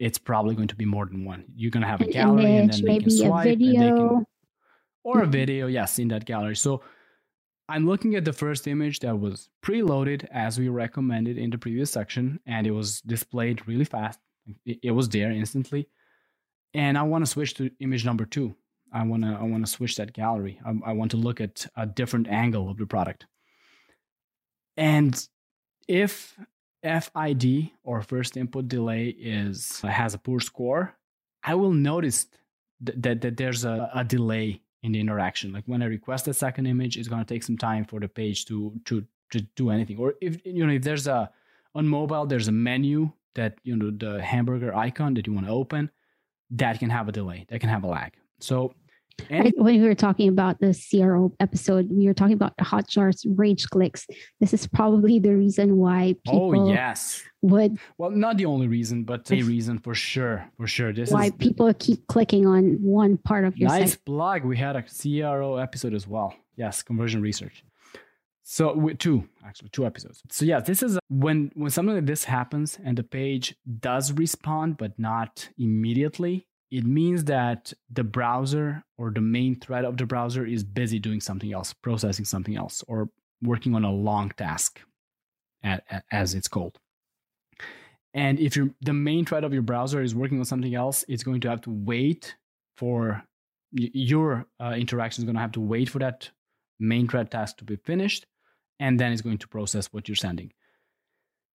it's 0.00 0.18
probably 0.18 0.54
going 0.54 0.68
to 0.68 0.74
be 0.74 0.86
more 0.86 1.06
than 1.06 1.24
one. 1.24 1.44
You're 1.54 1.70
going 1.70 1.82
to 1.82 1.88
have 1.88 2.00
a 2.00 2.06
gallery 2.06 2.56
image, 2.56 2.80
and 2.80 2.88
then 2.88 2.94
they 2.94 2.98
can 3.00 3.10
swipe 3.10 3.46
and 3.46 3.60
they 3.60 3.74
can, 3.74 4.26
or 5.04 5.22
a 5.22 5.26
video, 5.26 5.66
yes, 5.66 5.98
in 5.98 6.08
that 6.08 6.24
gallery. 6.24 6.56
So 6.56 6.82
I'm 7.68 7.86
looking 7.86 8.16
at 8.16 8.24
the 8.24 8.32
first 8.32 8.66
image 8.66 9.00
that 9.00 9.20
was 9.20 9.50
preloaded 9.62 10.26
as 10.32 10.58
we 10.58 10.68
recommended 10.68 11.36
in 11.36 11.50
the 11.50 11.58
previous 11.58 11.90
section, 11.90 12.40
and 12.46 12.66
it 12.66 12.70
was 12.70 13.02
displayed 13.02 13.68
really 13.68 13.84
fast. 13.84 14.18
It, 14.64 14.78
it 14.82 14.90
was 14.92 15.08
there 15.10 15.30
instantly, 15.30 15.86
and 16.72 16.96
I 16.96 17.02
want 17.02 17.24
to 17.24 17.30
switch 17.30 17.54
to 17.54 17.70
image 17.78 18.06
number 18.06 18.24
two. 18.24 18.56
I 18.92 19.04
want 19.04 19.22
to 19.22 19.38
I 19.38 19.42
want 19.44 19.66
to 19.66 19.70
switch 19.70 19.96
that 19.96 20.14
gallery. 20.14 20.60
I, 20.64 20.90
I 20.90 20.92
want 20.92 21.10
to 21.10 21.18
look 21.18 21.42
at 21.42 21.66
a 21.76 21.86
different 21.86 22.26
angle 22.26 22.70
of 22.70 22.78
the 22.78 22.86
product. 22.86 23.26
And 24.78 25.14
if 25.86 26.38
FID 26.82 27.70
or 27.82 28.02
first 28.02 28.36
input 28.36 28.68
delay 28.68 29.08
is 29.08 29.80
has 29.80 30.14
a 30.14 30.18
poor 30.18 30.40
score, 30.40 30.96
I 31.42 31.54
will 31.54 31.72
notice 31.72 32.26
that, 32.80 33.02
that, 33.02 33.20
that 33.20 33.36
there's 33.36 33.64
a, 33.64 33.90
a 33.94 34.04
delay 34.04 34.62
in 34.82 34.92
the 34.92 35.00
interaction. 35.00 35.52
Like 35.52 35.64
when 35.66 35.82
I 35.82 35.86
request 35.86 36.28
a 36.28 36.34
second 36.34 36.66
image, 36.66 36.96
it's 36.96 37.08
to 37.08 37.24
take 37.24 37.42
some 37.42 37.58
time 37.58 37.84
for 37.84 38.00
the 38.00 38.08
page 38.08 38.46
to 38.46 38.72
to 38.86 39.04
to 39.30 39.40
do 39.56 39.70
anything. 39.70 39.98
Or 39.98 40.14
if 40.20 40.44
you 40.44 40.66
know 40.66 40.72
if 40.72 40.82
there's 40.82 41.06
a 41.06 41.30
on 41.74 41.86
mobile 41.86 42.26
there's 42.26 42.48
a 42.48 42.52
menu 42.52 43.12
that 43.34 43.58
you 43.62 43.76
know 43.76 43.90
the 43.90 44.22
hamburger 44.22 44.74
icon 44.74 45.14
that 45.14 45.26
you 45.26 45.32
want 45.32 45.46
to 45.46 45.52
open, 45.52 45.90
that 46.50 46.78
can 46.78 46.90
have 46.90 47.08
a 47.08 47.12
delay. 47.12 47.46
That 47.48 47.60
can 47.60 47.68
have 47.68 47.84
a 47.84 47.88
lag. 47.88 48.14
So 48.40 48.74
and 49.30 49.52
when 49.56 49.80
we 49.80 49.86
were 49.86 49.94
talking 49.94 50.28
about 50.28 50.60
the 50.60 50.74
CRO 50.74 51.32
episode, 51.40 51.88
we 51.90 52.06
were 52.06 52.14
talking 52.14 52.34
about 52.34 52.54
hot 52.60 52.86
Hotjar's 52.86 53.26
rage 53.26 53.68
clicks. 53.68 54.06
This 54.40 54.54
is 54.54 54.66
probably 54.66 55.18
the 55.18 55.34
reason 55.34 55.76
why 55.76 56.16
oh, 56.26 56.30
people 56.50 56.68
oh, 56.68 56.72
yes. 56.72 57.22
would. 57.42 57.78
Well, 57.98 58.10
not 58.10 58.36
the 58.36 58.46
only 58.46 58.68
reason, 58.68 59.04
but 59.04 59.30
a 59.30 59.42
reason 59.42 59.78
for 59.78 59.94
sure. 59.94 60.48
For 60.56 60.66
sure. 60.66 60.92
This 60.92 61.10
why 61.10 61.26
is 61.26 61.32
people 61.32 61.72
keep 61.74 62.06
clicking 62.06 62.46
on 62.46 62.78
one 62.80 63.18
part 63.18 63.44
of 63.44 63.56
your 63.56 63.68
nice 63.68 63.92
site. 63.92 64.04
blog. 64.04 64.44
We 64.44 64.56
had 64.56 64.76
a 64.76 64.82
CRO 64.82 65.56
episode 65.56 65.94
as 65.94 66.06
well. 66.06 66.34
Yes, 66.56 66.82
conversion 66.82 67.22
research. 67.22 67.64
So 68.42 68.88
two, 68.98 69.28
actually 69.46 69.68
two 69.68 69.86
episodes. 69.86 70.22
So 70.28 70.44
yeah, 70.44 70.58
this 70.58 70.82
is 70.82 70.98
when 71.08 71.52
when 71.54 71.70
something 71.70 71.94
like 71.94 72.06
this 72.06 72.24
happens 72.24 72.80
and 72.84 72.98
the 72.98 73.04
page 73.04 73.54
does 73.78 74.12
respond 74.12 74.76
but 74.76 74.98
not 74.98 75.48
immediately. 75.56 76.48
It 76.70 76.84
means 76.84 77.24
that 77.24 77.72
the 77.90 78.04
browser 78.04 78.84
or 78.96 79.10
the 79.10 79.20
main 79.20 79.58
thread 79.58 79.84
of 79.84 79.96
the 79.96 80.06
browser 80.06 80.46
is 80.46 80.62
busy 80.62 80.98
doing 80.98 81.20
something 81.20 81.52
else, 81.52 81.72
processing 81.72 82.24
something 82.24 82.56
else, 82.56 82.84
or 82.86 83.10
working 83.42 83.74
on 83.74 83.84
a 83.84 83.92
long 83.92 84.30
task, 84.36 84.80
as 86.12 86.34
it's 86.34 86.48
called. 86.48 86.78
And 88.14 88.38
if 88.40 88.56
the 88.80 88.92
main 88.92 89.24
thread 89.24 89.44
of 89.44 89.52
your 89.52 89.62
browser 89.62 90.02
is 90.02 90.14
working 90.14 90.38
on 90.38 90.44
something 90.44 90.74
else, 90.74 91.04
it's 91.08 91.22
going 91.22 91.40
to 91.42 91.50
have 91.50 91.60
to 91.62 91.70
wait 91.70 92.36
for 92.76 93.22
your 93.72 94.46
uh, 94.60 94.74
interaction 94.76 95.22
is 95.22 95.26
going 95.26 95.36
to 95.36 95.40
have 95.40 95.52
to 95.52 95.60
wait 95.60 95.88
for 95.88 96.00
that 96.00 96.30
main 96.78 97.06
thread 97.06 97.30
task 97.30 97.58
to 97.58 97.64
be 97.64 97.76
finished, 97.76 98.26
and 98.80 98.98
then 98.98 99.12
it's 99.12 99.22
going 99.22 99.38
to 99.38 99.48
process 99.48 99.92
what 99.92 100.08
you're 100.08 100.16
sending. 100.16 100.52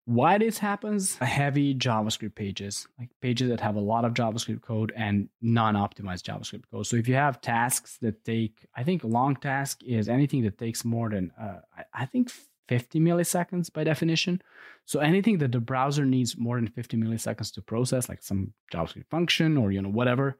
Why 0.06 0.38
this 0.38 0.58
happens? 0.58 1.16
Heavy 1.16 1.74
JavaScript 1.74 2.36
pages, 2.36 2.86
like 2.96 3.10
pages 3.20 3.48
that 3.50 3.60
have 3.60 3.74
a 3.74 3.80
lot 3.80 4.04
of 4.04 4.14
JavaScript 4.14 4.62
code 4.62 4.92
and 4.94 5.28
non-optimized 5.42 6.22
JavaScript 6.22 6.62
code. 6.70 6.86
So 6.86 6.96
if 6.96 7.08
you 7.08 7.16
have 7.16 7.40
tasks 7.40 7.98
that 8.02 8.24
take, 8.24 8.66
I 8.76 8.84
think 8.84 9.02
long 9.02 9.34
task 9.34 9.82
is 9.82 10.08
anything 10.08 10.44
that 10.44 10.58
takes 10.58 10.84
more 10.84 11.10
than, 11.10 11.32
uh, 11.40 11.58
I 11.92 12.06
think 12.06 12.30
50 12.68 13.00
milliseconds 13.00 13.72
by 13.72 13.82
definition. 13.82 14.40
So 14.84 15.00
anything 15.00 15.38
that 15.38 15.50
the 15.50 15.58
browser 15.58 16.04
needs 16.04 16.38
more 16.38 16.54
than 16.54 16.68
50 16.68 16.96
milliseconds 16.96 17.52
to 17.54 17.62
process, 17.62 18.08
like 18.08 18.22
some 18.22 18.52
JavaScript 18.72 19.08
function 19.10 19.56
or 19.56 19.72
you 19.72 19.82
know 19.82 19.88
whatever, 19.88 20.38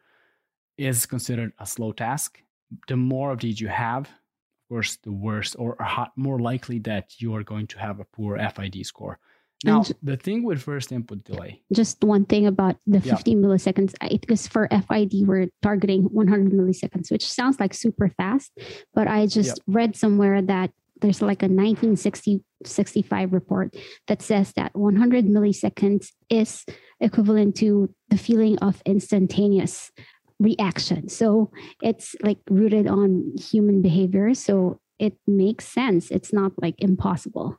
is 0.78 1.06
considered 1.06 1.52
a 1.58 1.66
slow 1.66 1.90
task. 1.90 2.40
The 2.86 2.96
more 2.96 3.32
of 3.32 3.40
these 3.40 3.60
you 3.60 3.66
have, 3.66 4.02
of 4.02 4.68
course, 4.68 4.96
the 5.02 5.10
worse 5.10 5.56
or 5.56 5.76
more 6.14 6.38
likely 6.38 6.78
that 6.80 7.20
you 7.20 7.34
are 7.34 7.42
going 7.42 7.66
to 7.68 7.80
have 7.80 7.98
a 7.98 8.04
poor 8.04 8.38
FID 8.38 8.86
score. 8.86 9.18
Now, 9.64 9.78
and 9.78 9.94
the 10.02 10.16
thing 10.16 10.44
with 10.44 10.62
first 10.62 10.92
input 10.92 11.24
delay. 11.24 11.62
Just 11.72 12.04
one 12.04 12.26
thing 12.26 12.46
about 12.46 12.76
the 12.86 13.00
50 13.00 13.30
yeah. 13.30 13.36
milliseconds, 13.36 13.94
because 14.20 14.46
for 14.46 14.68
FID, 14.70 15.26
we're 15.26 15.48
targeting 15.62 16.04
100 16.04 16.52
milliseconds, 16.52 17.10
which 17.10 17.26
sounds 17.26 17.58
like 17.58 17.72
super 17.72 18.10
fast. 18.16 18.52
But 18.94 19.08
I 19.08 19.26
just 19.26 19.60
read 19.66 19.96
somewhere 19.96 20.42
that 20.42 20.72
there's 21.00 21.22
like 21.22 21.42
a 21.42 21.46
1960 21.48 22.42
65 22.64 23.32
report 23.32 23.76
that 24.06 24.22
says 24.22 24.52
that 24.56 24.74
100 24.74 25.26
milliseconds 25.26 26.12
is 26.30 26.64
equivalent 27.00 27.56
to 27.56 27.94
the 28.08 28.16
feeling 28.16 28.58
of 28.58 28.82
instantaneous 28.86 29.92
reaction. 30.38 31.08
So 31.08 31.50
it's 31.82 32.14
like 32.22 32.38
rooted 32.48 32.86
on 32.86 33.32
human 33.38 33.82
behavior. 33.82 34.34
So 34.34 34.80
it 34.98 35.14
makes 35.26 35.66
sense. 35.68 36.10
It's 36.10 36.32
not 36.32 36.52
like 36.60 36.76
impossible. 36.78 37.58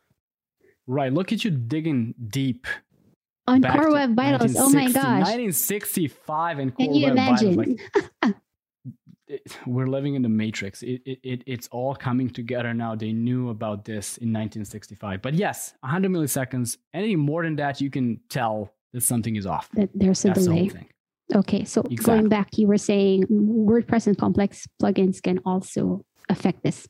Right. 0.87 1.13
Look 1.13 1.31
at 1.31 1.43
you 1.43 1.51
digging 1.51 2.15
deep. 2.29 2.65
On 3.45 3.61
Core 3.61 3.91
Web 3.91 4.15
Vitals. 4.15 4.55
Oh 4.57 4.69
my 4.69 4.85
gosh. 4.85 5.27
1965 5.27 6.59
and 6.59 6.75
Core 6.75 6.85
Can 6.85 6.95
you 6.95 7.03
Web 7.05 7.13
imagine? 7.13 7.55
Vitals. 7.55 7.77
Like, 8.23 8.35
we're 9.65 9.87
living 9.87 10.15
in 10.15 10.21
the 10.21 10.29
matrix. 10.29 10.81
It, 10.83 11.01
it, 11.05 11.19
it, 11.23 11.43
it's 11.45 11.67
all 11.69 11.95
coming 11.95 12.29
together 12.29 12.73
now. 12.73 12.95
They 12.95 13.11
knew 13.11 13.49
about 13.49 13.85
this 13.85 14.17
in 14.17 14.29
1965. 14.29 15.21
But 15.21 15.33
yes, 15.33 15.73
100 15.81 16.11
milliseconds. 16.11 16.77
Anything 16.93 17.19
more 17.19 17.43
than 17.43 17.55
that, 17.57 17.81
you 17.81 17.89
can 17.89 18.19
tell 18.29 18.73
that 18.93 19.01
something 19.03 19.35
is 19.35 19.45
off. 19.45 19.69
That 19.73 19.89
there's 19.93 20.23
a 20.25 20.29
That's 20.29 20.45
delay. 20.45 20.71
The 21.29 21.37
okay, 21.39 21.65
so 21.65 21.81
exactly. 21.81 22.05
going 22.05 22.29
back, 22.29 22.57
you 22.57 22.67
were 22.67 22.77
saying 22.77 23.25
WordPress 23.27 24.07
and 24.07 24.17
complex 24.17 24.67
plugins 24.81 25.21
can 25.21 25.39
also 25.45 26.05
affect 26.29 26.63
this. 26.63 26.87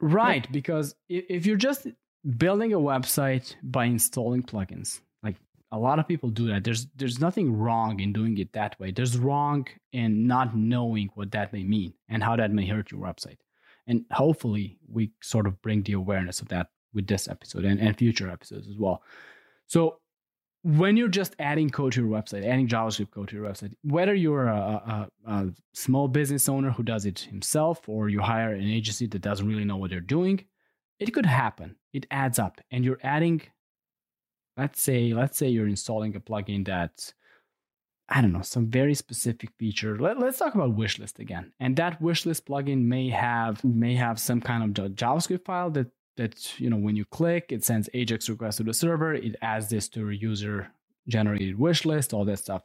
Right, 0.00 0.50
because 0.50 0.94
if 1.08 1.46
you're 1.46 1.56
just 1.56 1.86
building 2.36 2.72
a 2.72 2.78
website 2.78 3.54
by 3.62 3.84
installing 3.84 4.42
plugins. 4.42 5.00
Like 5.22 5.36
a 5.72 5.78
lot 5.78 5.98
of 5.98 6.08
people 6.08 6.30
do 6.30 6.48
that. 6.48 6.64
There's 6.64 6.86
there's 6.96 7.20
nothing 7.20 7.56
wrong 7.56 8.00
in 8.00 8.12
doing 8.12 8.38
it 8.38 8.52
that 8.52 8.78
way. 8.80 8.90
There's 8.90 9.18
wrong 9.18 9.66
in 9.92 10.26
not 10.26 10.56
knowing 10.56 11.10
what 11.14 11.32
that 11.32 11.52
may 11.52 11.64
mean 11.64 11.94
and 12.08 12.22
how 12.22 12.36
that 12.36 12.50
may 12.50 12.66
hurt 12.66 12.90
your 12.90 13.00
website. 13.00 13.38
And 13.86 14.04
hopefully 14.10 14.78
we 14.88 15.10
sort 15.22 15.46
of 15.46 15.60
bring 15.60 15.82
the 15.82 15.92
awareness 15.92 16.40
of 16.40 16.48
that 16.48 16.68
with 16.94 17.06
this 17.06 17.28
episode 17.28 17.64
and, 17.64 17.80
and 17.80 17.98
future 17.98 18.30
episodes 18.30 18.68
as 18.68 18.78
well. 18.78 19.02
So 19.66 19.98
when 20.64 20.96
you're 20.96 21.08
just 21.08 21.36
adding 21.38 21.68
code 21.68 21.92
to 21.92 22.00
your 22.00 22.10
website 22.10 22.42
adding 22.42 22.66
javascript 22.66 23.10
code 23.10 23.28
to 23.28 23.36
your 23.36 23.44
website 23.44 23.74
whether 23.82 24.14
you're 24.14 24.48
a, 24.48 25.08
a, 25.26 25.30
a 25.30 25.46
small 25.74 26.08
business 26.08 26.48
owner 26.48 26.70
who 26.70 26.82
does 26.82 27.04
it 27.04 27.18
himself 27.18 27.86
or 27.86 28.08
you 28.08 28.18
hire 28.18 28.54
an 28.54 28.66
agency 28.66 29.06
that 29.06 29.20
doesn't 29.20 29.46
really 29.46 29.66
know 29.66 29.76
what 29.76 29.90
they're 29.90 30.00
doing 30.00 30.42
it 30.98 31.12
could 31.12 31.26
happen. 31.26 31.76
It 31.92 32.06
adds 32.10 32.38
up, 32.38 32.60
and 32.70 32.84
you're 32.84 33.00
adding. 33.02 33.42
Let's 34.56 34.80
say, 34.80 35.12
let's 35.12 35.36
say 35.36 35.48
you're 35.48 35.66
installing 35.66 36.14
a 36.14 36.20
plugin 36.20 36.64
that, 36.66 37.12
I 38.08 38.20
don't 38.20 38.32
know, 38.32 38.42
some 38.42 38.68
very 38.68 38.94
specific 38.94 39.50
feature. 39.58 39.98
Let, 39.98 40.16
us 40.22 40.38
talk 40.38 40.54
about 40.54 40.76
wishlist 40.76 41.18
again. 41.18 41.52
And 41.58 41.74
that 41.76 42.00
wishlist 42.00 42.42
plugin 42.42 42.84
may 42.84 43.08
have 43.08 43.64
may 43.64 43.96
have 43.96 44.20
some 44.20 44.40
kind 44.40 44.78
of 44.78 44.94
JavaScript 44.94 45.44
file 45.44 45.70
that 45.70 45.88
that 46.16 46.60
you 46.60 46.70
know 46.70 46.76
when 46.76 46.94
you 46.94 47.04
click, 47.04 47.46
it 47.50 47.64
sends 47.64 47.88
AJAX 47.94 48.28
request 48.28 48.58
to 48.58 48.64
the 48.64 48.74
server. 48.74 49.14
It 49.14 49.34
adds 49.42 49.68
this 49.68 49.88
to 49.90 50.00
your 50.00 50.12
user 50.12 50.70
generated 51.08 51.58
wish 51.58 51.84
list, 51.84 52.14
all 52.14 52.24
that 52.24 52.38
stuff 52.38 52.62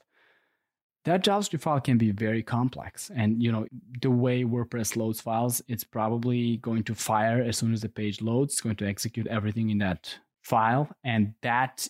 that 1.05 1.23
JavaScript 1.23 1.61
file 1.61 1.79
can 1.79 1.97
be 1.97 2.11
very 2.11 2.43
complex. 2.43 3.09
And 3.15 3.41
you 3.41 3.51
know, 3.51 3.67
the 4.01 4.11
way 4.11 4.43
WordPress 4.43 4.95
loads 4.95 5.21
files, 5.21 5.61
it's 5.67 5.83
probably 5.83 6.57
going 6.57 6.83
to 6.83 6.95
fire 6.95 7.41
as 7.41 7.57
soon 7.57 7.73
as 7.73 7.81
the 7.81 7.89
page 7.89 8.21
loads, 8.21 8.53
it's 8.53 8.61
going 8.61 8.75
to 8.77 8.87
execute 8.87 9.27
everything 9.27 9.69
in 9.69 9.77
that 9.79 10.13
file. 10.41 10.89
And 11.03 11.33
that 11.41 11.87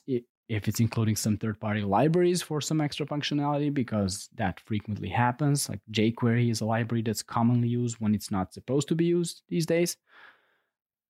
if 0.47 0.67
it's 0.67 0.79
including 0.79 1.15
some 1.15 1.37
third-party 1.37 1.81
libraries 1.81 2.41
for 2.41 2.59
some 2.59 2.81
extra 2.81 3.05
functionality, 3.05 3.71
because 3.71 4.29
that 4.35 4.59
frequently 4.61 5.09
happens. 5.09 5.69
Like 5.69 5.81
jQuery 5.91 6.49
is 6.49 6.61
a 6.61 6.65
library 6.65 7.03
that's 7.03 7.21
commonly 7.21 7.67
used 7.67 7.97
when 7.99 8.15
it's 8.15 8.31
not 8.31 8.53
supposed 8.53 8.87
to 8.87 8.95
be 8.95 9.05
used 9.05 9.43
these 9.47 9.65
days 9.65 9.97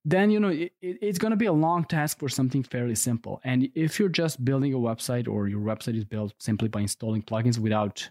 then 0.10 0.32
you 0.32 0.39
know 0.39 0.50
it, 0.50 0.74
it's 0.82 1.17
going 1.17 1.32
to 1.32 1.38
be 1.38 1.45
a 1.45 1.54
long 1.54 1.86
task 1.86 2.19
for 2.19 2.30
something 2.30 2.63
fairly 2.63 2.95
simple. 2.95 3.41
And 3.43 3.69
if 3.76 4.00
you're 4.00 4.10
just 4.10 4.43
building 4.43 4.74
a 4.74 4.78
website 4.78 5.28
or 5.28 5.48
your 5.48 5.62
website 5.62 5.98
is 5.98 6.06
built 6.06 6.34
simply 6.39 6.67
by 6.67 6.82
installing 6.82 7.22
plugins 7.22 7.60
without 7.60 8.10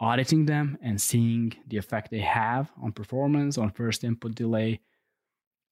auditing 0.00 0.46
them 0.46 0.78
and 0.82 1.00
seeing 1.00 1.54
the 1.68 1.76
effect 1.76 2.10
they 2.10 2.18
have 2.20 2.72
on 2.82 2.92
performance 2.92 3.56
on 3.56 3.70
first 3.70 4.02
input 4.02 4.34
delay 4.34 4.80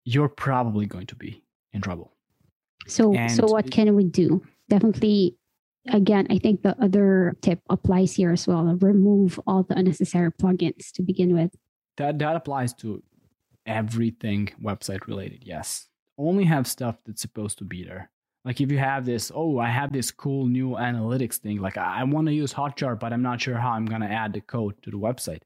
you're 0.04 0.28
probably 0.28 0.86
going 0.86 1.06
to 1.06 1.16
be 1.16 1.42
in 1.72 1.80
trouble. 1.80 2.12
So 2.86 3.14
and 3.14 3.30
so 3.30 3.46
what 3.46 3.70
can 3.70 3.94
we 3.94 4.04
do? 4.04 4.42
Definitely 4.68 5.36
again 5.88 6.26
i 6.28 6.36
think 6.36 6.60
the 6.60 6.76
other 6.78 7.34
tip 7.40 7.58
applies 7.70 8.12
here 8.12 8.32
as 8.32 8.46
well. 8.46 8.64
Remove 8.80 9.40
all 9.46 9.62
the 9.62 9.76
unnecessary 9.76 10.30
plugins 10.30 10.92
to 10.92 11.02
begin 11.02 11.34
with. 11.34 11.54
That 11.96 12.18
that 12.18 12.36
applies 12.36 12.74
to 12.74 13.02
everything 13.66 14.50
website 14.62 15.06
related. 15.06 15.42
Yes. 15.44 15.88
Only 16.18 16.44
have 16.44 16.66
stuff 16.66 16.96
that's 17.06 17.22
supposed 17.22 17.58
to 17.58 17.64
be 17.64 17.84
there. 17.84 18.10
Like 18.44 18.60
if 18.60 18.70
you 18.70 18.78
have 18.78 19.04
this, 19.04 19.30
oh, 19.34 19.58
I 19.58 19.68
have 19.68 19.92
this 19.92 20.10
cool 20.10 20.46
new 20.46 20.70
analytics 20.70 21.36
thing. 21.36 21.60
Like 21.60 21.76
I, 21.76 22.00
I 22.00 22.04
want 22.04 22.26
to 22.28 22.32
use 22.32 22.54
Hotjar, 22.54 22.98
but 22.98 23.12
I'm 23.12 23.22
not 23.22 23.40
sure 23.40 23.56
how 23.56 23.72
I'm 23.72 23.86
going 23.86 24.00
to 24.00 24.10
add 24.10 24.32
the 24.32 24.40
code 24.40 24.82
to 24.82 24.90
the 24.90 24.96
website. 24.96 25.42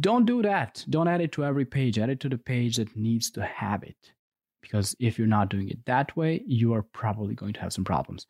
Don't 0.00 0.26
do 0.26 0.42
that. 0.42 0.84
Don't 0.90 1.06
add 1.06 1.20
it 1.20 1.32
to 1.32 1.44
every 1.44 1.64
page. 1.64 1.98
Add 1.98 2.10
it 2.10 2.20
to 2.20 2.28
the 2.28 2.38
page 2.38 2.76
that 2.76 2.96
needs 2.96 3.30
to 3.32 3.44
have 3.44 3.84
it. 3.84 4.12
Because 4.60 4.96
if 4.98 5.18
you're 5.18 5.28
not 5.28 5.50
doing 5.50 5.68
it 5.68 5.84
that 5.86 6.16
way, 6.16 6.42
you 6.46 6.74
are 6.74 6.82
probably 6.82 7.34
going 7.34 7.52
to 7.52 7.60
have 7.60 7.72
some 7.72 7.84
problems. 7.84 8.26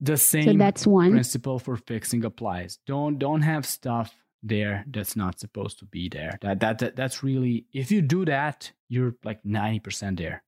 The 0.00 0.16
same 0.16 0.44
so 0.44 0.52
that's 0.54 0.86
one. 0.86 1.10
principle 1.10 1.58
for 1.58 1.76
fixing 1.76 2.24
applies. 2.24 2.78
Don't 2.86 3.18
don't 3.18 3.42
have 3.42 3.64
stuff 3.64 4.14
there 4.48 4.84
that's 4.88 5.16
not 5.16 5.38
supposed 5.38 5.78
to 5.80 5.84
be 5.86 6.08
there. 6.08 6.38
That, 6.42 6.60
that 6.60 6.78
that 6.78 6.96
that's 6.96 7.22
really 7.22 7.66
if 7.72 7.90
you 7.90 8.02
do 8.02 8.24
that, 8.24 8.72
you're 8.88 9.14
like 9.24 9.42
90% 9.42 10.18
there. 10.18 10.42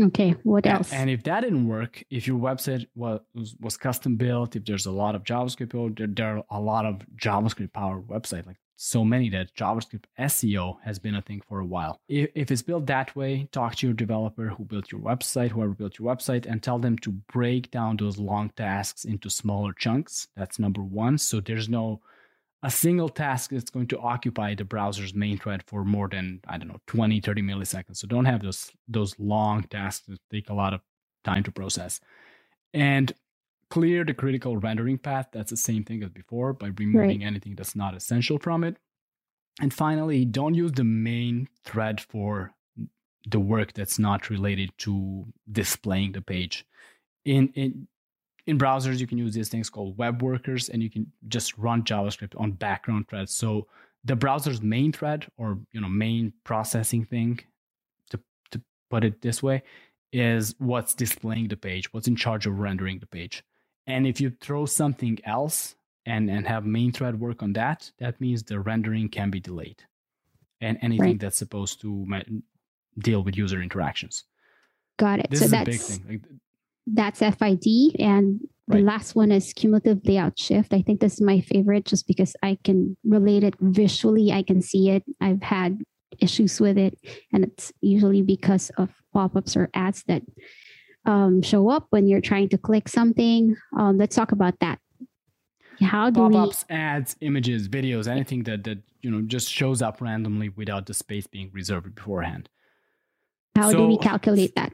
Okay, 0.00 0.34
what 0.42 0.66
else? 0.66 0.90
And 0.92 1.10
if 1.10 1.22
that 1.24 1.42
didn't 1.42 1.68
work, 1.68 2.02
if 2.10 2.26
your 2.26 2.38
website 2.38 2.86
was 2.94 3.20
was 3.60 3.76
custom 3.76 4.16
built, 4.16 4.56
if 4.56 4.64
there's 4.64 4.86
a 4.86 4.90
lot 4.90 5.14
of 5.14 5.22
JavaScript, 5.22 5.74
oh, 5.74 5.90
there, 5.90 6.06
there 6.06 6.38
are 6.38 6.44
a 6.50 6.60
lot 6.60 6.86
of 6.86 7.02
JavaScript 7.16 7.72
powered 7.74 8.06
website, 8.06 8.46
like 8.46 8.56
so 8.76 9.04
many 9.04 9.28
that 9.28 9.54
JavaScript 9.54 10.04
SEO 10.18 10.76
has 10.82 10.98
been 10.98 11.14
a 11.14 11.22
thing 11.22 11.40
for 11.46 11.60
a 11.60 11.64
while. 11.64 12.00
If, 12.08 12.30
if 12.34 12.50
it's 12.50 12.62
built 12.62 12.86
that 12.86 13.14
way, 13.14 13.48
talk 13.52 13.76
to 13.76 13.86
your 13.86 13.94
developer 13.94 14.48
who 14.48 14.64
built 14.64 14.90
your 14.90 15.00
website, 15.00 15.50
whoever 15.50 15.74
built 15.74 15.98
your 15.98 16.12
website, 16.12 16.46
and 16.46 16.62
tell 16.62 16.78
them 16.78 16.98
to 16.98 17.12
break 17.32 17.70
down 17.70 17.96
those 17.96 18.18
long 18.18 18.50
tasks 18.56 19.04
into 19.04 19.30
smaller 19.30 19.72
chunks. 19.72 20.26
That's 20.36 20.58
number 20.58 20.82
one. 20.82 21.18
So 21.18 21.40
there's 21.40 21.68
no 21.68 22.00
a 22.62 22.70
single 22.70 23.08
task 23.08 23.50
that's 23.50 23.70
going 23.70 23.88
to 23.88 23.98
occupy 23.98 24.54
the 24.54 24.64
browser's 24.64 25.14
main 25.14 25.38
thread 25.38 25.62
for 25.66 25.84
more 25.84 26.08
than 26.08 26.40
i 26.48 26.56
don't 26.56 26.68
know 26.68 26.80
20 26.86 27.20
30 27.20 27.42
milliseconds 27.42 27.96
so 27.96 28.06
don't 28.06 28.24
have 28.24 28.42
those 28.42 28.70
those 28.88 29.18
long 29.18 29.62
tasks 29.64 30.06
that 30.06 30.20
take 30.30 30.48
a 30.50 30.54
lot 30.54 30.74
of 30.74 30.80
time 31.24 31.42
to 31.42 31.52
process 31.52 32.00
and 32.74 33.12
clear 33.70 34.04
the 34.04 34.14
critical 34.14 34.56
rendering 34.56 34.98
path 34.98 35.28
that's 35.32 35.50
the 35.50 35.56
same 35.56 35.84
thing 35.84 36.02
as 36.02 36.10
before 36.10 36.52
by 36.52 36.66
removing 36.78 37.20
right. 37.20 37.22
anything 37.22 37.54
that's 37.54 37.76
not 37.76 37.94
essential 37.94 38.38
from 38.38 38.64
it 38.64 38.76
and 39.60 39.72
finally 39.72 40.24
don't 40.24 40.54
use 40.54 40.72
the 40.72 40.84
main 40.84 41.48
thread 41.64 42.00
for 42.00 42.54
the 43.28 43.40
work 43.40 43.72
that's 43.72 43.98
not 43.98 44.30
related 44.30 44.70
to 44.78 45.26
displaying 45.50 46.12
the 46.12 46.22
page. 46.22 46.66
In 47.24 47.48
in 47.54 47.86
in 48.46 48.58
browsers, 48.58 48.98
you 48.98 49.06
can 49.06 49.18
use 49.18 49.34
these 49.34 49.48
things 49.48 49.70
called 49.70 49.96
web 49.98 50.22
workers, 50.22 50.68
and 50.68 50.82
you 50.82 50.90
can 50.90 51.10
just 51.28 51.56
run 51.58 51.82
JavaScript 51.82 52.38
on 52.40 52.52
background 52.52 53.08
threads. 53.08 53.34
So 53.34 53.66
the 54.04 54.16
browser's 54.16 54.60
main 54.60 54.92
thread, 54.92 55.26
or 55.36 55.58
you 55.72 55.80
know, 55.80 55.88
main 55.88 56.32
processing 56.44 57.04
thing, 57.04 57.40
to 58.10 58.18
to 58.50 58.60
put 58.90 59.04
it 59.04 59.22
this 59.22 59.42
way, 59.42 59.62
is 60.12 60.54
what's 60.58 60.94
displaying 60.94 61.48
the 61.48 61.56
page, 61.56 61.92
what's 61.92 62.08
in 62.08 62.16
charge 62.16 62.46
of 62.46 62.58
rendering 62.58 62.98
the 62.98 63.06
page. 63.06 63.44
And 63.86 64.06
if 64.06 64.20
you 64.20 64.30
throw 64.40 64.66
something 64.66 65.18
else 65.24 65.76
and 66.04 66.28
and 66.28 66.46
have 66.46 66.66
main 66.66 66.90
thread 66.90 67.20
work 67.20 67.42
on 67.42 67.52
that, 67.52 67.92
that 67.98 68.20
means 68.20 68.42
the 68.42 68.58
rendering 68.58 69.08
can 69.08 69.30
be 69.30 69.40
delayed, 69.40 69.82
and 70.60 70.78
anything 70.82 71.06
right. 71.06 71.20
that's 71.20 71.38
supposed 71.38 71.80
to 71.82 72.06
deal 72.98 73.22
with 73.22 73.36
user 73.36 73.62
interactions. 73.62 74.24
Got 74.98 75.20
it. 75.20 75.30
This 75.30 75.40
so 75.40 75.44
is 75.46 75.50
that's 75.52 75.68
a 75.68 75.70
big 75.70 75.80
thing. 75.80 76.04
Like, 76.08 76.22
that's 76.86 77.20
FID, 77.20 77.96
and 77.98 78.40
the 78.68 78.76
right. 78.76 78.84
last 78.84 79.14
one 79.14 79.32
is 79.32 79.52
cumulative 79.52 80.00
layout 80.04 80.38
shift. 80.38 80.72
I 80.72 80.82
think 80.82 81.00
this 81.00 81.14
is 81.14 81.20
my 81.20 81.40
favorite 81.40 81.84
just 81.84 82.06
because 82.06 82.34
I 82.42 82.58
can 82.64 82.96
relate 83.04 83.44
it 83.44 83.54
visually. 83.60 84.32
I 84.32 84.42
can 84.42 84.62
see 84.62 84.90
it. 84.90 85.04
I've 85.20 85.42
had 85.42 85.82
issues 86.20 86.60
with 86.60 86.78
it, 86.78 86.98
and 87.32 87.44
it's 87.44 87.72
usually 87.80 88.22
because 88.22 88.70
of 88.78 88.90
pop-ups 89.12 89.56
or 89.56 89.68
ads 89.74 90.04
that 90.04 90.22
um, 91.04 91.42
show 91.42 91.68
up 91.68 91.86
when 91.90 92.06
you're 92.06 92.20
trying 92.20 92.48
to 92.50 92.58
click 92.58 92.88
something. 92.88 93.56
Um, 93.76 93.98
let's 93.98 94.14
talk 94.14 94.32
about 94.32 94.58
that. 94.60 94.78
How 95.80 96.10
do 96.10 96.20
pop-ups, 96.20 96.64
we... 96.68 96.76
ads, 96.76 97.16
images, 97.20 97.68
videos, 97.68 98.06
anything 98.06 98.44
that 98.44 98.64
that 98.64 98.78
you 99.00 99.10
know 99.10 99.22
just 99.22 99.50
shows 99.50 99.82
up 99.82 100.00
randomly 100.00 100.48
without 100.48 100.86
the 100.86 100.94
space 100.94 101.26
being 101.26 101.50
reserved 101.52 101.94
beforehand. 101.94 102.48
How 103.56 103.70
so, 103.70 103.78
do 103.78 103.86
we 103.86 103.98
calculate 103.98 104.54
that? 104.56 104.72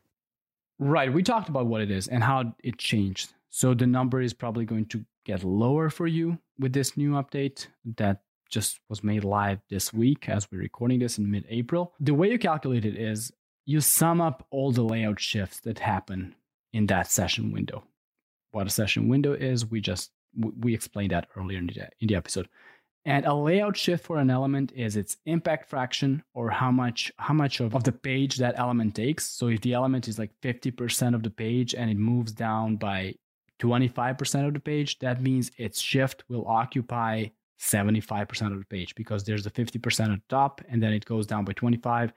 Right, 0.78 1.12
we 1.12 1.22
talked 1.22 1.48
about 1.48 1.66
what 1.66 1.80
it 1.80 1.90
is 1.90 2.08
and 2.08 2.22
how 2.22 2.54
it 2.62 2.78
changed. 2.78 3.32
So 3.50 3.74
the 3.74 3.86
number 3.86 4.20
is 4.20 4.32
probably 4.32 4.64
going 4.64 4.86
to 4.86 5.04
get 5.24 5.42
lower 5.42 5.90
for 5.90 6.06
you 6.06 6.38
with 6.58 6.72
this 6.72 6.96
new 6.96 7.12
update 7.12 7.66
that 7.96 8.22
just 8.48 8.80
was 8.88 9.02
made 9.02 9.24
live 9.24 9.60
this 9.68 9.92
week 9.92 10.28
as 10.28 10.50
we're 10.50 10.58
recording 10.58 11.00
this 11.00 11.18
in 11.18 11.30
mid-April. 11.30 11.94
The 12.00 12.14
way 12.14 12.30
you 12.30 12.38
calculate 12.38 12.84
it 12.84 12.96
is 12.96 13.32
you 13.66 13.80
sum 13.80 14.20
up 14.20 14.46
all 14.50 14.72
the 14.72 14.82
layout 14.82 15.20
shifts 15.20 15.60
that 15.60 15.78
happen 15.78 16.34
in 16.72 16.86
that 16.86 17.10
session 17.10 17.52
window. 17.52 17.84
What 18.52 18.66
a 18.66 18.70
session 18.70 19.08
window 19.08 19.32
is, 19.34 19.66
we 19.66 19.80
just 19.80 20.10
we 20.60 20.74
explained 20.74 21.10
that 21.10 21.26
earlier 21.36 21.58
in 21.58 21.66
the, 21.66 21.88
in 22.00 22.08
the 22.08 22.14
episode. 22.14 22.48
And 23.08 23.24
a 23.24 23.32
layout 23.32 23.74
shift 23.74 24.04
for 24.04 24.18
an 24.18 24.28
element 24.28 24.70
is 24.76 24.94
its 24.94 25.16
impact 25.24 25.70
fraction 25.70 26.22
or 26.34 26.50
how 26.50 26.70
much 26.70 27.10
how 27.16 27.32
much 27.32 27.58
of, 27.60 27.74
of 27.74 27.82
the 27.82 27.90
page 27.90 28.36
that 28.36 28.58
element 28.58 28.96
takes. 28.96 29.24
So 29.24 29.46
if 29.46 29.62
the 29.62 29.72
element 29.72 30.08
is 30.08 30.18
like 30.18 30.30
50% 30.42 31.14
of 31.14 31.22
the 31.22 31.30
page 31.30 31.74
and 31.74 31.90
it 31.90 31.96
moves 31.96 32.32
down 32.32 32.76
by 32.76 33.14
25% 33.60 34.46
of 34.46 34.52
the 34.52 34.60
page, 34.60 34.98
that 34.98 35.22
means 35.22 35.50
its 35.56 35.80
shift 35.80 36.24
will 36.28 36.46
occupy 36.46 37.28
75% 37.58 38.52
of 38.52 38.58
the 38.58 38.66
page 38.66 38.94
because 38.94 39.24
there's 39.24 39.46
a 39.46 39.50
50% 39.50 40.00
at 40.00 40.10
the 40.10 40.20
top 40.28 40.60
and 40.68 40.82
then 40.82 40.92
it 40.92 41.06
goes 41.06 41.26
down 41.26 41.46
by 41.46 41.54
25. 41.54 42.12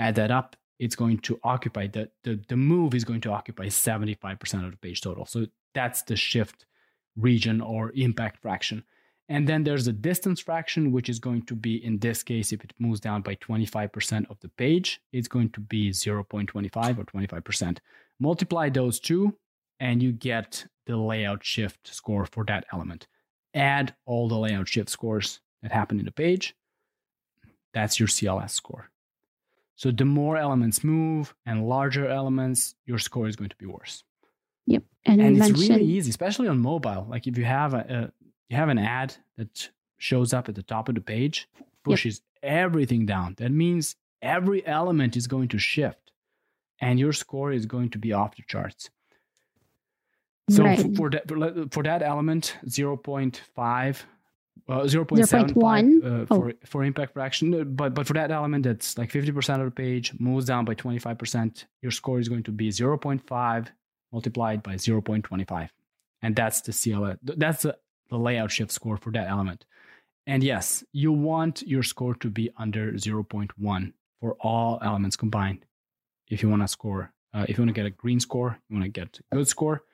Add 0.00 0.16
that 0.16 0.32
up, 0.32 0.56
it's 0.80 0.96
going 0.96 1.18
to 1.18 1.38
occupy 1.44 1.86
the, 1.86 2.10
the, 2.24 2.40
the 2.48 2.56
move 2.56 2.96
is 2.96 3.04
going 3.04 3.20
to 3.20 3.30
occupy 3.30 3.66
75% 3.66 4.64
of 4.64 4.72
the 4.72 4.76
page 4.78 5.02
total. 5.02 5.24
So 5.24 5.46
that's 5.72 6.02
the 6.02 6.16
shift 6.16 6.66
region 7.14 7.60
or 7.60 7.92
impact 7.94 8.42
fraction. 8.42 8.82
And 9.28 9.48
then 9.48 9.64
there's 9.64 9.88
a 9.88 9.92
distance 9.92 10.40
fraction, 10.40 10.92
which 10.92 11.08
is 11.08 11.18
going 11.18 11.42
to 11.46 11.56
be, 11.56 11.84
in 11.84 11.98
this 11.98 12.22
case, 12.22 12.52
if 12.52 12.62
it 12.62 12.72
moves 12.78 13.00
down 13.00 13.22
by 13.22 13.34
25% 13.36 14.30
of 14.30 14.38
the 14.40 14.48
page, 14.50 15.00
it's 15.12 15.26
going 15.26 15.50
to 15.50 15.60
be 15.60 15.90
0.25 15.90 16.98
or 16.98 17.04
25%. 17.04 17.78
Multiply 18.20 18.68
those 18.68 19.00
two, 19.00 19.36
and 19.80 20.02
you 20.02 20.12
get 20.12 20.66
the 20.86 20.96
layout 20.96 21.44
shift 21.44 21.92
score 21.92 22.24
for 22.26 22.44
that 22.44 22.66
element. 22.72 23.08
Add 23.52 23.94
all 24.04 24.28
the 24.28 24.38
layout 24.38 24.68
shift 24.68 24.90
scores 24.90 25.40
that 25.62 25.72
happen 25.72 25.98
in 25.98 26.04
the 26.04 26.12
page. 26.12 26.54
That's 27.74 27.98
your 27.98 28.08
CLS 28.08 28.50
score. 28.50 28.90
So 29.74 29.90
the 29.90 30.04
more 30.04 30.38
elements 30.38 30.82
move 30.82 31.34
and 31.44 31.68
larger 31.68 32.08
elements, 32.08 32.74
your 32.86 32.98
score 32.98 33.28
is 33.28 33.36
going 33.36 33.50
to 33.50 33.56
be 33.56 33.66
worse. 33.66 34.04
Yep. 34.66 34.82
And, 35.04 35.20
and 35.20 35.36
it's 35.36 35.48
mentioned... 35.48 35.68
really 35.68 35.84
easy, 35.84 36.10
especially 36.10 36.48
on 36.48 36.58
mobile. 36.58 37.06
Like 37.08 37.26
if 37.26 37.36
you 37.36 37.44
have 37.44 37.74
a, 37.74 37.78
a, 37.78 38.15
you 38.48 38.56
have 38.56 38.68
an 38.68 38.78
ad 38.78 39.16
that 39.36 39.70
shows 39.98 40.32
up 40.32 40.48
at 40.48 40.54
the 40.54 40.62
top 40.62 40.88
of 40.88 40.94
the 40.94 41.00
page, 41.00 41.48
pushes 41.84 42.20
yep. 42.42 42.52
everything 42.52 43.06
down. 43.06 43.34
That 43.38 43.50
means 43.50 43.96
every 44.22 44.66
element 44.66 45.16
is 45.16 45.26
going 45.26 45.48
to 45.48 45.58
shift 45.58 46.12
and 46.80 46.98
your 46.98 47.12
score 47.12 47.52
is 47.52 47.66
going 47.66 47.90
to 47.90 47.98
be 47.98 48.12
off 48.12 48.36
the 48.36 48.42
charts. 48.46 48.90
So 50.48 50.62
right. 50.62 50.78
for, 50.78 50.94
for, 50.94 51.10
that 51.10 51.68
for 51.72 51.82
that 51.82 52.02
element, 52.02 52.56
0.5 52.66 54.02
uh, 54.68 54.80
0.75 54.80 56.22
uh, 56.22 56.26
for, 56.26 56.50
oh. 56.50 56.52
for 56.64 56.84
impact 56.84 57.12
fraction. 57.12 57.54
Uh, 57.54 57.64
but, 57.64 57.94
but 57.94 58.06
for 58.06 58.14
that 58.14 58.30
element 58.30 58.64
that's 58.64 58.96
like 58.98 59.10
50% 59.10 59.60
of 59.60 59.64
the 59.64 59.70
page, 59.70 60.12
moves 60.18 60.46
down 60.46 60.64
by 60.64 60.74
25%, 60.74 61.64
your 61.82 61.92
score 61.92 62.18
is 62.18 62.28
going 62.28 62.42
to 62.44 62.52
be 62.52 62.70
0.5 62.70 63.68
multiplied 64.12 64.62
by 64.62 64.74
0.25. 64.74 65.68
And 66.22 66.34
that's 66.34 66.62
the 66.62 66.72
CLS. 66.72 67.18
That's 67.22 67.62
the, 67.62 67.76
the 68.08 68.18
layout 68.18 68.50
shift 68.50 68.72
score 68.72 68.96
for 68.96 69.10
that 69.12 69.28
element. 69.28 69.64
And 70.26 70.42
yes, 70.42 70.82
you 70.92 71.12
want 71.12 71.62
your 71.62 71.82
score 71.82 72.14
to 72.16 72.30
be 72.30 72.50
under 72.56 72.92
0.1 72.92 73.92
for 74.20 74.32
all 74.40 74.78
elements 74.82 75.16
combined. 75.16 75.64
If 76.28 76.42
you 76.42 76.48
want 76.48 76.62
to 76.62 76.68
score, 76.68 77.12
uh, 77.32 77.46
if 77.48 77.56
you 77.56 77.62
want 77.62 77.68
to 77.68 77.80
get 77.80 77.86
a 77.86 77.90
green 77.90 78.18
score, 78.18 78.58
you 78.68 78.76
want 78.76 78.84
to 78.84 79.00
get 79.00 79.20
a 79.30 79.36
good 79.36 79.48
score. 79.48 79.84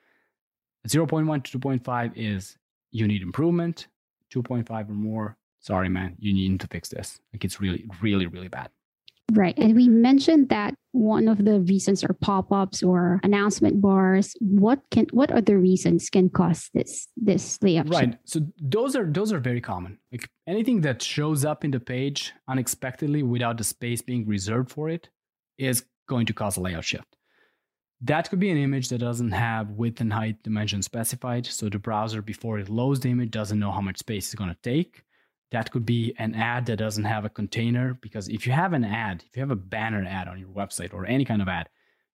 0.1 0.87 1.43
to 1.43 1.59
2.5 1.59 2.11
is 2.15 2.57
you 2.91 3.07
need 3.07 3.21
improvement 3.21 3.87
2.5 4.33 4.89
or 4.89 4.93
more, 4.93 5.37
sorry, 5.59 5.89
man, 5.89 6.15
you 6.19 6.33
need 6.33 6.59
to 6.59 6.67
fix 6.67 6.89
this. 6.89 7.19
Like 7.31 7.45
it's 7.45 7.61
really, 7.61 7.85
really, 8.01 8.25
really 8.25 8.47
bad. 8.47 8.69
Right. 9.31 9.57
And 9.57 9.75
we 9.75 9.87
mentioned 9.87 10.49
that 10.49 10.75
one 10.91 11.27
of 11.27 11.43
the 11.43 11.61
reasons 11.61 12.03
are 12.03 12.13
pop-ups 12.13 12.83
or 12.83 13.19
announcement 13.23 13.81
bars. 13.81 14.35
What 14.39 14.81
can 14.91 15.07
what 15.11 15.31
other 15.31 15.57
reasons 15.57 16.09
can 16.09 16.29
cause 16.29 16.69
this 16.73 17.07
this 17.15 17.57
layout? 17.63 17.89
Right. 17.89 18.17
So 18.25 18.41
those 18.61 18.95
are 18.95 19.09
those 19.09 19.31
are 19.31 19.39
very 19.39 19.61
common. 19.61 19.97
Like 20.11 20.29
anything 20.45 20.81
that 20.81 21.01
shows 21.01 21.45
up 21.45 21.63
in 21.63 21.71
the 21.71 21.79
page 21.79 22.33
unexpectedly 22.47 23.23
without 23.23 23.57
the 23.57 23.63
space 23.63 24.01
being 24.01 24.27
reserved 24.27 24.71
for 24.71 24.89
it 24.89 25.09
is 25.57 25.85
going 26.07 26.25
to 26.27 26.33
cause 26.33 26.57
a 26.57 26.61
layout 26.61 26.83
shift. 26.83 27.15
That 28.01 28.29
could 28.29 28.39
be 28.39 28.49
an 28.49 28.57
image 28.57 28.89
that 28.89 28.97
doesn't 28.97 29.31
have 29.31 29.69
width 29.71 30.01
and 30.01 30.11
height 30.11 30.43
dimension 30.43 30.81
specified. 30.81 31.45
So 31.45 31.69
the 31.69 31.79
browser, 31.79 32.21
before 32.21 32.59
it 32.59 32.67
loads 32.67 32.99
the 32.99 33.09
image, 33.09 33.31
doesn't 33.31 33.57
know 33.57 33.71
how 33.71 33.79
much 33.79 33.99
space 33.99 34.27
it's 34.27 34.35
going 34.35 34.49
to 34.49 34.57
take. 34.61 35.03
That 35.53 35.71
could 35.71 35.85
be 35.85 36.13
an 36.17 36.33
ad 36.33 36.65
that 36.65 36.77
doesn't 36.77 37.03
have 37.03 37.25
a 37.25 37.29
container. 37.29 37.93
Because 38.01 38.27
if 38.27 38.45
you 38.45 38.53
have 38.53 38.73
an 38.73 38.83
ad, 38.83 39.23
if 39.29 39.37
you 39.37 39.41
have 39.41 39.51
a 39.51 39.55
banner 39.55 40.03
ad 40.05 40.27
on 40.27 40.39
your 40.39 40.49
website 40.49 40.93
or 40.93 41.05
any 41.05 41.23
kind 41.23 41.41
of 41.41 41.47
ad, 41.47 41.69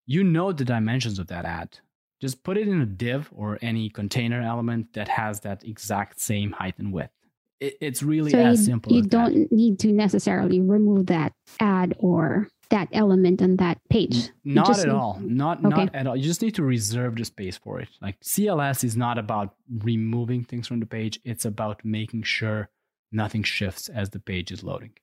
you 0.07 0.23
know 0.23 0.51
the 0.51 0.65
dimensions 0.65 1.19
of 1.19 1.27
that 1.27 1.45
ad. 1.45 1.79
Just 2.19 2.43
put 2.43 2.57
it 2.57 2.67
in 2.67 2.81
a 2.81 2.85
div 2.85 3.29
or 3.31 3.59
any 3.61 3.89
container 3.89 4.41
element 4.41 4.93
that 4.93 5.07
has 5.07 5.41
that 5.41 5.63
exact 5.63 6.19
same 6.19 6.51
height 6.51 6.73
and 6.79 6.91
width. 6.91 7.11
It, 7.59 7.77
it's 7.79 8.01
really 8.01 8.31
so 8.31 8.39
as 8.39 8.59
you, 8.61 8.65
simple. 8.65 8.93
You 8.93 9.03
don't 9.03 9.33
that. 9.33 9.51
need 9.51 9.79
to 9.79 9.91
necessarily 9.91 10.59
remove 10.59 11.05
that 11.07 11.33
ad 11.59 11.95
or 11.99 12.47
that 12.69 12.89
element 12.91 13.41
on 13.41 13.57
that 13.57 13.79
page. 13.89 14.31
Not 14.43 14.79
at 14.79 14.89
all. 14.89 15.19
Not 15.21 15.59
okay. 15.59 15.85
not 15.85 15.95
at 15.95 16.07
all. 16.07 16.15
You 16.15 16.23
just 16.23 16.41
need 16.41 16.55
to 16.55 16.63
reserve 16.63 17.15
the 17.15 17.25
space 17.25 17.57
for 17.57 17.79
it. 17.79 17.89
Like 18.01 18.19
CLS 18.21 18.83
is 18.83 18.97
not 18.97 19.17
about 19.17 19.55
removing 19.69 20.43
things 20.43 20.67
from 20.67 20.79
the 20.79 20.85
page. 20.85 21.19
It's 21.23 21.45
about 21.45 21.85
making 21.85 22.23
sure 22.23 22.69
nothing 23.11 23.43
shifts 23.43 23.89
as 23.89 24.09
the 24.09 24.19
page 24.19 24.51
is 24.51 24.63
loading. 24.63 24.93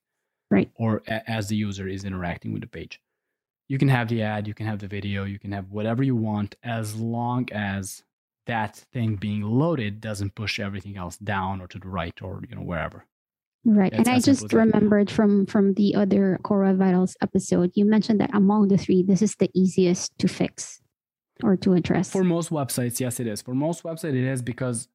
Right. 0.51 0.69
Or 0.75 1.01
a- 1.07 1.29
as 1.29 1.47
the 1.49 1.55
user 1.55 1.87
is 1.87 2.05
interacting 2.05 2.53
with 2.53 2.61
the 2.61 2.67
page. 2.67 3.01
You 3.67 3.77
can 3.79 3.89
have 3.89 4.09
the 4.09 4.21
ad, 4.21 4.47
you 4.47 4.53
can 4.53 4.67
have 4.67 4.79
the 4.79 4.87
video, 4.87 5.23
you 5.23 5.39
can 5.39 5.51
have 5.51 5.71
whatever 5.71 6.03
you 6.03 6.15
want 6.15 6.55
as 6.63 6.95
long 6.95 7.47
as 7.51 8.03
that 8.45 8.75
thing 8.93 9.15
being 9.15 9.41
loaded 9.41 9.99
doesn't 9.99 10.35
push 10.35 10.59
everything 10.59 10.97
else 10.97 11.17
down 11.17 11.61
or 11.61 11.67
to 11.67 11.79
the 11.79 11.87
right 11.87 12.19
or 12.21 12.43
you 12.47 12.55
know 12.55 12.61
wherever. 12.61 13.05
Right. 13.67 13.91
and 13.91 14.07
I 14.07 14.19
just 14.19 14.53
remembered 14.53 15.09
from 15.09 15.47
from 15.47 15.73
the 15.73 15.95
other 15.95 16.39
Core 16.43 16.61
Web 16.61 16.77
Vitals 16.77 17.17
episode, 17.21 17.71
you 17.73 17.83
mentioned 17.85 18.21
that 18.21 18.29
among 18.35 18.67
the 18.67 18.77
three, 18.77 19.01
this 19.01 19.23
is 19.23 19.35
the 19.37 19.49
easiest 19.55 20.15
to 20.19 20.27
fix 20.27 20.79
or 21.43 21.57
to 21.57 21.73
address. 21.73 22.11
For 22.11 22.23
most 22.23 22.51
websites, 22.51 22.99
yes, 22.99 23.19
it 23.19 23.25
is. 23.25 23.41
For 23.41 23.55
most 23.55 23.81
websites, 23.81 24.13
it 24.13 24.15
is 24.17 24.43
because 24.43 24.87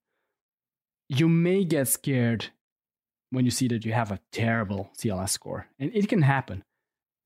you 1.08 1.28
may 1.28 1.64
get 1.64 1.88
scared 1.88 2.46
when 3.30 3.44
you 3.44 3.50
see 3.50 3.68
that 3.68 3.84
you 3.84 3.92
have 3.92 4.10
a 4.10 4.20
terrible 4.32 4.90
CLS 4.98 5.30
score. 5.30 5.66
And 5.78 5.90
it 5.94 6.08
can 6.08 6.22
happen. 6.22 6.64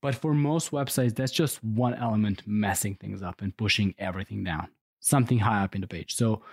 But 0.01 0.15
for 0.15 0.33
most 0.33 0.71
websites, 0.71 1.15
that's 1.15 1.31
just 1.31 1.63
one 1.63 1.95
element 1.95 2.43
messing 2.45 2.95
things 2.95 3.23
up 3.23 3.41
and 3.41 3.55
pushing 3.57 3.95
everything 3.97 4.43
down, 4.43 4.67
something 4.99 5.39
high 5.39 5.63
up 5.63 5.73
in 5.73 5.81
the 5.81 5.87
page. 5.87 6.15
So 6.15 6.43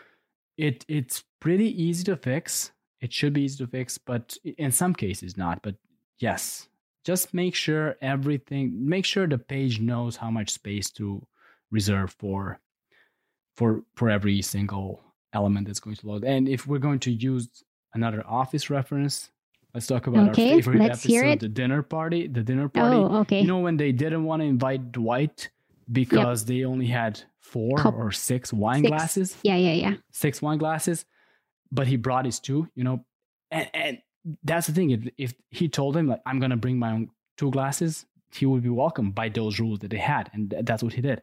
it 0.56 0.84
it's 0.88 1.24
pretty 1.40 1.82
easy 1.82 2.04
to 2.04 2.16
fix 2.16 2.72
it 3.02 3.12
should 3.12 3.32
be 3.32 3.42
easy 3.42 3.58
to 3.64 3.66
fix, 3.66 3.98
but 3.98 4.38
in 4.44 4.70
some 4.70 4.94
cases 4.94 5.36
not. 5.36 5.60
But 5.60 5.74
yes, 6.18 6.68
just 7.04 7.34
make 7.34 7.54
sure 7.54 7.96
everything 8.00 8.72
make 8.88 9.04
sure 9.04 9.26
the 9.26 9.38
page 9.38 9.80
knows 9.80 10.16
how 10.16 10.30
much 10.30 10.50
space 10.50 10.88
to 10.92 11.26
reserve 11.70 12.14
for 12.18 12.60
for 13.56 13.82
for 13.96 14.08
every 14.08 14.40
single 14.40 15.02
element 15.32 15.66
that's 15.66 15.80
going 15.80 15.96
to 15.96 16.06
load 16.06 16.24
and 16.24 16.48
if 16.48 16.66
we're 16.66 16.78
going 16.78 17.00
to 17.00 17.10
use 17.10 17.64
another 17.94 18.22
office 18.26 18.68
reference 18.70 19.30
let's 19.74 19.86
talk 19.86 20.06
about 20.06 20.30
okay, 20.30 20.50
our 20.50 20.56
favorite 20.62 20.80
episode 20.82 21.40
the 21.40 21.48
dinner 21.48 21.82
party 21.82 22.26
the 22.26 22.42
dinner 22.42 22.68
party 22.68 22.96
Oh, 22.96 23.18
okay. 23.20 23.40
you 23.40 23.46
know 23.46 23.58
when 23.60 23.76
they 23.76 23.92
didn't 23.92 24.24
want 24.24 24.40
to 24.42 24.46
invite 24.46 24.92
dwight 24.92 25.50
because 25.90 26.44
they 26.44 26.64
only 26.64 26.86
had 26.86 27.20
four 27.40 27.80
or 27.86 28.12
six 28.12 28.52
wine 28.52 28.80
Six. 28.82 28.88
glasses 28.88 29.36
yeah, 29.42 29.56
yeah, 29.56 29.72
yeah. 29.72 29.94
six 30.10 30.40
wine 30.42 30.58
glasses, 30.58 31.04
but 31.70 31.86
he 31.86 31.96
brought 31.96 32.24
his 32.24 32.38
two, 32.40 32.68
you 32.74 32.84
know, 32.84 33.04
and, 33.50 33.68
and 33.74 33.98
that's 34.44 34.66
the 34.68 34.72
thing. 34.72 34.90
If, 34.90 35.00
if 35.18 35.34
he 35.50 35.68
told 35.68 35.96
him 35.96 36.06
like 36.08 36.20
I'm 36.26 36.38
gonna 36.40 36.56
bring 36.56 36.78
my 36.78 36.92
own 36.92 37.10
two 37.36 37.50
glasses, 37.50 38.06
he 38.32 38.46
would 38.46 38.62
be 38.62 38.68
welcome 38.70 39.10
by 39.10 39.28
those 39.28 39.58
rules 39.60 39.78
that 39.80 39.90
they 39.90 39.98
had, 39.98 40.30
and 40.32 40.50
th- 40.50 40.64
that's 40.64 40.82
what 40.82 40.92
he 40.94 41.00
did. 41.02 41.20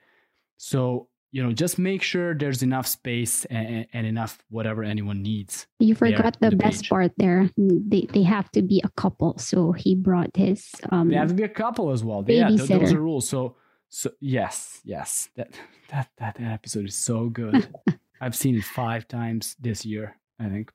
So 0.58 1.08
you 1.32 1.44
know, 1.44 1.52
just 1.52 1.78
make 1.78 2.02
sure 2.02 2.34
there's 2.34 2.64
enough 2.64 2.88
space 2.88 3.46
and, 3.46 3.86
and 3.94 4.08
enough 4.08 4.40
whatever 4.50 4.84
anyone 4.84 5.22
needs. 5.22 5.68
You 5.80 5.94
forgot 5.94 6.40
the, 6.40 6.50
the 6.50 6.56
best 6.56 6.84
page. 6.84 6.90
part 6.90 7.12
there. 7.18 7.50
They 7.58 8.08
they 8.12 8.24
have 8.24 8.50
to 8.52 8.62
be 8.62 8.82
a 8.84 8.90
couple. 8.90 9.38
So 9.38 9.72
he 9.72 9.96
brought 9.96 10.36
his 10.36 10.72
um 10.92 11.10
They 11.10 11.16
have 11.16 11.30
to 11.30 11.36
be 11.36 11.44
a 11.44 11.50
couple 11.50 11.92
as 11.92 12.04
well. 12.04 12.24
Yeah, 12.28 12.50
th- 12.50 12.68
those 12.68 12.94
are 12.94 13.02
rules. 13.02 13.30
So 13.30 13.58
so 13.90 14.12
yes, 14.20 14.82
yes, 14.84 15.30
that 15.36 15.52
that 15.90 16.10
that, 16.18 16.36
that 16.36 16.52
episode 16.52 16.86
is 16.86 16.96
so 16.96 17.30
good. 17.30 17.74
I've 18.22 18.36
seen 18.36 18.56
it 18.56 18.64
five 18.64 19.08
times 19.08 19.56
this 19.60 19.86
year, 19.86 20.18
I 20.40 20.50
think. 20.50 20.72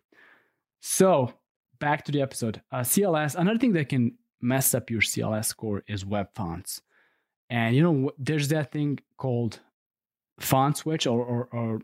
So 0.80 1.34
back 1.78 2.04
to 2.04 2.12
the 2.12 2.22
episode. 2.22 2.62
Uh, 2.70 2.80
CLS. 2.80 3.34
Another 3.34 3.58
thing 3.58 3.72
that 3.72 3.88
can 3.88 4.16
mess 4.40 4.74
up 4.74 4.88
your 4.90 5.00
CLS 5.00 5.46
score 5.46 5.82
is 5.88 6.06
web 6.06 6.28
fonts, 6.34 6.80
and 7.50 7.74
you 7.74 7.82
know 7.82 8.12
there's 8.18 8.48
that 8.48 8.70
thing 8.70 9.00
called 9.16 9.58
font 10.38 10.76
switch, 10.76 11.06
or 11.06 11.24
or, 11.24 11.48
or 11.52 11.82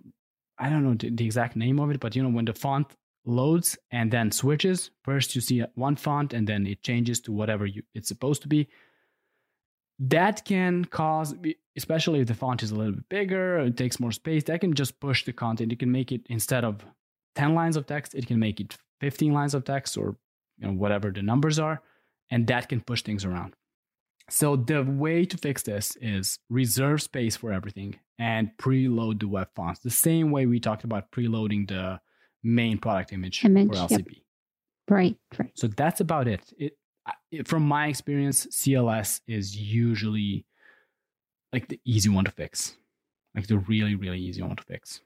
I 0.59 0.69
don't 0.69 0.85
know 0.85 0.95
the, 0.95 1.25
exact 1.25 1.57
name 1.57 1.81
of 1.81 1.91
it, 1.91 2.01
but 2.01 2.15
you 2.17 2.23
know 2.23 2.29
when 2.29 2.45
the 2.45 2.55
font 2.55 2.95
loads 3.25 3.79
and 3.91 4.11
then 4.11 4.31
switches. 4.33 4.91
First 5.05 5.35
you 5.35 5.41
see 5.41 5.63
one 5.75 5.97
font, 5.97 6.33
and 6.33 6.47
then 6.47 6.67
it 6.67 6.83
changes 6.83 7.21
to 7.23 7.33
whatever 7.33 7.67
you, 7.67 7.83
it's 7.95 8.09
supposed 8.09 8.43
to 8.43 8.49
be 8.49 8.69
that 10.01 10.45
can 10.47 10.85
cause 10.87 11.35
especially 11.77 12.21
if 12.21 12.27
the 12.27 12.35
font 12.35 12.63
is 12.63 12.71
a 12.71 12.75
little 12.75 12.95
bit 12.95 13.09
bigger 13.11 13.59
it 13.59 13.77
takes 13.77 14.01
more 14.01 14.11
space 14.11 14.43
that 14.45 14.61
can 14.61 14.73
just 14.73 14.99
push 14.99 15.25
the 15.25 15.33
content 15.33 15.71
you 15.71 15.77
can 15.77 15.93
make 15.93 16.11
it 16.11 16.23
instead 16.31 16.65
of 16.65 16.85
10 17.37 17.55
lines 17.55 17.77
of 17.77 17.87
text 17.87 18.15
it 18.15 18.27
can 18.27 18.39
make 18.39 18.61
it 18.61 18.77
15 19.01 19.33
lines 19.33 19.55
of 19.55 19.65
text 19.65 19.99
or 19.99 20.17
you 20.59 20.67
know 20.67 20.73
whatever 20.73 21.11
the 21.11 21.23
numbers 21.23 21.59
are 21.59 21.83
and 22.31 22.47
that 22.47 22.69
can 22.69 22.81
push 22.81 23.03
things 23.03 23.27
around 23.27 23.55
so 24.31 24.57
the 24.57 24.83
way 24.83 25.25
to 25.25 25.37
fix 25.37 25.63
this 25.63 25.97
is 26.01 26.39
reserve 26.49 27.03
space 27.03 27.37
for 27.37 27.53
everything 27.53 27.99
and 28.19 28.51
preload 28.59 29.21
the 29.21 29.29
web 29.29 29.49
fonts 29.55 29.81
the 29.81 29.91
same 29.91 30.31
way 30.31 30.47
we 30.47 30.61
talked 30.61 30.85
about 30.85 31.11
preloading 31.11 31.69
the 31.69 32.01
main 32.43 32.79
product 32.79 33.13
image, 33.13 33.45
Image, 33.45 33.69
for 33.69 33.75
yep. 33.75 33.91
lcp 33.91 34.23
right, 34.89 35.17
right. 35.39 35.51
so 35.55 35.67
that's 35.69 36.01
about 36.01 36.29
it. 36.29 36.53
It, 36.59 36.77
it 37.31 37.49
from 37.49 37.63
my 37.63 37.87
experience, 37.87 38.47
CLS 38.47 39.21
is 39.27 39.57
usually 39.57 40.45
like 41.53 41.69
the 41.69 41.81
easy 41.85 42.09
one 42.09 42.25
to 42.25 42.31
fix, 42.31 42.77
like 43.35 43.47
the 43.47 43.59
really 43.59 43.95
really 43.95 44.21
easy 44.21 44.43
one 44.43 44.57
to 44.57 44.63
fix. 44.63 45.01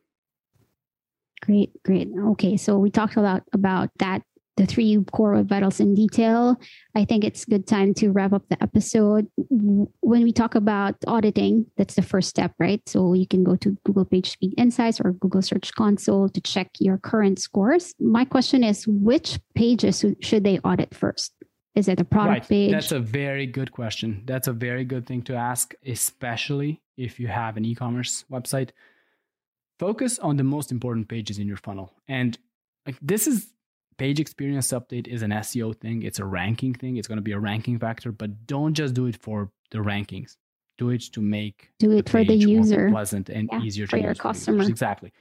Great, 1.43 1.71
great. 1.83 2.09
Okay, 2.17 2.57
so 2.57 2.79
we 2.79 2.91
talked 2.91 3.17
about 3.17 3.43
about 3.53 3.91
that 3.99 4.23
the 4.57 4.67
three 4.67 5.03
core 5.13 5.33
web 5.33 5.49
vitals 5.49 5.81
in 5.81 5.95
detail. 5.95 6.57
I 6.95 7.05
think 7.05 7.25
it's 7.25 7.45
good 7.45 7.67
time 7.67 7.93
to 7.95 8.11
wrap 8.11 8.33
up 8.33 8.49
the 8.49 8.63
episode. 8.63 9.29
When 9.37 10.23
we 10.23 10.33
talk 10.33 10.55
about 10.55 10.95
auditing, 11.07 11.67
that's 11.77 11.95
the 11.95 12.03
first 12.03 12.29
step, 12.29 12.53
right? 12.59 12.81
So 12.87 13.15
you 13.15 13.27
can 13.27 13.43
go 13.43 13.57
to 13.57 13.77
Google 13.85 14.07
PageSpeed 14.07 14.55
Insights 14.57 15.01
or 15.01 15.13
Google 15.13 15.43
Search 15.43 15.75
Console 15.75 16.29
to 16.29 16.41
check 16.41 16.71
your 16.79 16.99
current 16.99 17.41
scores. 17.41 17.95
My 17.99 18.25
question 18.25 18.63
is, 18.63 18.87
which 18.87 19.41
pages 19.55 20.05
should- 20.21 20.45
they 20.45 20.59
audit 20.59 20.95
first? 20.95 21.33
Is 21.75 21.89
it 21.89 21.99
a 21.99 22.05
product 22.05 22.41
right. 22.41 22.49
page? 22.49 22.71
That's 22.71 22.93
a 22.93 23.01
very 23.01 23.47
good 23.47 23.73
question. 23.73 24.23
That's 24.27 24.47
a 24.47 24.53
very 24.53 24.85
good 24.85 25.07
thing 25.07 25.23
to 25.23 25.35
ask, 25.35 25.75
especially 25.85 26.83
if 26.97 27.19
you 27.19 27.27
have 27.27 27.57
an 27.57 27.65
e-commerce 27.65 28.25
website. 28.31 28.71
Focus 29.79 30.19
on 30.19 30.37
the 30.37 30.45
most 30.45 30.71
important 30.71 31.09
pages 31.09 31.39
in 31.39 31.49
your 31.49 31.57
funnel. 31.57 31.93
And 32.07 32.39
like 32.87 32.97
this 33.03 33.27
is 33.27 33.54
page 33.97 34.21
experience 34.21 34.69
update 34.69 35.07
is 35.07 35.23
an 35.23 35.31
SEO 35.31 35.79
thing. 35.81 36.03
It's 36.03 36.19
a 36.19 36.25
ranking 36.25 36.75
thing. 36.75 36.97
It's 36.97 37.09
going 37.09 37.17
to 37.19 37.23
be 37.23 37.33
a 37.33 37.39
ranking 37.39 37.79
factor, 37.79 38.13
but 38.13 38.47
don't 38.47 38.75
just 38.75 38.95
do 38.95 39.07
it 39.07 39.17
for 39.21 39.51
the 39.71 39.79
rankings. 39.79 40.37
Do 40.79 40.91
it 40.91 41.03
to 41.13 41.21
make 41.21 41.71
Do 41.79 41.93
it 41.93 42.09
for 42.09 42.19
the 42.25 42.27
page 42.29 42.47
more 42.47 42.57
user. 42.57 42.91
pleasant 42.91 43.29
and 43.29 43.49
Yeah, 43.53 43.61
easier 43.63 43.87
for 43.87 43.97
to 43.97 44.03
your 44.03 44.11
use 44.11 44.17
users. 44.19 44.23
customer. 44.23 44.65
Exactly. 44.65 45.13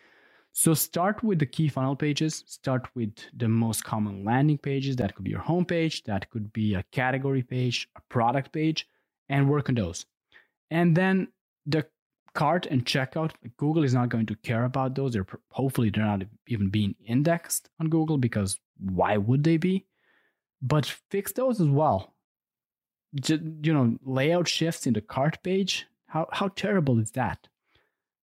So 0.51 0.74
start 0.74 1.24
with 1.24 1.39
the 1.39 1.45
key 1.45 1.67
funnel 1.67 1.95
pages. 1.95 2.43
Start 2.47 2.88
with 2.95 3.13
the 3.36 3.47
most 3.47 3.84
common 3.84 4.24
landing 4.24 4.57
pages. 4.59 4.95
That 4.97 5.15
could 5.15 5.24
be 5.26 5.32
your 5.32 5.41
homepage. 5.41 6.03
That 6.05 6.30
could 6.30 6.51
be 6.53 6.76
a 6.76 6.84
category 6.91 7.41
page, 7.43 7.88
a 7.95 8.01
product 8.09 8.51
page, 8.51 8.88
and 9.30 9.49
work 9.49 9.69
on 9.69 9.76
those. 9.76 10.05
And 10.69 10.95
then 10.95 11.28
the 11.65 11.86
cart 12.34 12.65
and 12.65 12.86
checkout. 12.86 13.31
Google 13.57 13.84
is 13.84 13.93
not 13.93 14.09
going 14.09 14.25
to 14.27 14.36
care 14.38 14.65
about 14.65 14.95
those. 14.95 15.13
They're 15.13 15.27
hopefully 15.51 15.89
they're 15.89 16.05
not 16.05 16.23
even 16.47 16.69
being 16.69 16.95
indexed 17.05 17.69
on 17.79 17.89
Google 17.89 18.17
because 18.17 18.59
why 18.79 19.17
would 19.17 19.43
they 19.43 19.57
be? 19.57 19.86
But 20.61 20.86
fix 21.09 21.31
those 21.34 21.61
as 21.61 21.67
well. 21.67 22.13
Ju- 23.15 23.57
you 23.61 23.73
know, 23.73 23.97
layout 24.03 24.47
shifts 24.47 24.88
in 24.88 24.93
the 24.93 25.01
cart 25.01 25.41
page. 25.43 25.86
How 26.07 26.27
how 26.31 26.49
terrible 26.49 26.99
is 26.99 27.11
that? 27.11 27.47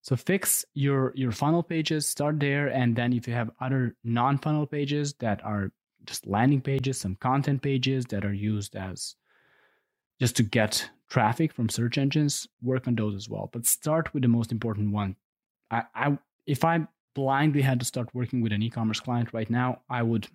So 0.03 0.17
fix 0.17 0.65
your 0.75 1.13
your 1.15 1.33
funnel 1.33 1.63
pages, 1.63 2.07
start 2.07 2.41
there, 2.41 2.69
and 2.69 2.97
then 2.97 3.13
if 3.13 3.29
you 3.29 3.35
have 3.35 3.51
other 3.61 3.97
non-funnel 4.03 4.67
pages 4.67 5.13
that 5.15 5.45
are 5.45 5.73
just 6.07 6.27
landing 6.27 6.61
pages, 6.61 6.99
some 6.99 7.17
content 7.17 7.63
pages 7.63 8.07
that 8.07 8.25
are 8.25 8.33
used 8.33 8.75
as 8.75 9.17
just 10.19 10.37
to 10.37 10.43
get 10.43 10.89
traffic 11.11 11.53
from 11.53 11.69
search 11.69 11.99
engines, 11.99 12.49
work 12.63 12.89
on 12.89 12.95
those 12.95 13.15
as 13.15 13.29
well. 13.29 13.51
But 13.53 13.67
start 13.67 14.15
with 14.15 14.23
the 14.23 14.29
most 14.29 14.53
important 14.53 14.93
one. 14.93 15.17
I, 15.71 15.83
I 15.95 16.19
if 16.47 16.65
I 16.65 16.87
blindly 17.15 17.61
had 17.61 17.81
to 17.81 17.87
start 17.87 18.15
working 18.15 18.41
with 18.41 18.53
an 18.53 18.63
e-commerce 18.63 19.01
client 19.01 19.35
right 19.35 19.51
now, 19.51 19.81
I 19.91 20.03
would 20.03 20.29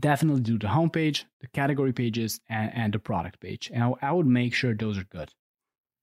definitely 0.00 0.42
do 0.42 0.58
the 0.58 0.66
homepage, 0.66 1.24
the 1.40 1.46
category 1.48 1.92
pages, 1.92 2.40
and, 2.48 2.72
and 2.74 2.92
the 2.92 2.98
product 2.98 3.40
page. 3.40 3.70
And 3.72 3.82
I, 3.82 3.92
I 4.02 4.12
would 4.12 4.26
make 4.26 4.54
sure 4.54 4.74
those 4.74 4.98
are 4.98 5.04
good. 5.04 5.32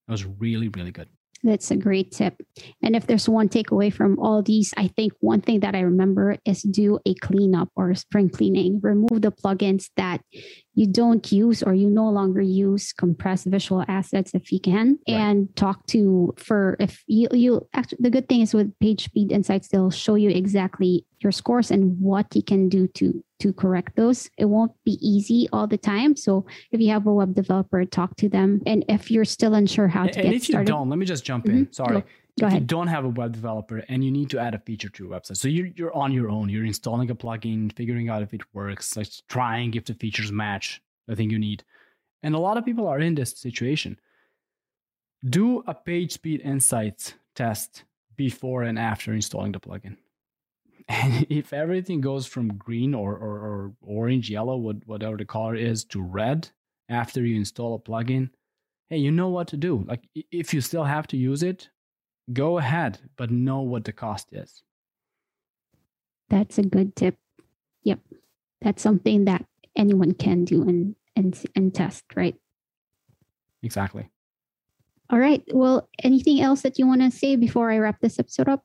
Those 0.07 0.23
are 0.23 0.29
really, 0.39 0.69
really 0.69 0.91
good. 0.91 1.09
That's 1.43 1.71
a 1.71 1.75
great 1.75 2.11
tip. 2.11 2.35
And 2.83 2.95
if 2.95 3.07
there's 3.07 3.27
one 3.27 3.49
takeaway 3.49 3.91
from 3.91 4.19
all 4.19 4.43
these, 4.43 4.73
I 4.77 4.87
think 4.89 5.13
one 5.21 5.41
thing 5.41 5.61
that 5.61 5.75
I 5.75 5.79
remember 5.81 6.37
is 6.45 6.61
do 6.61 6.99
a 7.05 7.15
cleanup 7.15 7.69
or 7.75 7.89
a 7.91 7.95
spring 7.95 8.29
cleaning. 8.29 8.79
Remove 8.83 9.21
the 9.21 9.31
plugins 9.31 9.89
that 9.97 10.21
you 10.75 10.87
don't 10.87 11.31
use 11.31 11.63
or 11.63 11.73
you 11.73 11.89
no 11.89 12.09
longer 12.09 12.41
use. 12.41 12.93
Compress 12.93 13.43
visual 13.45 13.83
assets 13.87 14.31
if 14.33 14.51
you 14.51 14.59
can, 14.59 14.99
Right. 15.07 15.17
and 15.17 15.55
talk 15.55 15.85
to 15.87 16.33
for 16.37 16.77
if 16.79 17.03
you 17.07 17.27
you 17.33 17.67
actually 17.73 17.97
the 18.01 18.09
good 18.09 18.29
thing 18.29 18.41
is 18.41 18.53
with 18.53 18.77
PageSpeed 18.79 19.31
Insights, 19.31 19.67
they'll 19.69 19.91
show 19.91 20.15
you 20.15 20.29
exactly 20.29 21.05
your 21.21 21.31
scores 21.31 21.71
and 21.71 21.99
what 21.99 22.27
you 22.35 22.43
can 22.43 22.69
do 22.69 22.87
to 22.87 23.23
to 23.41 23.53
correct 23.53 23.95
those. 23.95 24.29
It 24.37 24.45
won't 24.45 24.71
be 24.85 24.97
easy 25.05 25.47
all 25.53 25.67
the 25.67 25.77
time. 25.77 26.15
So 26.15 26.45
if 26.71 26.79
you 26.81 26.89
have 26.91 27.05
a 27.07 27.13
web 27.13 27.33
developer, 27.35 27.83
talk 27.85 28.15
to 28.17 28.29
them. 28.29 28.61
And 28.65 28.85
if 28.87 29.11
you're 29.11 29.25
still 29.25 29.53
unsure 29.55 29.87
how 29.87 30.03
to 30.07 30.19
and 30.19 30.23
get 30.29 30.33
if 30.35 30.47
you 30.49 30.53
started, 30.53 30.67
don't, 30.67 30.89
let 30.89 30.99
me 30.99 31.05
just 31.05 31.25
jump 31.25 31.47
in. 31.47 31.65
Mhm. 31.67 31.75
Sorry. 31.75 32.01
Go- 32.01 32.07
go 32.39 32.47
if 32.47 32.53
you 32.53 32.59
don't 32.61 32.87
have 32.87 33.03
a 33.05 33.09
web 33.09 33.33
developer 33.33 33.79
and 33.89 34.03
you 34.05 34.11
need 34.11 34.29
to 34.31 34.39
add 34.39 34.53
a 34.55 34.59
feature 34.59 34.89
to 34.89 35.03
your 35.03 35.11
website, 35.11 35.37
so 35.37 35.47
you're, 35.47 35.67
you're 35.75 35.93
on 35.93 36.11
your 36.13 36.29
own, 36.29 36.49
you're 36.49 36.65
installing 36.65 37.09
a 37.11 37.15
plugin, 37.15 37.71
figuring 37.75 38.07
out 38.09 38.21
if 38.23 38.33
it 38.33 38.41
works, 38.53 38.95
like 38.95 39.09
trying 39.27 39.73
if 39.73 39.85
the 39.85 39.93
features 39.93 40.31
match 40.31 40.81
the 41.07 41.15
thing 41.15 41.29
you 41.29 41.39
need. 41.39 41.63
And 42.23 42.33
a 42.35 42.39
lot 42.39 42.57
of 42.57 42.63
people 42.65 42.87
are 42.87 42.99
in 42.99 43.15
this 43.15 43.31
situation. 43.37 43.99
Do 45.27 45.63
a 45.67 45.73
page 45.73 46.11
speed 46.13 46.41
insights 46.41 47.13
test 47.35 47.83
before 48.15 48.63
and 48.63 48.77
after 48.79 49.13
installing 49.13 49.51
the 49.51 49.59
plugin. 49.59 49.97
And 50.91 51.25
if 51.29 51.53
everything 51.53 52.01
goes 52.01 52.27
from 52.27 52.57
green 52.57 52.93
or, 52.93 53.15
or, 53.15 53.39
or 53.39 53.73
orange, 53.81 54.29
yellow, 54.29 54.57
what, 54.57 54.85
whatever 54.85 55.17
the 55.17 55.25
color 55.25 55.55
is, 55.55 55.85
to 55.85 56.01
red 56.01 56.49
after 56.89 57.25
you 57.25 57.37
install 57.37 57.75
a 57.75 57.79
plugin, 57.79 58.29
hey, 58.89 58.97
you 58.97 59.11
know 59.11 59.29
what 59.29 59.47
to 59.49 59.57
do. 59.57 59.85
Like 59.87 60.03
if 60.13 60.53
you 60.53 60.59
still 60.61 60.83
have 60.83 61.07
to 61.07 61.17
use 61.17 61.43
it, 61.43 61.69
go 62.33 62.57
ahead, 62.57 62.99
but 63.15 63.31
know 63.31 63.61
what 63.61 63.85
the 63.85 63.93
cost 63.93 64.27
is. 64.33 64.63
That's 66.29 66.57
a 66.57 66.63
good 66.63 66.95
tip. 66.95 67.17
Yep. 67.83 67.99
That's 68.61 68.81
something 68.81 69.25
that 69.25 69.45
anyone 69.75 70.13
can 70.13 70.45
do 70.45 70.61
and 70.61 70.95
and 71.15 71.37
and 71.55 71.73
test, 71.73 72.05
right? 72.15 72.35
Exactly. 73.63 74.09
All 75.09 75.19
right. 75.19 75.43
Well, 75.51 75.89
anything 76.03 76.39
else 76.39 76.61
that 76.61 76.79
you 76.79 76.87
want 76.87 77.01
to 77.01 77.11
say 77.11 77.35
before 77.35 77.69
I 77.69 77.79
wrap 77.79 77.99
this 77.99 78.17
episode 78.17 78.47
up? 78.47 78.63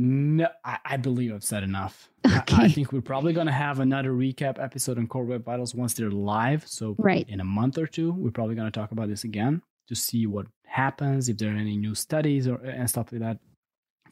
No, 0.00 0.46
I, 0.64 0.78
I 0.84 0.96
believe 0.96 1.34
I've 1.34 1.42
said 1.42 1.64
enough. 1.64 2.08
Okay. 2.24 2.54
I, 2.54 2.66
I 2.66 2.68
think 2.68 2.92
we're 2.92 3.00
probably 3.00 3.32
going 3.32 3.48
to 3.48 3.52
have 3.52 3.80
another 3.80 4.12
recap 4.12 4.62
episode 4.62 4.96
on 4.96 5.08
Core 5.08 5.24
Web 5.24 5.44
Vitals 5.44 5.74
once 5.74 5.94
they're 5.94 6.08
live. 6.08 6.68
So 6.68 6.94
right. 6.98 7.28
in 7.28 7.40
a 7.40 7.44
month 7.44 7.78
or 7.78 7.86
two, 7.88 8.12
we're 8.12 8.30
probably 8.30 8.54
going 8.54 8.70
to 8.70 8.78
talk 8.78 8.92
about 8.92 9.08
this 9.08 9.24
again 9.24 9.60
to 9.88 9.96
see 9.96 10.24
what 10.28 10.46
happens, 10.66 11.28
if 11.28 11.36
there 11.36 11.50
are 11.50 11.56
any 11.56 11.76
new 11.76 11.96
studies 11.96 12.46
or 12.46 12.56
and 12.58 12.88
stuff 12.88 13.10
like 13.10 13.22
that. 13.22 13.38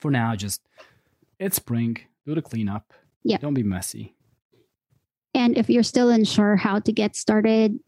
For 0.01 0.11
now, 0.11 0.35
just 0.35 0.61
it's 1.39 1.55
spring. 1.55 1.99
Do 2.27 2.35
the 2.35 2.43
cleanup. 2.43 2.93
Yeah. 3.23 3.37
Don't 3.37 3.55
be 3.55 3.63
messy. 3.63 4.17
And 5.35 5.57
if 5.57 5.71
you're 5.71 5.85
still 5.85 6.11
unsure 6.11 6.57
how 6.57 6.81
to 6.81 6.93
get 6.93 7.15
started, 7.15 7.79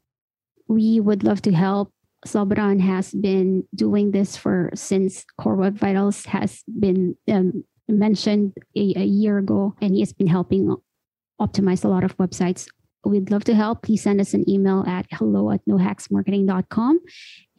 we 0.68 1.00
would 1.00 1.24
love 1.24 1.42
to 1.42 1.52
help. 1.52 1.90
Slobodan 2.24 2.80
has 2.80 3.12
been 3.12 3.64
doing 3.74 4.12
this 4.12 4.36
for 4.36 4.70
since 4.74 5.24
Core 5.36 5.56
Web 5.56 5.76
Vitals 5.76 6.26
has 6.26 6.62
been 6.78 7.16
um, 7.26 7.64
mentioned 7.88 8.54
a, 8.76 8.94
a 8.96 9.04
year 9.04 9.38
ago, 9.38 9.74
and 9.80 9.94
he 9.94 10.00
has 10.00 10.12
been 10.12 10.26
helping 10.26 10.76
optimize 11.40 11.84
a 11.84 11.88
lot 11.88 12.04
of 12.04 12.16
websites. 12.18 12.68
We'd 13.04 13.30
love 13.30 13.44
to 13.44 13.54
help. 13.54 13.82
Please 13.82 14.02
send 14.02 14.20
us 14.20 14.34
an 14.34 14.48
email 14.48 14.84
at 14.86 15.06
hello 15.12 15.50
at 15.50 15.64
nohacksmarketing.com. 15.66 17.00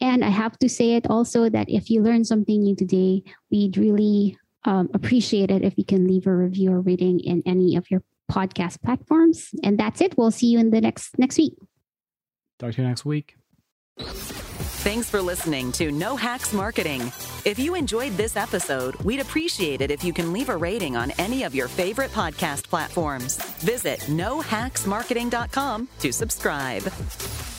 And 0.00 0.24
I 0.24 0.28
have 0.28 0.58
to 0.58 0.68
say 0.68 0.94
it 0.94 1.06
also 1.08 1.48
that 1.48 1.68
if 1.68 1.90
you 1.90 2.02
learned 2.02 2.26
something 2.26 2.62
new 2.62 2.76
today, 2.76 3.22
we'd 3.50 3.76
really 3.76 4.36
um, 4.64 4.90
appreciate 4.94 5.50
it 5.50 5.62
if 5.64 5.74
you 5.76 5.84
can 5.84 6.06
leave 6.06 6.26
a 6.26 6.34
review 6.34 6.72
or 6.72 6.80
rating 6.80 7.20
in 7.20 7.42
any 7.46 7.74
of 7.76 7.90
your 7.90 8.02
podcast 8.30 8.82
platforms. 8.82 9.50
And 9.64 9.78
that's 9.78 10.00
it. 10.00 10.16
We'll 10.16 10.30
see 10.30 10.48
you 10.48 10.58
in 10.58 10.70
the 10.70 10.80
next 10.80 11.18
next 11.18 11.38
week. 11.38 11.54
Talk 12.58 12.74
to 12.74 12.82
you 12.82 12.88
next 12.88 13.04
week. 13.04 13.36
Thanks 14.80 15.10
for 15.10 15.20
listening 15.20 15.72
to 15.72 15.92
No 15.92 16.16
Hacks 16.16 16.54
Marketing. 16.54 17.12
If 17.44 17.58
you 17.58 17.74
enjoyed 17.74 18.12
this 18.12 18.34
episode, 18.34 18.96
we'd 18.96 19.20
appreciate 19.20 19.82
it 19.82 19.90
if 19.90 20.02
you 20.02 20.14
can 20.14 20.32
leave 20.32 20.48
a 20.48 20.56
rating 20.56 20.96
on 20.96 21.10
any 21.18 21.42
of 21.42 21.54
your 21.54 21.68
favorite 21.68 22.10
podcast 22.12 22.66
platforms. 22.66 23.36
Visit 23.58 24.00
nohacksmarketing.com 24.00 25.88
to 25.98 26.12
subscribe. 26.12 27.50